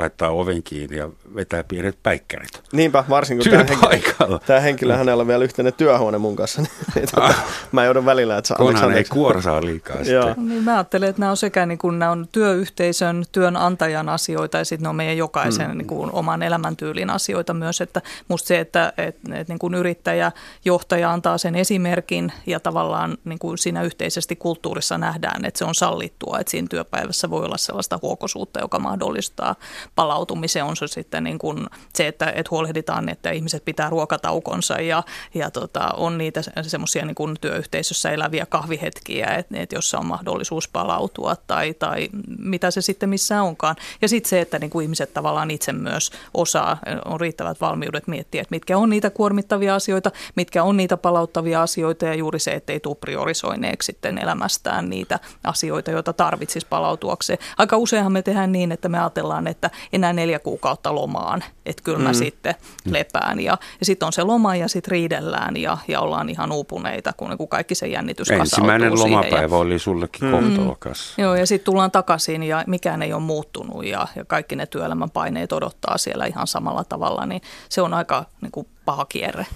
laittaa 0.00 0.30
oven 0.30 0.62
kiinni 0.62 0.96
ja 0.96 1.10
vetää 1.34 1.64
pienet 1.64 1.98
päikkärit. 2.02 2.62
Niinpä, 2.72 3.04
varsinkin 3.08 3.50
kun 3.50 3.66
tämä 3.66 3.90
henkilö, 3.90 4.38
tämä 4.46 4.60
henkilö, 4.60 4.96
hänellä 4.96 5.20
on 5.20 5.26
vielä 5.26 5.44
yhteinen 5.44 5.72
työhuone 5.72 6.18
mun 6.18 6.36
kanssa, 6.36 6.62
niin 6.62 6.70
tuota, 7.14 7.26
ah. 7.26 7.44
mä 7.72 7.84
joudun 7.84 8.04
välillä, 8.04 8.38
että 8.38 8.54
Kunhan 8.54 8.92
ei 8.92 9.04
kuorsaa 9.04 9.64
liikaa 9.64 9.96
sitten. 9.96 10.48
Niin 10.48 10.64
mä 10.64 10.74
ajattelen, 10.74 11.08
että 11.08 11.20
nämä 11.20 11.30
on 11.30 11.36
sekä 11.36 11.66
niin 11.66 11.78
kuin, 11.78 11.98
nämä 11.98 12.10
on 12.10 12.28
työyhteisön, 12.32 13.24
työnantajan 13.32 14.08
asioita 14.08 14.58
ja 14.58 14.64
sitten 14.64 14.82
ne 14.82 14.88
on 14.88 14.96
meidän 14.96 15.16
jokaisen 15.16 15.70
mm. 15.70 15.78
niin 15.78 15.86
kuin, 15.86 16.12
oman 16.12 16.42
elämäntyylin 16.42 17.10
asioita 17.10 17.54
myös, 17.54 17.80
että 17.80 18.02
musta 18.28 18.46
se, 18.46 18.60
että 18.60 18.92
et, 18.98 19.16
et, 19.34 19.48
niin 19.48 19.58
kuin 19.58 19.74
yrittäjä, 19.74 20.32
johtaja 20.64 21.12
antaa 21.12 21.38
sen 21.38 21.54
esimerkin 21.54 22.32
ja 22.46 22.60
tavallaan 22.60 23.18
niin 23.24 23.38
kuin 23.38 23.58
siinä 23.58 23.82
yhteisesti 23.82 24.36
kulttuurissa 24.36 24.98
nähdään, 24.98 25.44
että 25.44 25.58
se 25.58 25.64
on 25.64 25.74
sallittua, 25.74 26.38
että 26.38 26.50
siinä 26.50 26.66
työpäivässä 26.70 27.30
voi 27.30 27.44
olla 27.44 27.56
sellaista 27.56 27.98
huokosuutta, 28.02 28.60
joka 28.60 28.78
mahdollistaa 28.78 29.54
palautumisen 29.94 30.64
on 30.64 30.76
se 30.76 30.86
sitten 30.86 31.24
niin 31.24 31.38
kuin 31.38 31.66
se, 31.94 32.06
että, 32.06 32.26
että 32.30 32.50
huolehditaan, 32.50 33.08
että 33.08 33.30
ihmiset 33.30 33.64
pitää 33.64 33.90
ruokataukonsa 33.90 34.80
ja, 34.80 35.02
ja 35.34 35.50
tota, 35.50 35.90
on 35.96 36.18
niitä 36.18 36.40
semmoisia 36.62 37.04
niin 37.04 37.36
työyhteisössä 37.40 38.10
eläviä 38.10 38.46
kahvihetkiä, 38.46 39.26
että, 39.26 39.60
että 39.60 39.74
jossa 39.74 39.98
on 39.98 40.06
mahdollisuus 40.06 40.68
palautua 40.68 41.36
tai, 41.46 41.74
tai 41.74 42.08
mitä 42.38 42.70
se 42.70 42.80
sitten 42.80 43.08
missä 43.08 43.42
onkaan. 43.42 43.76
Ja 44.02 44.08
sitten 44.08 44.28
se, 44.28 44.40
että 44.40 44.58
niin 44.58 44.70
kuin 44.70 44.82
ihmiset 44.82 45.14
tavallaan 45.14 45.50
itse 45.50 45.72
myös 45.72 46.10
osaa, 46.34 46.78
on 47.04 47.20
riittävät 47.20 47.60
valmiudet 47.60 48.06
miettiä, 48.06 48.42
että 48.42 48.54
mitkä 48.54 48.78
on 48.78 48.90
niitä 48.90 49.10
kuormittavia 49.10 49.74
asioita, 49.74 50.10
mitkä 50.34 50.64
on 50.64 50.76
niitä 50.76 50.96
palauttavia 50.96 51.62
asioita 51.62 52.04
ja 52.06 52.14
juuri 52.14 52.38
se, 52.38 52.50
että 52.50 52.72
ei 52.72 52.80
tule 52.80 52.96
priorisoineeksi 53.00 53.86
sitten 53.86 54.18
elämästään 54.18 54.90
niitä 54.90 55.18
asioita, 55.44 55.90
joita 55.90 56.12
tarvitsisi 56.12 56.66
palautuakseen. 56.70 57.38
Aika 57.58 57.76
useinhan 57.76 58.12
me 58.12 58.22
tehdään 58.22 58.52
niin, 58.52 58.72
että 58.72 58.88
me 58.88 59.00
ajatellaan, 59.00 59.46
että 59.46 59.69
enää 59.92 60.12
neljä 60.12 60.38
kuukautta 60.38 60.94
lomaan, 60.94 61.44
että 61.66 61.82
kyllä 61.82 61.98
mä 61.98 62.08
mm. 62.08 62.14
sitten 62.14 62.54
lepään. 62.84 63.40
Ja, 63.40 63.58
ja 63.80 63.86
sitten 63.86 64.06
on 64.06 64.12
se 64.12 64.22
loma 64.22 64.56
ja 64.56 64.68
sitten 64.68 64.90
riidellään 64.90 65.56
ja, 65.56 65.78
ja 65.88 66.00
ollaan 66.00 66.28
ihan 66.28 66.52
uupuneita, 66.52 67.12
kun, 67.16 67.36
kun 67.36 67.48
kaikki 67.48 67.74
se 67.74 67.86
jännitys 67.86 68.30
Ensimmäinen 68.30 68.98
lomapäivä 68.98 69.54
ja, 69.54 69.60
oli 69.60 69.78
sullekin 69.78 70.24
mm. 70.24 70.30
kohtalokas. 70.30 71.14
Joo, 71.18 71.34
ja 71.34 71.46
sitten 71.46 71.64
tullaan 71.64 71.90
takaisin 71.90 72.42
ja 72.42 72.64
mikään 72.66 73.02
ei 73.02 73.12
ole 73.12 73.22
muuttunut 73.22 73.86
ja, 73.86 74.06
ja 74.16 74.24
kaikki 74.24 74.56
ne 74.56 74.66
työelämän 74.66 75.10
paineet 75.10 75.52
odottaa 75.52 75.98
siellä 75.98 76.26
ihan 76.26 76.46
samalla 76.46 76.84
tavalla, 76.84 77.26
niin 77.26 77.42
se 77.68 77.82
on 77.82 77.94
aika 77.94 78.24
niin 78.40 78.52
kuin 78.52 78.66
paha 78.84 79.04
kierre. 79.04 79.46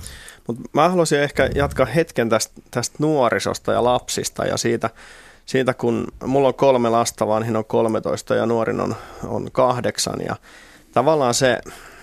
Mut 0.48 0.56
mä 0.72 0.88
haluaisin 0.88 1.20
ehkä 1.20 1.50
jatkaa 1.54 1.86
hetken 1.86 2.28
tästä, 2.28 2.60
tästä 2.70 2.96
nuorisosta 2.98 3.72
ja 3.72 3.84
lapsista 3.84 4.44
ja 4.44 4.56
siitä, 4.56 4.90
siitä, 5.47 5.74
kun 5.74 6.07
mulla 6.24 6.49
on 6.49 6.55
kolme 6.55 6.88
lasta, 6.88 7.26
vanhin 7.26 7.57
on 7.57 7.64
13 7.64 8.34
ja 8.34 8.47
nuorin 8.47 8.80
on, 8.80 8.97
on 9.24 9.49
kahdeksan. 9.53 10.20
Ja 10.28 10.36
tavallaan 10.92 11.34
se, 11.34 11.59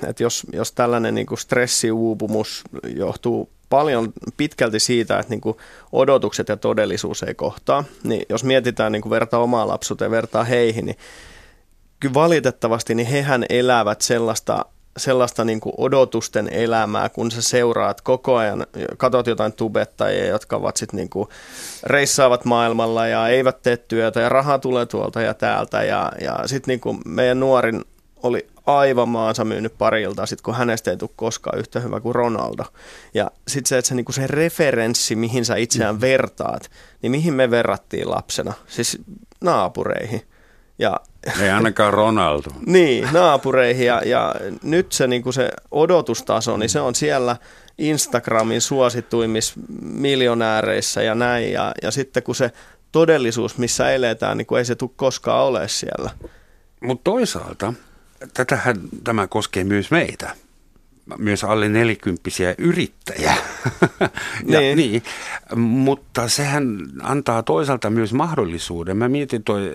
että 0.08 0.24
jos, 0.24 0.44
jos 0.54 0.72
tällainen 0.72 1.16
niin 1.16 1.28
kuin 1.28 1.38
stressiuupumus 1.38 2.64
johtuu 2.96 3.50
paljon 3.70 4.14
pitkälti 4.38 4.80
siitä, 4.80 5.20
että 5.20 5.30
niin 5.30 5.42
kuin 5.42 5.58
odotukset 5.92 6.50
ja 6.50 6.58
todellisuus 6.58 7.24
ei 7.24 7.34
kohtaa, 7.34 7.84
niin 8.04 8.26
jos 8.30 8.44
mietitään 8.44 8.92
niin 8.92 9.02
kuin 9.02 9.10
vertaa 9.10 9.40
omaa 9.40 9.68
lapsuuteen 9.68 10.12
vertaa 10.12 10.44
heihin, 10.44 10.86
niin 10.86 10.98
kyllä 12.00 12.14
valitettavasti 12.14 12.96
niin 12.96 13.08
hehän 13.08 13.46
elävät 13.50 14.02
sellaista 14.02 14.66
sellaista 14.98 15.46
niin 15.46 15.60
kuin 15.60 15.74
odotusten 15.78 16.50
elämää, 16.54 17.10
kun 17.10 17.32
sä 17.32 17.42
seuraat 17.42 18.02
koko 18.02 18.36
ajan, 18.36 18.66
katot 18.98 19.28
jotain 19.28 19.54
tubettajia, 19.54 20.28
jotka 20.28 20.56
ovat 20.56 20.78
sitten 20.78 20.98
niin 20.98 21.10
kuin 21.10 21.30
reissaavat 21.84 22.46
maailmalla 22.46 23.08
ja 23.08 23.28
eivät 23.28 23.62
tee 23.62 23.78
työtä 23.78 24.22
ja 24.22 24.30
raha 24.30 24.60
tulee 24.60 24.86
tuolta 24.86 25.22
ja 25.22 25.34
täältä 25.34 25.84
ja, 25.84 26.12
ja 26.22 26.40
sitten 26.46 26.72
niin 26.72 26.80
kuin 26.80 27.02
meidän 27.06 27.40
nuorin 27.40 27.82
oli 28.24 28.48
aivan 28.66 29.10
maansa 29.10 29.46
myynyt 29.46 29.78
parilta, 29.78 30.26
sit 30.26 30.42
kun 30.42 30.56
hänestä 30.56 30.92
ei 30.92 30.98
tule 30.98 31.10
koskaan 31.16 31.60
yhtä 31.60 31.80
hyvä 31.80 32.00
kuin 32.00 32.16
Ronaldo. 32.16 32.64
Ja 33.14 33.32
sitten 33.48 33.70
se, 33.70 33.78
että 33.78 33.90
se, 33.90 33.96
niinku 33.96 34.12
se 34.12 34.28
referenssi, 34.28 35.16
mihin 35.16 35.46
sä 35.46 35.56
itseään 35.56 35.96
mm. 35.96 36.02
vertaat, 36.02 36.72
niin 37.02 37.12
mihin 37.12 37.34
me 37.34 37.52
verrattiin 37.52 38.10
lapsena? 38.10 38.54
Siis 38.68 39.00
naapureihin. 39.42 40.22
Ja, 40.80 41.00
Ei 41.42 41.50
ainakaan 41.50 41.94
Ronaldo. 41.94 42.50
niin, 42.66 43.08
naapureihin 43.12 43.88
ja, 43.88 44.02
ja 44.06 44.36
nyt 44.64 44.92
se, 44.92 45.08
niin 45.08 45.24
kuin 45.24 45.34
se 45.34 45.50
odotustaso, 45.72 46.58
niin 46.58 46.70
se 46.70 46.80
on 46.80 46.96
siellä 46.96 47.38
Instagramin 47.78 48.62
suosituimmissa 48.62 49.54
miljonääreissä 49.82 51.04
ja 51.04 51.16
näin. 51.16 51.52
Ja, 51.52 51.72
ja 51.84 51.92
sitten 51.92 52.24
kun 52.24 52.36
se 52.36 52.52
todellisuus, 52.92 53.58
missä 53.58 53.92
eletään, 53.92 54.38
niin 54.38 54.46
kuin 54.46 54.60
ei 54.60 54.66
se 54.66 54.76
tule 54.76 54.92
koskaan 54.96 55.46
ole 55.46 55.68
siellä. 55.68 56.10
Mutta 56.80 57.04
toisaalta 57.04 57.74
tätähän 58.34 58.76
tämä 59.04 59.28
koskee 59.28 59.64
myös 59.64 59.92
meitä 59.92 60.36
myös 61.18 61.44
alle 61.44 61.70
nelikymppisiä 61.70 62.56
yrittäjiä. 62.58 63.34
ja, 64.48 64.60
niin. 64.60 64.78
niin. 64.78 65.04
Mutta 65.56 66.28
sehän 66.28 66.78
antaa 67.02 67.44
toisaalta 67.44 67.90
myös 67.90 68.14
mahdollisuuden. 68.14 68.98
Mä 68.98 69.10
mietin, 69.10 69.44
toi, 69.44 69.72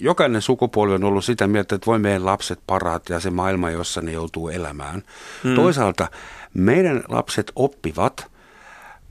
jokainen 0.00 0.42
sukupolvi 0.42 0.94
on 0.94 1.04
ollut 1.04 1.24
sitä 1.24 1.46
mieltä, 1.46 1.74
että 1.74 1.86
voi 1.86 1.98
meidän 1.98 2.26
lapset 2.26 2.60
parat 2.66 3.08
ja 3.08 3.20
se 3.20 3.30
maailma, 3.30 3.70
jossa 3.70 4.00
ne 4.00 4.12
joutuu 4.12 4.48
elämään. 4.48 5.02
Hmm. 5.44 5.54
Toisaalta 5.54 6.08
meidän 6.54 7.02
lapset 7.08 7.52
oppivat 7.56 8.30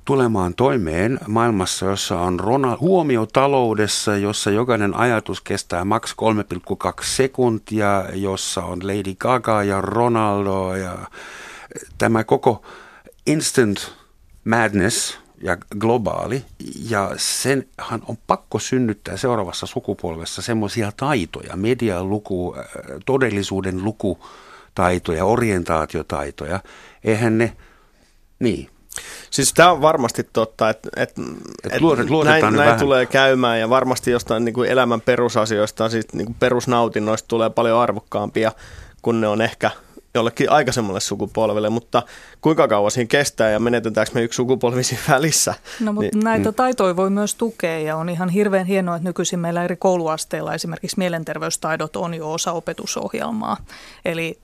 tulemaan 0.05 0.53
toimeen 0.53 1.19
maailmassa, 1.27 1.85
jossa 1.85 2.19
on 2.19 2.39
Ronald, 2.39 2.77
huomio 2.79 3.25
taloudessa, 3.25 4.17
jossa 4.17 4.51
jokainen 4.51 4.93
ajatus 4.93 5.41
kestää 5.41 5.85
maks 5.85 6.15
3,2 6.85 7.03
sekuntia, 7.03 8.05
jossa 8.13 8.63
on 8.63 8.87
Lady 8.87 9.15
Gaga 9.19 9.63
ja 9.63 9.81
Ronaldo 9.81 10.75
ja 10.75 10.97
tämä 11.97 12.23
koko 12.23 12.61
instant 13.25 13.91
madness 14.45 15.19
ja 15.41 15.57
globaali, 15.79 16.45
ja 16.89 17.11
senhan 17.17 18.01
on 18.07 18.17
pakko 18.27 18.59
synnyttää 18.59 19.17
seuraavassa 19.17 19.65
sukupolvessa 19.65 20.41
semmoisia 20.41 20.91
taitoja, 20.97 21.55
median 21.55 22.09
luku, 22.09 22.55
äh, 22.57 22.65
todellisuuden 23.05 23.83
lukutaitoja, 23.83 25.25
orientaatiotaitoja. 25.25 26.59
Eihän 27.03 27.37
ne, 27.37 27.55
niin, 28.39 28.69
Siis 29.31 29.53
tämä 29.53 29.71
on 29.71 29.81
varmasti 29.81 30.23
totta, 30.33 30.69
että, 30.69 30.89
että, 30.95 31.21
että 31.63 31.79
näin, 32.25 32.55
näin 32.55 32.79
tulee 32.79 33.05
käymään 33.05 33.59
ja 33.59 33.69
varmasti 33.69 34.11
jostain 34.11 34.45
niin 34.45 34.53
kuin 34.53 34.69
elämän 34.69 35.01
perusasioista, 35.01 35.89
siis 35.89 36.13
niin 36.13 36.25
kuin 36.25 36.35
perusnautinnoista 36.39 37.27
tulee 37.27 37.49
paljon 37.49 37.79
arvokkaampia, 37.79 38.51
kun 39.01 39.21
ne 39.21 39.27
on 39.27 39.41
ehkä 39.41 39.71
jollekin 40.15 40.51
aikaisemmalle 40.51 40.99
sukupolvelle, 40.99 41.69
mutta 41.69 42.03
kuinka 42.41 42.67
kauan 42.67 42.91
siinä 42.91 43.07
kestää 43.07 43.49
ja 43.49 43.59
menetetäänkö 43.59 44.11
me 44.15 44.23
yksi 44.23 44.37
sukupolvi 44.37 44.83
siinä 44.83 45.03
välissä? 45.09 45.53
No 45.79 45.93
mutta 45.93 46.09
niin, 46.17 46.23
näitä 46.23 46.51
mm. 46.51 46.55
taitoja 46.55 46.95
voi 46.95 47.09
myös 47.09 47.35
tukea 47.35 47.79
ja 47.79 47.95
on 47.95 48.09
ihan 48.09 48.29
hirveän 48.29 48.65
hienoa, 48.65 48.95
että 48.95 49.09
nykyisin 49.09 49.39
meillä 49.39 49.63
eri 49.63 49.75
kouluasteilla 49.75 50.53
esimerkiksi 50.53 50.97
mielenterveystaidot 50.97 51.95
on 51.95 52.13
jo 52.13 52.31
osa 52.31 52.51
opetusohjelmaa. 52.51 53.57
Eli 54.05 54.39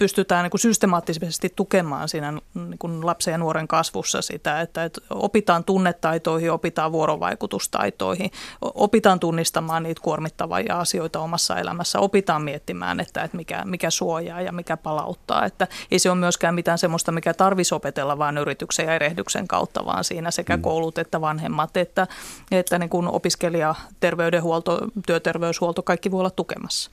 pystytään 0.00 0.42
niin 0.42 0.50
kuin 0.50 0.60
systemaattisesti 0.60 1.52
tukemaan 1.56 2.08
siinä 2.08 2.32
niin 2.54 2.78
kuin 2.78 3.06
lapsen 3.06 3.32
ja 3.32 3.38
nuoren 3.38 3.68
kasvussa 3.68 4.22
sitä, 4.22 4.60
että, 4.60 4.84
että 4.84 5.00
opitaan 5.10 5.64
tunnetaitoihin, 5.64 6.52
opitaan 6.52 6.92
vuorovaikutustaitoihin, 6.92 8.30
opitaan 8.62 9.20
tunnistamaan 9.20 9.82
niitä 9.82 10.00
kuormittavia 10.02 10.78
asioita 10.78 11.20
omassa 11.20 11.56
elämässä, 11.56 11.98
opitaan 11.98 12.42
miettimään, 12.42 13.00
että, 13.00 13.22
että 13.22 13.36
mikä, 13.36 13.62
mikä 13.64 13.90
suojaa 13.90 14.40
ja 14.40 14.52
mikä 14.52 14.76
palauttaa. 14.76 15.44
Että 15.44 15.68
ei 15.90 15.98
se 15.98 16.10
ole 16.10 16.18
myöskään 16.18 16.54
mitään 16.54 16.78
sellaista, 16.78 17.12
mikä 17.12 17.34
tarvitsisi 17.34 17.74
opetella 17.74 18.18
vain 18.18 18.38
yrityksen 18.38 18.86
ja 18.86 18.94
erehdyksen 18.94 19.48
kautta, 19.48 19.84
vaan 19.84 20.04
siinä 20.04 20.30
sekä 20.30 20.56
mm. 20.56 20.62
koulut 20.62 20.98
että 20.98 21.20
vanhemmat, 21.20 21.76
että, 21.76 22.06
että 22.50 22.78
niin 22.78 22.90
kuin 22.90 23.08
opiskelija, 23.08 23.74
terveydenhuolto, 24.00 24.80
työterveyshuolto, 25.06 25.82
kaikki 25.82 26.10
voi 26.10 26.20
olla 26.20 26.30
tukemassa. 26.30 26.90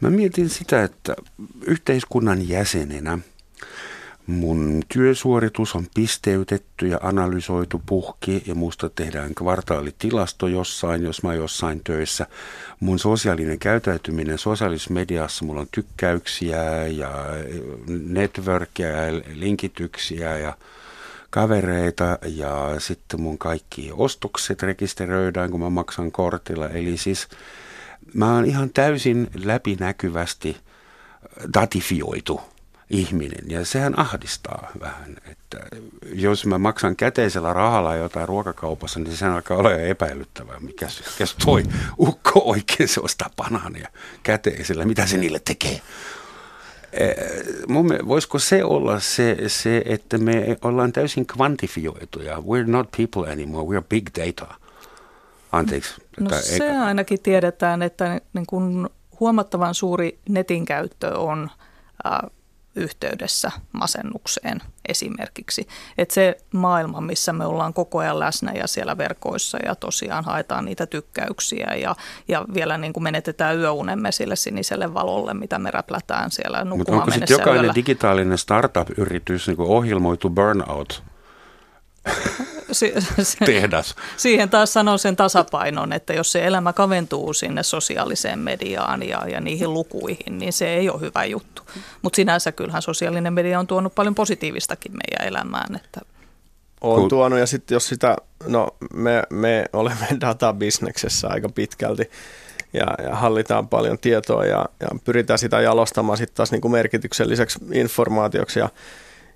Mä 0.00 0.10
mietin 0.10 0.48
sitä, 0.48 0.84
että 0.84 1.16
yhteiskunnan 1.66 2.43
jäsenenä. 2.48 3.18
Mun 4.26 4.82
työsuoritus 4.88 5.74
on 5.74 5.86
pisteytetty 5.94 6.86
ja 6.86 6.98
analysoitu 7.02 7.82
puhki 7.86 8.42
ja 8.46 8.54
musta 8.54 8.90
tehdään 8.90 9.34
kvartaalitilasto 9.34 10.46
jossain, 10.46 11.02
jos 11.02 11.22
mä 11.22 11.34
jossain 11.34 11.80
töissä. 11.84 12.26
Mun 12.80 12.98
sosiaalinen 12.98 13.58
käyttäytyminen 13.58 14.38
sosiaalisessa 14.38 14.94
mediassa, 14.94 15.44
mulla 15.44 15.60
on 15.60 15.68
tykkäyksiä 15.70 16.86
ja 16.86 17.10
networkia 18.08 18.88
ja 18.88 19.22
linkityksiä 19.34 20.38
ja 20.38 20.56
kavereita 21.30 22.18
ja 22.26 22.74
sitten 22.78 23.20
mun 23.20 23.38
kaikki 23.38 23.90
ostokset 23.92 24.62
rekisteröidään, 24.62 25.50
kun 25.50 25.60
mä 25.60 25.70
maksan 25.70 26.12
kortilla. 26.12 26.68
Eli 26.68 26.96
siis 26.96 27.28
mä 28.14 28.34
oon 28.34 28.44
ihan 28.44 28.70
täysin 28.70 29.30
läpinäkyvästi– 29.44 30.56
datifioitu 31.54 32.40
ihminen 32.90 33.50
ja 33.50 33.64
sehän 33.64 33.98
ahdistaa 33.98 34.70
vähän, 34.80 35.16
että 35.30 35.58
jos 36.12 36.46
mä 36.46 36.58
maksan 36.58 36.96
käteisellä 36.96 37.52
rahalla 37.52 37.96
jotain 37.96 38.28
ruokakaupassa, 38.28 39.00
niin 39.00 39.16
se 39.16 39.26
alkaa 39.26 39.56
olla 39.56 39.72
epäilyttävää, 39.72 40.60
mikä 40.60 40.88
jos 41.20 41.36
toi 41.44 41.62
ukko 41.98 42.42
oikein 42.44 42.88
se 42.88 43.00
ostaa 43.00 43.30
banaania 43.36 43.88
käteisellä, 44.22 44.84
mitä 44.84 45.06
se 45.06 45.16
niille 45.16 45.40
tekee. 45.44 45.80
Mun 47.68 47.88
voisiko 48.08 48.38
se 48.38 48.64
olla 48.64 49.00
se, 49.00 49.36
se, 49.46 49.82
että 49.86 50.18
me 50.18 50.56
ollaan 50.62 50.92
täysin 50.92 51.26
kvantifioituja. 51.26 52.36
We're 52.36 52.66
not 52.66 52.88
people 52.96 53.32
anymore, 53.32 53.78
we're 53.78 53.84
big 53.88 54.08
data. 54.18 54.54
Anteeksi. 55.52 55.94
No 56.20 56.30
se 56.40 56.70
ainakin 56.70 57.22
tiedetään, 57.22 57.82
että 57.82 58.20
niin 58.32 58.46
kun 58.46 58.90
huomattavan 59.24 59.74
suuri 59.74 60.18
netin 60.28 60.64
käyttö 60.64 61.18
on 61.18 61.50
äh, 62.06 62.30
yhteydessä 62.76 63.50
masennukseen 63.72 64.60
esimerkiksi. 64.88 65.68
Että 65.98 66.14
se 66.14 66.36
maailma, 66.54 67.00
missä 67.00 67.32
me 67.32 67.46
ollaan 67.46 67.74
koko 67.74 67.98
ajan 67.98 68.18
läsnä 68.18 68.52
ja 68.52 68.66
siellä 68.66 68.98
verkoissa 68.98 69.58
ja 69.64 69.74
tosiaan 69.74 70.24
haetaan 70.24 70.64
niitä 70.64 70.86
tykkäyksiä 70.86 71.74
ja, 71.74 71.96
ja 72.28 72.44
vielä 72.54 72.78
niin 72.78 72.92
kuin 72.92 73.04
menetetään 73.04 73.58
yöunemme 73.58 74.12
sille 74.12 74.36
siniselle 74.36 74.94
valolle, 74.94 75.34
mitä 75.34 75.58
me 75.58 75.70
räplätään 75.70 76.30
siellä 76.30 76.64
Mutta 76.64 76.92
onko 76.92 77.10
sitten 77.10 77.34
jokainen 77.34 77.54
yöllä. 77.54 77.74
digitaalinen 77.74 78.38
startup-yritys 78.38 79.48
niin 79.48 79.60
ohjelmoitu 79.60 80.30
burnout 80.30 81.02
tehdas. 83.46 83.94
Siihen 84.16 84.50
taas 84.50 84.72
sanon 84.72 84.98
sen 84.98 85.16
tasapainon, 85.16 85.92
että 85.92 86.12
jos 86.12 86.32
se 86.32 86.46
elämä 86.46 86.72
kaventuu 86.72 87.32
sinne 87.32 87.62
sosiaaliseen 87.62 88.38
mediaan 88.38 89.02
ja, 89.02 89.28
ja 89.28 89.40
niihin 89.40 89.74
lukuihin, 89.74 90.38
niin 90.38 90.52
se 90.52 90.74
ei 90.74 90.90
ole 90.90 91.00
hyvä 91.00 91.24
juttu. 91.24 91.62
Mutta 92.02 92.16
sinänsä 92.16 92.52
kyllähän 92.52 92.82
sosiaalinen 92.82 93.32
media 93.32 93.60
on 93.60 93.66
tuonut 93.66 93.94
paljon 93.94 94.14
positiivistakin 94.14 94.92
meidän 94.92 95.28
elämään. 95.28 95.76
Että 95.76 96.00
on 96.80 97.08
tuonut 97.08 97.38
ja 97.38 97.46
sitten 97.46 97.76
jos 97.76 97.88
sitä, 97.88 98.16
no 98.46 98.68
me, 98.94 99.22
me 99.30 99.64
olemme 99.72 100.06
databisneksessä 100.20 101.28
aika 101.28 101.48
pitkälti 101.48 102.10
ja, 102.72 102.86
ja 103.04 103.14
hallitaan 103.14 103.68
paljon 103.68 103.98
tietoa 103.98 104.44
ja, 104.44 104.66
ja 104.80 104.88
pyritään 105.04 105.38
sitä 105.38 105.60
jalostamaan 105.60 106.18
sitten 106.18 106.36
taas 106.36 106.52
niin 106.52 106.60
kuin 106.60 106.72
merkitykselliseksi 106.72 107.58
informaatioksi 107.72 108.58
ja 108.58 108.68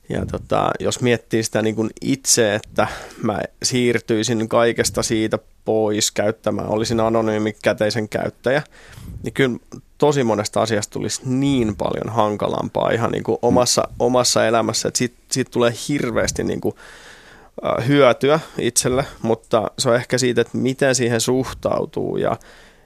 ja 0.08 0.26
tota, 0.26 0.70
jos 0.80 1.00
miettii 1.00 1.42
sitä 1.42 1.62
niin 1.62 1.74
kuin 1.74 1.90
itse, 2.00 2.54
että 2.54 2.88
mä 3.22 3.40
siirtyisin 3.62 4.48
kaikesta 4.48 5.02
siitä 5.02 5.38
pois 5.64 6.12
käyttämään, 6.12 6.68
olisin 6.68 7.00
anonyymi 7.00 7.56
käteisen 7.62 8.08
käyttäjä, 8.08 8.62
niin 9.22 9.32
kyllä 9.32 9.58
tosi 9.98 10.24
monesta 10.24 10.62
asiasta 10.62 10.92
tulisi 10.92 11.22
niin 11.24 11.76
paljon 11.76 12.08
hankalampaa 12.08 12.90
ihan 12.90 13.10
niin 13.10 13.24
kuin 13.24 13.38
omassa, 13.42 13.88
omassa 13.98 14.46
elämässä, 14.46 14.88
että 14.88 14.98
siitä, 14.98 15.16
siitä 15.30 15.50
tulee 15.50 15.72
hirveästi 15.88 16.44
niin 16.44 16.60
kuin, 16.60 16.74
hyötyä 17.86 18.40
itselle, 18.58 19.04
mutta 19.22 19.70
se 19.78 19.88
on 19.88 19.96
ehkä 19.96 20.18
siitä, 20.18 20.40
että 20.40 20.58
miten 20.58 20.94
siihen 20.94 21.20
suhtautuu 21.20 22.16
ja, 22.16 22.36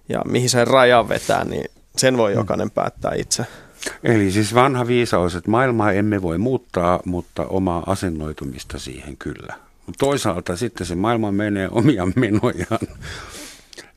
ja 0.09 0.23
mihin 0.25 0.51
sen 0.51 0.67
rajan 0.67 1.09
vetää, 1.09 1.45
niin 1.45 1.71
sen 1.97 2.17
voi 2.17 2.31
mm. 2.31 2.37
jokainen 2.37 2.71
päättää 2.71 3.13
itse. 3.15 3.47
Eli 4.05 4.31
siis 4.31 4.55
vanha 4.55 4.87
viisaus, 4.87 5.35
että 5.35 5.51
maailmaa 5.51 5.93
emme 5.93 6.23
voi 6.23 6.39
muuttaa, 6.39 7.01
mutta 7.05 7.47
omaa 7.47 7.83
asennoitumista 7.87 8.79
siihen 8.79 9.17
kyllä. 9.17 9.55
Toisaalta 9.99 10.57
sitten 10.57 10.87
se 10.87 10.95
maailma 10.95 11.33
menee 11.33 11.69
omia 11.71 12.07
menojaan 12.17 12.87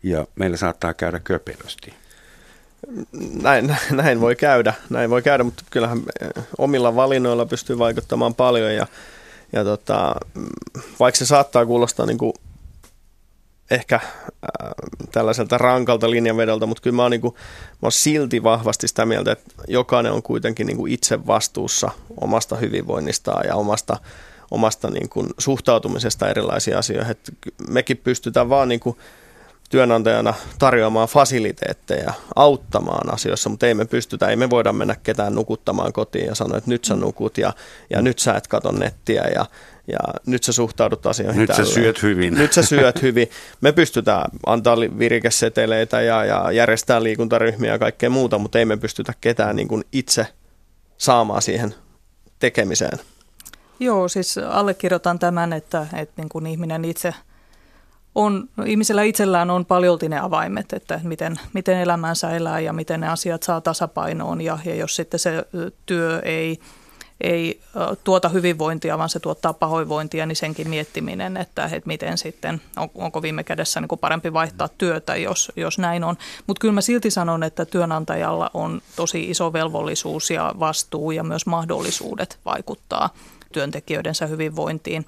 ja 0.04 0.28
meillä 0.36 0.58
saattaa 0.58 0.94
käydä 0.94 1.20
köpelösti. 1.20 1.94
Näin, 3.42 3.76
näin 3.92 4.22
voi 4.22 4.36
käydä, 4.36 4.74
näin 4.90 5.10
voi 5.10 5.22
käydä, 5.22 5.44
mutta 5.44 5.64
kyllähän 5.70 6.02
omilla 6.58 6.96
valinnoilla 6.96 7.46
pystyy 7.46 7.78
vaikuttamaan 7.78 8.36
paljon 8.36 8.76
ja, 8.76 8.88
ja 9.54 9.64
tota, 9.64 10.16
vaikka 11.00 11.18
se 11.18 11.26
saattaa 11.26 11.66
kuulostaa 11.66 12.06
niin 12.06 12.18
kuin 12.18 12.34
ehkä 13.72 13.96
äh, 13.96 14.02
tällaiselta 15.12 15.58
rankalta 15.58 16.10
linjanvedolta, 16.10 16.66
mutta 16.66 16.82
kyllä 16.82 16.96
mä 16.96 17.02
oon, 17.02 17.12
niin 17.12 17.22
kuin, 17.22 17.34
mä 17.72 17.80
oon 17.82 17.92
silti 17.92 18.44
vahvasti 18.44 18.88
sitä 18.88 19.06
mieltä, 19.06 19.32
että 19.32 19.54
jokainen 19.68 20.12
on 20.12 20.24
kuitenkin 20.24 20.68
niin 20.68 20.78
kuin 20.78 20.92
itse 20.92 21.28
vastuussa 21.28 21.92
omasta 22.22 22.56
hyvinvoinnistaan 22.56 23.48
ja 23.48 23.56
omasta, 23.56 23.98
omasta 24.52 24.90
niin 24.90 25.10
kuin 25.10 25.28
suhtautumisesta 25.38 26.30
erilaisiin 26.30 26.78
asioihin. 26.78 27.12
Että 27.12 27.32
mekin 27.70 27.98
pystytään 27.98 28.50
vaan 28.50 28.70
niin 28.70 28.80
kuin 28.80 28.98
työnantajana 29.70 30.34
tarjoamaan 30.60 31.08
fasiliteetteja, 31.08 32.14
auttamaan 32.36 33.14
asioissa, 33.14 33.50
mutta 33.50 33.68
ei 33.68 33.74
me 33.74 33.86
pystytä, 33.86 34.28
ei 34.28 34.36
me 34.36 34.50
voida 34.50 34.74
mennä 34.74 34.96
ketään 35.04 35.36
nukuttamaan 35.36 35.94
kotiin 35.94 36.26
ja 36.26 36.36
sanoa, 36.36 36.58
että 36.58 36.70
nyt 36.70 36.86
sä 36.86 36.96
nukut 36.96 37.38
ja, 37.38 37.54
ja 37.90 38.02
nyt 38.02 38.20
sä 38.20 38.34
et 38.34 38.48
kato 38.48 38.72
nettiä 38.72 39.24
ja, 39.24 39.46
ja 39.88 40.00
nyt 40.26 40.44
sä 40.44 40.52
suhtaudut 40.52 41.06
asioihin 41.06 41.40
Nyt 41.42 41.48
tälleen. 41.48 41.68
sä 41.68 41.74
syöt 41.74 42.04
hyvin. 42.04 42.34
Nyt 42.34 42.54
sä 42.54 42.64
syöt 42.64 43.02
hyvin. 43.02 43.30
Me 43.62 43.72
pystytään 43.72 44.32
antaa 44.46 44.80
li- 44.80 45.00
virikeseteleitä 45.00 46.02
ja, 46.02 46.26
ja 46.26 46.52
järjestää 46.52 47.04
liikuntaryhmiä 47.04 47.72
ja 47.72 47.80
kaikkea 47.80 48.10
muuta, 48.10 48.38
mutta 48.38 48.60
ei 48.60 48.66
me 48.66 48.78
pystytä 48.78 49.14
ketään 49.22 49.56
niin 49.56 49.68
kuin 49.68 49.84
itse 49.92 50.28
saamaan 50.98 51.42
siihen 51.42 51.76
tekemiseen. 52.40 53.00
Joo, 53.80 54.08
siis 54.08 54.38
allekirjoitan 54.38 55.20
tämän, 55.20 55.54
että, 55.54 55.88
että 55.96 56.14
niin 56.22 56.30
kuin 56.30 56.48
ihminen 56.48 56.86
itse 56.86 57.14
on, 58.16 58.50
no 58.58 58.64
ihmisellä 58.64 59.04
itsellään 59.04 59.50
on 59.50 59.66
paljolti 59.66 60.10
ne 60.10 60.20
avaimet, 60.20 60.74
että 60.74 61.00
miten, 61.04 61.40
miten 61.54 61.78
elämänsä 61.78 62.32
elää 62.32 62.60
ja 62.60 62.74
miten 62.74 63.00
ne 63.00 63.08
asiat 63.08 63.44
saa 63.44 63.62
tasapainoon 63.62 64.42
ja, 64.42 64.60
ja 64.66 64.76
jos 64.76 64.96
sitten 64.96 65.20
se 65.20 65.46
työ 65.86 66.22
ei, 66.26 66.60
ei 67.22 67.62
tuota 68.04 68.30
hyvinvointia, 68.30 68.98
vaan 68.98 69.10
se 69.10 69.20
tuottaa 69.20 69.54
pahoinvointia, 69.54 70.26
niin 70.26 70.36
senkin 70.36 70.70
miettiminen, 70.70 71.38
että, 71.38 71.66
että 71.66 71.88
miten 71.88 72.18
sitten, 72.18 72.62
on, 72.78 72.90
onko 72.96 73.22
viime 73.22 73.44
kädessä 73.44 73.82
niin 73.82 73.88
kuin 73.88 74.00
parempi 74.00 74.34
vaihtaa 74.34 74.70
työtä, 74.78 75.16
jos, 75.16 75.52
jos 75.56 75.80
näin 75.80 76.04
on. 76.04 76.18
Mutta 76.48 76.62
kyllä 76.62 76.74
mä 76.74 76.82
silti 76.82 77.12
sanon, 77.12 77.44
että 77.44 77.66
työnantajalla 77.66 78.52
on 78.54 78.82
tosi 78.96 79.30
iso 79.30 79.54
velvollisuus 79.54 80.32
ja 80.32 80.56
vastuu 80.60 81.12
ja 81.12 81.24
myös 81.24 81.46
mahdollisuudet 81.46 82.40
vaikuttaa 82.46 83.10
työntekijöidensä 83.54 84.28
hyvinvointiin. 84.28 85.06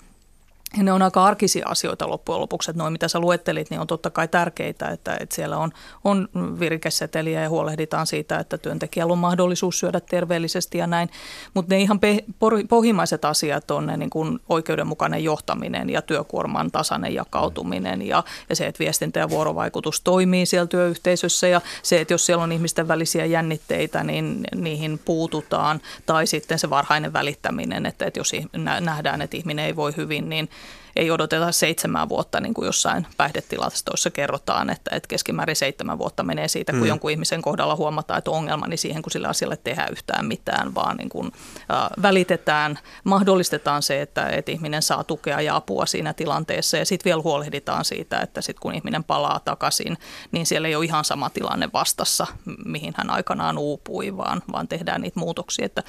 Ja 0.78 0.84
ne 0.84 0.92
on 0.92 1.02
aika 1.02 1.26
arkisia 1.26 1.68
asioita 1.68 2.10
loppujen 2.10 2.42
lopuksi, 2.42 2.72
että 2.72 2.84
noin 2.84 2.94
mitä 2.94 3.08
sä 3.08 3.20
luettelit, 3.20 3.70
niin 3.70 3.80
on 3.80 3.88
totta 3.88 4.10
kai 4.10 4.28
tärkeitä, 4.28 4.88
että, 4.88 5.18
että 5.20 5.36
siellä 5.36 5.58
on, 5.58 5.72
on 6.04 6.30
virikeseteliä 6.60 7.42
ja 7.42 7.50
huolehditaan 7.50 8.08
siitä, 8.08 8.40
että 8.40 8.58
työntekijällä 8.58 9.14
on 9.14 9.20
mahdollisuus 9.20 9.80
syödä 9.80 10.00
terveellisesti 10.00 10.78
ja 10.78 10.88
näin. 10.88 11.10
Mutta 11.54 11.76
ne 11.76 11.82
ihan 11.82 12.00
pe- 12.00 12.24
pohjimmaiset 12.70 13.26
asiat 13.26 13.72
on 13.72 13.86
ne 13.86 13.98
niin 13.98 14.10
kuin 14.10 14.40
oikeudenmukainen 14.50 15.24
johtaminen 15.24 15.90
ja 15.90 16.02
työkuorman 16.02 16.72
tasainen 16.72 17.14
jakautuminen 17.14 18.02
ja, 18.02 18.24
ja 18.50 18.56
se, 18.56 18.68
että 18.68 18.80
viestintä 18.80 19.20
ja 19.20 19.30
vuorovaikutus 19.30 20.02
toimii 20.02 20.46
siellä 20.46 20.68
työyhteisössä 20.68 21.48
ja 21.48 21.62
se, 21.84 22.02
että 22.02 22.14
jos 22.14 22.26
siellä 22.26 22.44
on 22.44 22.52
ihmisten 22.52 22.88
välisiä 22.88 23.26
jännitteitä, 23.26 24.04
niin 24.04 24.44
niihin 24.56 25.00
puututaan 25.06 25.82
tai 26.06 26.28
sitten 26.28 26.60
se 26.60 26.70
varhainen 26.70 27.14
välittäminen, 27.14 27.86
että, 27.86 28.06
että 28.06 28.20
jos 28.20 28.32
nähdään, 28.80 29.22
että 29.22 29.38
ihminen 29.38 29.66
ei 29.66 29.76
voi 29.76 29.94
hyvin, 29.98 30.30
niin 30.30 30.50
ei 30.98 31.12
odoteta 31.12 31.52
seitsemän 31.52 32.10
vuotta, 32.10 32.40
niin 32.40 32.54
kuin 32.54 32.66
jossain 32.66 33.08
päihdetilastoissa 33.18 34.12
kerrotaan, 34.12 34.70
että, 34.70 34.96
että 34.96 35.08
keskimäärin 35.08 35.56
seitsemän 35.56 35.98
vuotta 35.98 36.24
menee 36.24 36.48
siitä, 36.48 36.72
kun 36.72 36.82
mm. 36.82 36.88
jonkun 36.88 37.12
ihmisen 37.12 37.42
kohdalla 37.42 37.76
huomataan, 37.76 38.18
että 38.18 38.32
on 38.32 38.38
ongelma, 38.38 38.68
niin 38.68 38.78
siihen, 38.78 39.02
kun 39.02 39.12
sillä 39.12 39.28
asialle 39.28 39.58
tehdään 39.58 39.92
yhtään 39.92 40.26
mitään, 40.26 40.76
vaan 40.76 40.98
niin 40.98 41.10
kuin, 41.10 41.32
äh, 41.72 41.90
välitetään, 42.02 42.80
mahdollistetaan 43.04 43.84
se, 43.84 44.02
että, 44.02 44.30
että 44.30 44.52
ihminen 44.52 44.82
saa 44.82 45.04
tukea 45.04 45.42
ja 45.42 45.56
apua 45.56 45.86
siinä 45.86 46.14
tilanteessa 46.14 46.78
ja 46.78 46.86
sitten 46.86 47.10
vielä 47.10 47.22
huolehditaan 47.22 47.86
siitä, 47.86 48.20
että 48.20 48.42
sitten 48.42 48.62
kun 48.62 48.76
ihminen 48.76 49.04
palaa 49.04 49.40
takaisin, 49.40 49.98
niin 50.32 50.46
siellä 50.46 50.68
ei 50.68 50.76
ole 50.76 50.86
ihan 50.86 51.06
sama 51.06 51.30
tilanne 51.30 51.70
vastassa, 51.74 52.28
mihin 52.66 52.94
hän 52.98 53.10
aikanaan 53.10 53.58
uupui, 53.58 54.18
vaan, 54.18 54.42
vaan 54.52 54.68
tehdään 54.68 55.02
niitä 55.02 55.20
muutoksia, 55.20 55.66
että 55.66 55.84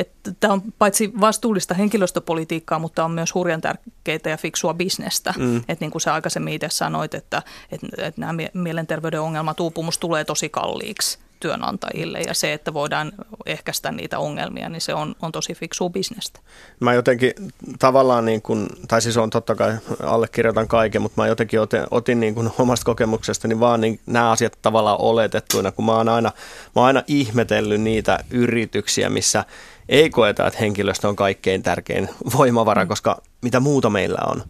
että 0.00 0.32
tämä 0.40 0.52
on 0.52 0.62
paitsi 0.78 1.12
vastuullista 1.20 1.74
henkilöstöpolitiikkaa, 1.74 2.78
mutta 2.78 3.04
on 3.04 3.10
myös 3.10 3.34
hurjan 3.34 3.60
tärkeitä 3.60 4.30
ja 4.30 4.36
fiksua 4.50 4.74
bisnestä. 4.74 5.34
Mm. 5.38 5.56
Että 5.56 5.76
niin 5.80 5.90
kuin 5.90 6.02
sä 6.02 6.14
aikaisemmin 6.14 6.54
itse 6.54 6.68
sanoit, 6.70 7.14
että, 7.14 7.42
että, 7.72 7.86
että 7.98 8.20
nämä 8.20 8.32
mielenterveyden 8.54 9.20
ongelmat, 9.20 9.60
uupumus 9.60 9.98
tulee 9.98 10.24
tosi 10.24 10.48
kalliiksi 10.48 11.18
työnantajille 11.40 12.20
ja 12.20 12.34
se, 12.34 12.52
että 12.52 12.74
voidaan 12.74 13.12
ehkäistä 13.46 13.92
niitä 13.92 14.18
ongelmia, 14.18 14.68
niin 14.68 14.80
se 14.80 14.94
on, 14.94 15.14
on 15.22 15.32
tosi 15.32 15.54
fiksu 15.54 15.90
bisnestä. 15.90 16.40
Mä 16.80 16.94
jotenkin 16.94 17.32
tavallaan, 17.78 18.24
niin 18.24 18.42
kuin, 18.42 18.66
tai 18.88 19.02
siis 19.02 19.16
on 19.16 19.30
totta 19.30 19.54
kai 19.54 19.76
allekirjoitan 20.02 20.68
kaiken, 20.68 21.02
mutta 21.02 21.22
mä 21.22 21.28
jotenkin 21.28 21.60
otin, 21.60 21.80
otin 21.90 22.20
niin 22.20 22.34
kuin 22.34 22.50
omasta 22.58 22.84
kokemuksestani 22.84 23.60
vaan 23.60 23.80
niin 23.80 24.00
nämä 24.06 24.30
asiat 24.30 24.58
tavallaan 24.62 25.00
oletettuina, 25.00 25.72
kun 25.72 25.84
mä 25.84 25.92
oon 25.92 26.08
aina, 26.08 26.32
mä 26.76 26.80
oon 26.80 26.86
aina 26.86 27.02
ihmetellyt 27.06 27.80
niitä 27.80 28.18
yrityksiä, 28.30 29.08
missä 29.08 29.44
ei 29.88 30.10
koeta, 30.10 30.46
että 30.46 30.60
henkilöstö 30.60 31.08
on 31.08 31.16
kaikkein 31.16 31.62
tärkein 31.62 32.08
voimavara, 32.36 32.86
koska 32.86 33.22
mitä 33.42 33.60
muuta 33.60 33.90
meillä 33.90 34.18
on. 34.26 34.42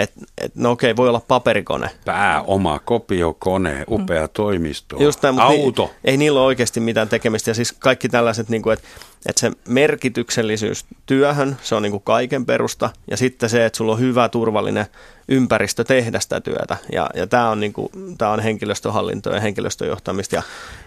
Et, 0.00 0.12
et, 0.38 0.54
no 0.54 0.70
okei, 0.70 0.96
voi 0.96 1.08
olla 1.08 1.22
paperikone. 1.28 1.90
Pääoma, 2.04 2.78
kopiokone, 2.78 3.84
upea 3.90 4.28
toimisto, 4.28 4.96
Just 5.02 5.22
näin, 5.22 5.40
auto. 5.40 5.82
Ei, 5.82 6.10
ei 6.10 6.16
niillä 6.16 6.40
ole 6.40 6.46
oikeasti 6.46 6.80
mitään 6.80 7.08
tekemistä. 7.08 7.50
Ja 7.50 7.54
siis 7.54 7.72
kaikki 7.72 8.08
tällaiset, 8.08 8.48
niin 8.48 8.62
kuin, 8.62 8.72
että, 8.72 8.88
että 9.26 9.40
se 9.40 9.52
merkityksellisyys 9.68 10.84
työhön, 11.06 11.56
se 11.62 11.74
on 11.74 11.82
niin 11.82 11.90
kuin 11.90 12.02
kaiken 12.02 12.46
perusta. 12.46 12.90
Ja 13.10 13.16
sitten 13.16 13.50
se, 13.50 13.64
että 13.64 13.76
sulla 13.76 13.92
on 13.92 14.00
hyvä, 14.00 14.28
turvallinen 14.28 14.86
ympäristö 15.28 15.84
tehdä 15.84 16.20
sitä 16.20 16.40
työtä. 16.40 16.76
Ja, 16.92 17.10
ja 17.14 17.26
tämä 17.26 17.50
on, 17.50 17.60
niin 17.60 17.72
kuin, 17.72 17.88
on 18.32 18.40
henkilöstöhallintoa 18.40 19.34
ja 19.34 19.40
henkilöstöjohtamista. 19.40 20.34
Ja, 20.34 20.42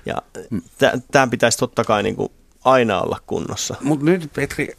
ja 0.06 0.22
tämä 1.12 1.28
pitäisi 1.28 1.58
totta 1.58 1.84
kai 1.84 2.04
niin 2.04 2.16
kuin 2.16 2.32
aina 2.66 3.02
olla 3.02 3.18
kunnossa. 3.28 3.76
Mutta 3.82 4.06
nyt 4.06 4.30
Petri, 4.34 4.78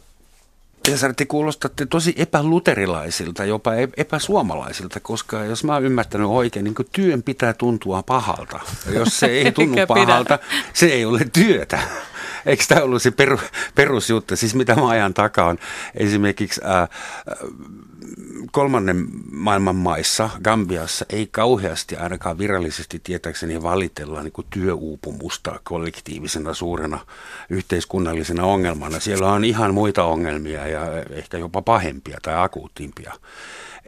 Cesar, 0.85 1.13
te 1.13 1.25
kuulostatte 1.25 1.85
tosi 1.85 2.13
epäluterilaisilta, 2.17 3.45
jopa 3.45 3.71
epäsuomalaisilta, 3.97 4.99
koska 4.99 5.43
jos 5.43 5.63
mä 5.63 5.73
oon 5.73 5.85
ymmärtänyt 5.85 6.27
oikein, 6.27 6.63
niin 6.63 6.75
työn 6.91 7.23
pitää 7.23 7.53
tuntua 7.53 8.03
pahalta. 8.03 8.59
Jos 8.93 9.19
se 9.19 9.25
ei 9.25 9.51
tunnu 9.61 9.77
pahalta, 9.87 10.39
se 10.73 10.85
ei 10.85 11.05
ole 11.05 11.21
työtä. 11.33 11.79
Eikö 12.45 12.63
tämä 12.67 12.81
ollut 12.81 13.01
se 13.01 13.11
peru, 13.11 13.39
perusjuttu? 13.75 14.35
Siis 14.35 14.55
mitä 14.55 14.75
mä 14.75 14.89
ajan 14.89 15.13
takaa 15.13 15.49
on 15.49 15.57
esimerkiksi 15.93 16.61
ää, 16.63 16.87
kolmannen 18.51 19.07
maailman 19.31 19.75
maissa, 19.75 20.29
Gambiassa, 20.43 21.05
ei 21.09 21.27
kauheasti 21.31 21.95
ainakaan 21.95 22.37
virallisesti 22.37 23.01
tietääkseni 23.03 23.63
valitella 23.63 24.23
niin 24.23 24.31
kuin 24.31 24.47
työuupumusta 24.49 25.59
kollektiivisena 25.63 26.53
suurena 26.53 26.99
yhteiskunnallisena 27.49 28.45
ongelmana. 28.45 28.99
Siellä 28.99 29.31
on 29.31 29.45
ihan 29.45 29.73
muita 29.73 30.03
ongelmia 30.03 30.67
ja 30.67 30.81
ehkä 31.09 31.37
jopa 31.37 31.61
pahempia 31.61 32.17
tai 32.21 32.43
akuutimpia. 32.43 33.13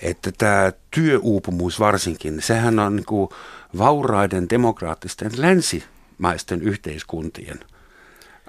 Että 0.01 0.32
tämä 0.38 0.72
työuupumus 0.91 1.80
varsinkin, 1.80 2.41
sehän 2.41 2.80
on 2.80 2.95
niin 2.95 3.05
kuin 3.05 3.30
vauraiden 3.78 4.49
demokraattisten 4.49 5.32
länsimaisten 5.38 6.62
yhteiskuntien– 6.62 7.60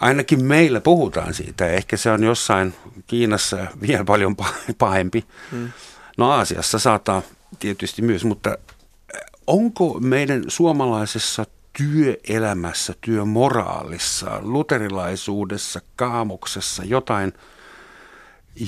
Ainakin 0.00 0.44
meillä 0.44 0.80
puhutaan 0.80 1.34
siitä. 1.34 1.66
Ehkä 1.66 1.96
se 1.96 2.10
on 2.10 2.24
jossain 2.24 2.74
Kiinassa 3.06 3.66
vielä 3.80 4.04
paljon 4.04 4.36
pahempi. 4.78 5.24
Hmm. 5.50 5.72
No 6.16 6.30
Aasiassa 6.30 6.78
saattaa 6.78 7.22
tietysti 7.58 8.02
myös, 8.02 8.24
mutta 8.24 8.50
äh, 8.50 9.20
onko 9.46 10.00
meidän 10.00 10.44
suomalaisessa 10.48 11.46
työelämässä, 11.72 12.94
työmoraalissa, 13.00 14.38
luterilaisuudessa, 14.42 15.80
kaamuksessa 15.96 16.84
jotain, 16.84 17.32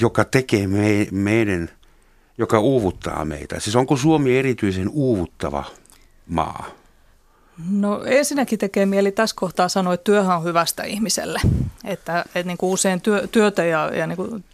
joka 0.00 0.24
tekee 0.24 0.66
me, 0.66 1.06
meidän, 1.10 1.70
joka 2.38 2.60
uuvuttaa 2.60 3.24
meitä? 3.24 3.60
Siis 3.60 3.76
onko 3.76 3.96
Suomi 3.96 4.38
erityisen 4.38 4.88
uuvuttava 4.88 5.64
maa? 6.26 6.79
No 7.70 8.04
ensinnäkin 8.04 8.58
tekee 8.58 8.86
mieli 8.86 9.12
tässä 9.12 9.36
kohtaa 9.38 9.68
sanoa, 9.68 9.94
että 9.94 10.04
työhän 10.04 10.36
on 10.36 10.44
hyvästä 10.44 10.82
ihmiselle. 10.82 11.40
Että, 11.84 12.20
että 12.20 12.42
niin 12.42 12.58
kuin 12.58 12.72
usein 12.72 13.00
työ, 13.00 13.26
työtä 13.26 13.64
ja, 13.64 13.90
ja 13.96 14.06
niin 14.06 14.16
kuin 14.16 14.44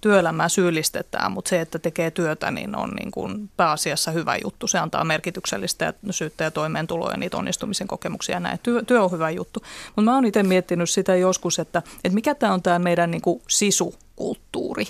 työelämää 0.00 0.48
syyllistetään, 0.48 1.32
mutta 1.32 1.48
se, 1.48 1.60
että 1.60 1.78
tekee 1.78 2.10
työtä, 2.10 2.50
niin 2.50 2.76
on 2.76 2.90
niin 2.90 3.10
kuin 3.10 3.50
pääasiassa 3.56 4.10
hyvä 4.10 4.36
juttu. 4.36 4.66
Se 4.66 4.78
antaa 4.78 5.04
merkityksellistä 5.04 5.94
syyttä 6.10 6.44
ja 6.44 6.50
toimeentuloa 6.50 7.10
ja 7.10 7.16
niitä 7.16 7.36
onnistumisen 7.36 7.88
kokemuksia 7.88 8.36
ja 8.36 8.40
näin. 8.40 8.58
Työ, 8.62 8.82
työ 8.82 9.04
on 9.04 9.12
hyvä 9.12 9.30
juttu. 9.30 9.62
Mutta 9.86 10.02
mä 10.02 10.14
oon 10.14 10.24
itse 10.24 10.42
miettinyt 10.42 10.90
sitä 10.90 11.16
joskus, 11.16 11.58
että, 11.58 11.82
että 12.04 12.14
mikä 12.14 12.34
tämä 12.34 12.52
on 12.52 12.62
tämä 12.62 12.78
meidän 12.78 13.10
niin 13.10 13.22
kuin 13.22 13.42
sisukulttuuri. 13.48 14.88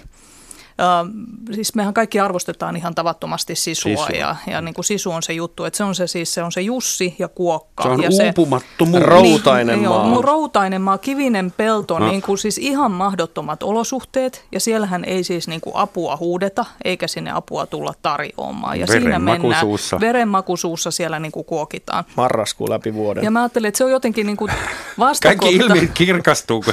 Uh, 0.79 1.55
siis 1.55 1.74
mehän 1.74 1.95
kaikki 1.95 2.20
arvostetaan 2.20 2.77
ihan 2.77 2.95
tavattomasti 2.95 3.55
sisua, 3.55 3.91
sisua. 3.91 4.07
ja, 4.18 4.37
ja 4.47 4.61
niin 4.61 4.74
kuin 4.74 4.85
sisu 4.85 5.11
on 5.11 5.22
se 5.22 5.33
juttu, 5.33 5.64
että 5.64 5.77
se 5.77 5.85
on 5.85 5.95
se 5.95 6.07
siis 6.07 6.35
se 6.35 6.43
on 6.43 6.53
se 6.53 6.61
Jussi 6.61 7.14
ja 7.18 7.29
Kuokka. 7.29 7.83
Se 7.83 7.89
on 7.89 8.03
ja 8.03 8.09
uupumattomuus. 8.11 9.03
Se, 9.03 9.07
routainen 9.07 9.79
niin, 9.79 9.89
maa. 9.89 10.12
Joo, 10.12 10.22
routainen 10.22 10.81
maa, 10.81 10.99
kivinen 10.99 11.53
pelto, 11.57 11.99
no. 11.99 12.09
niin 12.09 12.22
kuin 12.22 12.39
siis 12.39 12.59
ihan 12.59 12.91
mahdottomat 12.91 13.62
olosuhteet 13.62 14.45
ja 14.53 14.61
siellähän 14.61 15.05
ei 15.05 15.24
siis 15.24 15.49
niin 15.49 15.61
kuin 15.61 15.77
apua 15.77 16.16
huudeta 16.16 16.64
eikä 16.85 17.07
sinne 17.07 17.33
apua 17.33 17.66
tulla 17.66 17.95
tarjoamaan. 18.03 18.81
Ja 18.81 18.87
siinä 18.87 19.18
mennään 19.18 19.66
verenmakuisuussa 20.01 20.91
siellä 20.91 21.18
niin 21.18 21.33
kuin 21.33 21.45
kuokitaan. 21.45 22.05
Marraskuu 22.16 22.70
läpi 22.70 22.95
vuoden. 22.95 23.24
Ja 23.24 23.31
mä 23.31 23.43
ajattelin, 23.43 23.68
että 23.68 23.79
se 23.79 23.85
on 23.85 23.91
jotenkin 23.91 24.27
niin 24.27 24.37
kuin 24.37 24.53
vastakohta. 24.99 25.42
Kaikki 25.42 25.57
ilmi 25.57 25.90
kirkastuu. 25.94 26.64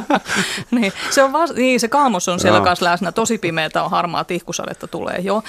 niin, 0.70 0.92
se, 1.10 1.22
on 1.22 1.32
vasta, 1.32 1.56
niin, 1.56 1.80
se 1.80 1.88
kaamos 1.88 2.28
on 2.28 2.40
siellä 2.40 2.60
kanssa 2.60 2.84
läsnä 2.84 3.12
tosi 3.12 3.38
pimeätä 3.38 3.82
on, 3.82 3.90
harmaa 3.90 4.24
tihkusadetta 4.24 4.86
tulee, 4.86 5.18
joo. 5.18 5.42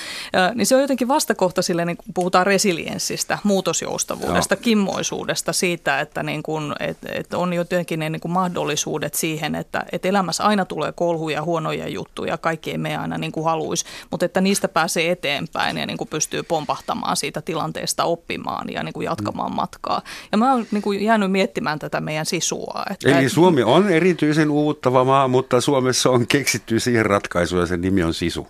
Niin 0.55 0.65
se 0.65 0.75
on 0.75 0.81
jotenkin 0.81 1.07
vastakohta 1.07 1.61
sille, 1.61 1.85
niin 1.85 1.97
kun 1.97 2.13
puhutaan 2.13 2.45
resilienssistä, 2.45 3.37
muutosjoustavuudesta, 3.43 4.55
joo. 4.55 4.61
kimmoisuudesta, 4.61 5.53
siitä, 5.53 5.99
että 5.99 6.23
niin 6.23 6.43
kun, 6.43 6.75
et, 6.79 6.97
et 7.13 7.33
on 7.33 7.53
jotenkin 7.53 7.99
ne 7.99 8.09
niin 8.09 8.21
kuin 8.21 8.31
mahdollisuudet 8.31 9.13
siihen, 9.13 9.55
että 9.55 9.85
et 9.91 10.05
elämässä 10.05 10.43
aina 10.43 10.65
tulee 10.65 10.91
kolhuja, 10.91 11.41
huonoja 11.41 11.87
juttuja, 11.87 12.37
kaikki 12.37 12.71
ei 12.71 12.77
mene 12.77 12.97
aina 12.97 13.17
niin 13.17 13.31
kuin 13.31 13.45
haluaisi, 13.45 13.85
mutta 14.11 14.25
että 14.25 14.41
niistä 14.41 14.67
pääsee 14.67 15.11
eteenpäin 15.11 15.77
ja 15.77 15.85
niin 15.85 15.97
kuin 15.97 16.07
pystyy 16.07 16.43
pompahtamaan 16.43 17.17
siitä 17.17 17.41
tilanteesta 17.41 18.03
oppimaan 18.03 18.69
ja 18.69 18.83
niin 18.83 18.93
kuin 18.93 19.05
jatkamaan 19.05 19.55
matkaa. 19.55 20.01
Ja 20.31 20.37
mä 20.37 20.51
oon 20.51 20.65
niin 20.71 20.81
kuin 20.81 21.03
jäänyt 21.03 21.31
miettimään 21.31 21.79
tätä 21.79 22.00
meidän 22.01 22.25
sisua. 22.25 22.83
Että 22.89 23.19
Eli 23.19 23.29
Suomi 23.29 23.63
on 23.63 23.89
erityisen 23.89 24.51
uuvuttava 24.51 25.03
maa, 25.03 25.27
mutta 25.27 25.61
Suomessa 25.61 26.09
on 26.09 26.27
keksitty 26.27 26.79
siihen 26.79 27.05
ratkaisu 27.05 27.57
ja 27.57 27.65
sen 27.65 27.81
nimi 27.81 28.03
on 28.03 28.13
sisu. 28.13 28.47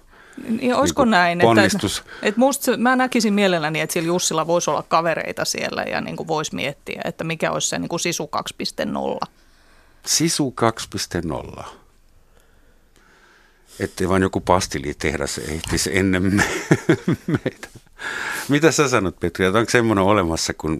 Niin, 0.47 0.76
olisiko 0.76 1.06
niin 1.06 1.12
näin? 1.12 1.39
Ponnistus. 1.39 1.97
Että, 1.99 2.12
että 2.22 2.39
musta, 2.39 2.78
mä 2.78 2.95
näkisin 2.95 3.34
mielelläni, 3.34 3.82
että 3.82 3.93
sillä 3.93 4.08
Jussilla 4.08 4.47
voisi 4.47 4.70
olla 4.70 4.84
kavereita 4.84 5.45
siellä 5.45 5.84
ja 5.84 6.02
niin 6.02 6.16
kuin 6.16 6.28
voisi 6.28 6.56
miettiä, 6.56 7.02
että 7.06 7.24
mikä 7.24 7.52
olisi 7.52 7.70
se 7.70 7.80
niin 7.80 7.89
kuin 7.89 7.99
sisu 7.99 8.30
2.0. 9.24 9.28
Sisu 10.06 10.54
2.0. 11.58 11.64
Ettei 13.80 14.10
vaan 14.10 14.22
joku 14.22 14.41
pastilitehdas 14.41 15.38
ehtisi 15.38 15.97
ennen 15.97 16.36
me, 16.36 16.43
meitä. 17.28 17.68
Mitä 18.49 18.72
sä 18.72 18.89
sanot, 18.89 19.20
Petri, 19.20 19.45
että 19.45 19.60
onko 19.60 19.70
semmoinen 19.70 20.04
olemassa 20.04 20.54
kuin, 20.54 20.80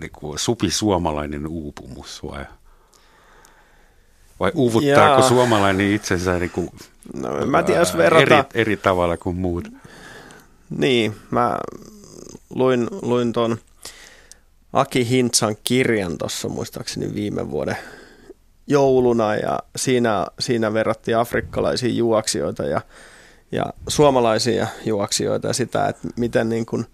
niin 0.00 0.10
kuin 0.12 0.38
supi 0.38 0.70
suomalainen 0.70 1.46
uupumus 1.46 2.22
vai? 2.22 2.44
Vai 4.40 4.52
uuvuttaako 4.54 5.20
Jaa. 5.20 5.28
suomalainen 5.28 5.92
itsensä 5.92 6.38
niin 6.38 6.50
kuin, 6.50 6.70
no, 7.14 7.46
mä 7.46 7.62
tiedän, 7.62 7.80
jos 7.80 7.96
verrata... 7.96 8.22
eri, 8.22 8.44
eri 8.54 8.76
tavalla 8.76 9.16
kuin 9.16 9.36
muut? 9.36 9.68
Niin, 10.70 11.16
mä 11.30 11.58
luin, 12.50 12.88
luin 13.02 13.32
tuon 13.32 13.58
Aki 14.72 15.08
Hintsan 15.08 15.56
kirjan 15.64 16.18
tuossa 16.18 16.48
muistaakseni 16.48 17.14
viime 17.14 17.50
vuoden 17.50 17.76
jouluna 18.66 19.34
ja 19.34 19.58
siinä, 19.76 20.26
siinä 20.40 20.72
verrattiin 20.72 21.16
afrikkalaisia 21.16 21.88
juoksijoita 21.88 22.62
ja, 22.62 22.80
ja 23.52 23.64
suomalaisia 23.88 24.66
juoksijoita 24.84 25.46
ja 25.46 25.52
sitä, 25.52 25.88
että 25.88 26.08
miten 26.16 26.48
niin 26.48 26.66
kuin 26.66 26.86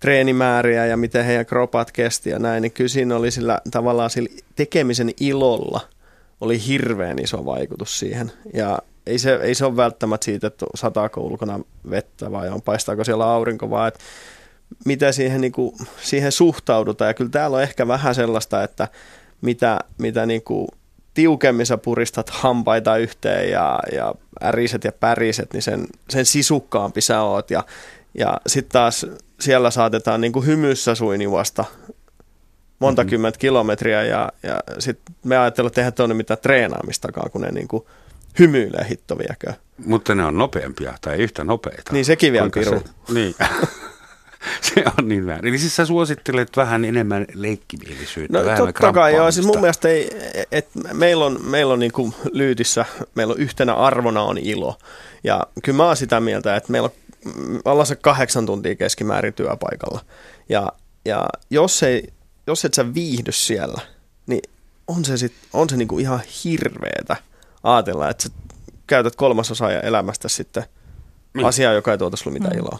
treenimääriä 0.00 0.86
ja 0.86 0.96
miten 0.96 1.24
heidän 1.24 1.46
kropat 1.46 1.92
kesti 1.92 2.30
ja 2.30 2.38
näin, 2.38 2.62
niin 2.62 2.72
kyllä 2.72 2.88
siinä 2.88 3.16
oli 3.16 3.30
sillä 3.30 3.60
tavallaan 3.70 4.10
sillä 4.10 4.28
tekemisen 4.56 5.10
ilolla 5.20 5.80
oli 6.40 6.66
hirveän 6.66 7.18
iso 7.18 7.44
vaikutus 7.44 7.98
siihen. 7.98 8.32
Ja 8.54 8.78
ei 9.06 9.18
se, 9.18 9.34
ei 9.34 9.54
se 9.54 9.64
ole 9.64 9.76
välttämättä 9.76 10.24
siitä, 10.24 10.46
että 10.46 10.66
sataako 10.74 11.20
ulkona 11.20 11.60
vettä 11.90 12.32
vai 12.32 12.48
on, 12.48 12.62
paistaako 12.62 13.04
siellä 13.04 13.26
aurinko, 13.26 13.70
vaan 13.70 13.88
että 13.88 14.00
mitä 14.84 15.12
siihen, 15.12 15.40
niin 15.40 15.52
kuin, 15.52 15.76
siihen 16.02 16.32
suhtaudutaan. 16.32 17.08
Ja 17.08 17.14
kyllä 17.14 17.30
täällä 17.30 17.56
on 17.56 17.62
ehkä 17.62 17.88
vähän 17.88 18.14
sellaista, 18.14 18.62
että 18.62 18.88
mitä, 19.40 19.78
mitä 19.98 20.26
niin 20.26 20.42
kuin 20.42 20.68
tiukemmin 21.14 21.66
sä 21.66 21.78
puristat 21.78 22.30
hampaita 22.30 22.96
yhteen 22.96 23.50
ja, 23.50 23.78
ja 23.92 24.14
äriset 24.42 24.84
ja 24.84 24.92
päriset, 24.92 25.52
niin 25.52 25.62
sen, 25.62 25.86
sen 26.10 26.26
sisukkaampi 26.26 27.00
sä 27.00 27.22
oot. 27.22 27.50
Ja, 27.50 27.64
ja 28.14 28.40
sitten 28.46 28.72
taas 28.72 29.06
siellä 29.40 29.70
saatetaan 29.70 30.20
niin 30.20 30.32
kuin 30.32 30.46
hymyssä 30.46 30.94
suinivasta 30.94 31.64
monta 32.78 33.02
mm-hmm. 33.02 33.10
kymmentä 33.10 33.38
kilometriä 33.38 34.02
ja, 34.02 34.32
ja 34.42 34.60
sitten 34.78 35.14
me 35.24 35.38
ajatellaan, 35.38 35.68
että 35.70 35.80
eihän 35.80 35.92
tuonne 35.92 36.14
mitään 36.14 36.38
treenaamistakaan, 36.42 37.30
kun 37.30 37.40
ne 37.40 37.50
niin 37.50 37.68
kuin 37.68 37.84
hymyilee 38.38 38.86
hittoviäkö. 38.90 39.52
Mutta 39.84 40.14
ne 40.14 40.24
on 40.24 40.38
nopeampia 40.38 40.94
tai 41.00 41.16
yhtä 41.16 41.44
nopeita. 41.44 41.92
Niin 41.92 42.04
sekin 42.04 42.32
vielä 42.32 42.50
piru. 42.54 42.78
Se, 42.78 42.84
niin. 43.14 43.34
se 44.74 44.84
on 44.98 45.08
niin 45.08 45.26
väärin. 45.26 45.48
Eli 45.48 45.58
siis 45.58 45.76
sä 45.76 45.86
suosittelet 45.86 46.56
vähän 46.56 46.84
enemmän 46.84 47.26
leikkimielisyyttä, 47.34 48.38
no, 48.38 48.44
vähän 48.44 48.58
totta 48.58 48.92
kai 48.92 49.14
joo. 49.14 49.30
Siis 49.30 49.46
mun 49.46 49.60
mielestä 49.60 49.88
ei, 49.88 50.10
et 50.52 50.68
meillä 50.92 51.24
on, 51.24 51.38
meillä 51.44 51.72
on 51.72 51.78
niin 51.78 51.92
kuin 51.92 52.14
lyytissä, 52.32 52.84
meillä 53.14 53.32
on 53.32 53.40
yhtenä 53.40 53.74
arvona 53.74 54.22
on 54.22 54.38
ilo. 54.38 54.78
Ja 55.24 55.46
kyllä 55.62 55.76
mä 55.76 55.86
oon 55.86 55.96
sitä 55.96 56.20
mieltä, 56.20 56.56
että 56.56 56.72
meillä 56.72 56.86
on 56.86 56.92
alla 57.64 57.84
se 57.84 57.96
kahdeksan 57.96 58.46
tuntia 58.46 58.76
keskimäärin 58.76 59.34
työpaikalla. 59.34 60.00
Ja, 60.48 60.72
ja 61.04 61.26
jos, 61.50 61.82
ei, 61.82 62.12
jos 62.46 62.64
et 62.64 62.74
sä 62.74 62.94
viihdy 62.94 63.32
siellä, 63.32 63.80
niin 64.26 64.42
on 64.88 65.04
se, 65.04 65.16
sit, 65.16 65.34
on 65.52 65.68
se 65.68 65.76
niinku 65.76 65.98
ihan 65.98 66.20
hirveetä 66.44 67.16
ajatella, 67.62 68.10
että 68.10 68.22
sä 68.22 68.28
käytät 68.86 69.16
kolmasosaa 69.16 69.72
elämästä 69.72 70.28
sitten 70.28 70.64
niin. 71.34 71.46
asiaa, 71.46 71.72
joka 71.72 71.92
ei 71.92 71.98
tuota 71.98 72.16
sulle 72.16 72.34
mitään 72.34 72.56
mm. 72.56 72.58
iloa. 72.58 72.78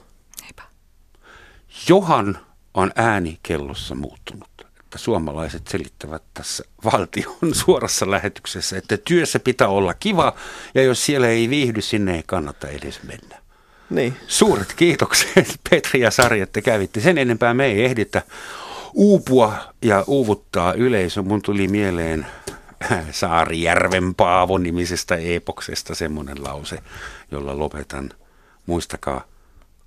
Johan 1.88 2.38
on 2.74 2.93
ääni 2.97 3.38
kellossa 3.43 3.95
muuttunut. 3.95 4.49
Että 4.80 4.99
suomalaiset 4.99 5.68
selittävät 5.68 6.22
tässä 6.34 6.64
valtion 6.84 7.55
suorassa 7.64 8.11
lähetyksessä, 8.11 8.78
että 8.78 8.97
työssä 8.97 9.38
pitää 9.38 9.68
olla 9.68 9.95
kiva 9.95 10.34
ja 10.74 10.82
jos 10.82 11.07
siellä 11.07 11.28
ei 11.28 11.51
viihdy, 11.51 11.80
sinne 11.80 12.16
ei 12.16 12.22
kannata 12.26 12.68
edes 12.68 13.03
mennä. 13.03 13.38
Niin. 13.91 14.16
Suuret 14.26 14.72
kiitokset 14.72 15.61
Petri 15.70 16.01
ja 16.01 16.11
Sari, 16.11 16.41
että 16.41 16.61
kävitte. 16.61 17.01
Sen 17.01 17.18
enempää 17.18 17.55
me 17.55 17.66
ei 17.66 17.84
ehditä 17.84 18.22
uupua 18.95 19.55
ja 19.82 20.05
uuvuttaa 20.07 20.72
yleisö. 20.72 21.22
Mun 21.22 21.43
tuli 21.43 21.68
mieleen 21.68 22.26
Saarijärven 23.11 24.14
Paavo 24.14 24.59
nimisestä 24.59 25.16
epoksesta 25.16 25.95
semmoinen 25.95 26.45
lause, 26.45 26.78
jolla 27.30 27.59
lopetan. 27.59 28.11
Muistakaa, 28.66 29.24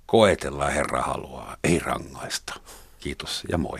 Koetellaan 0.06 0.72
Herra 0.72 1.02
haluaa, 1.02 1.56
ei 1.64 1.78
rangaista. 1.78 2.54
Kiitos 3.00 3.42
ja 3.48 3.58
moi. 3.58 3.78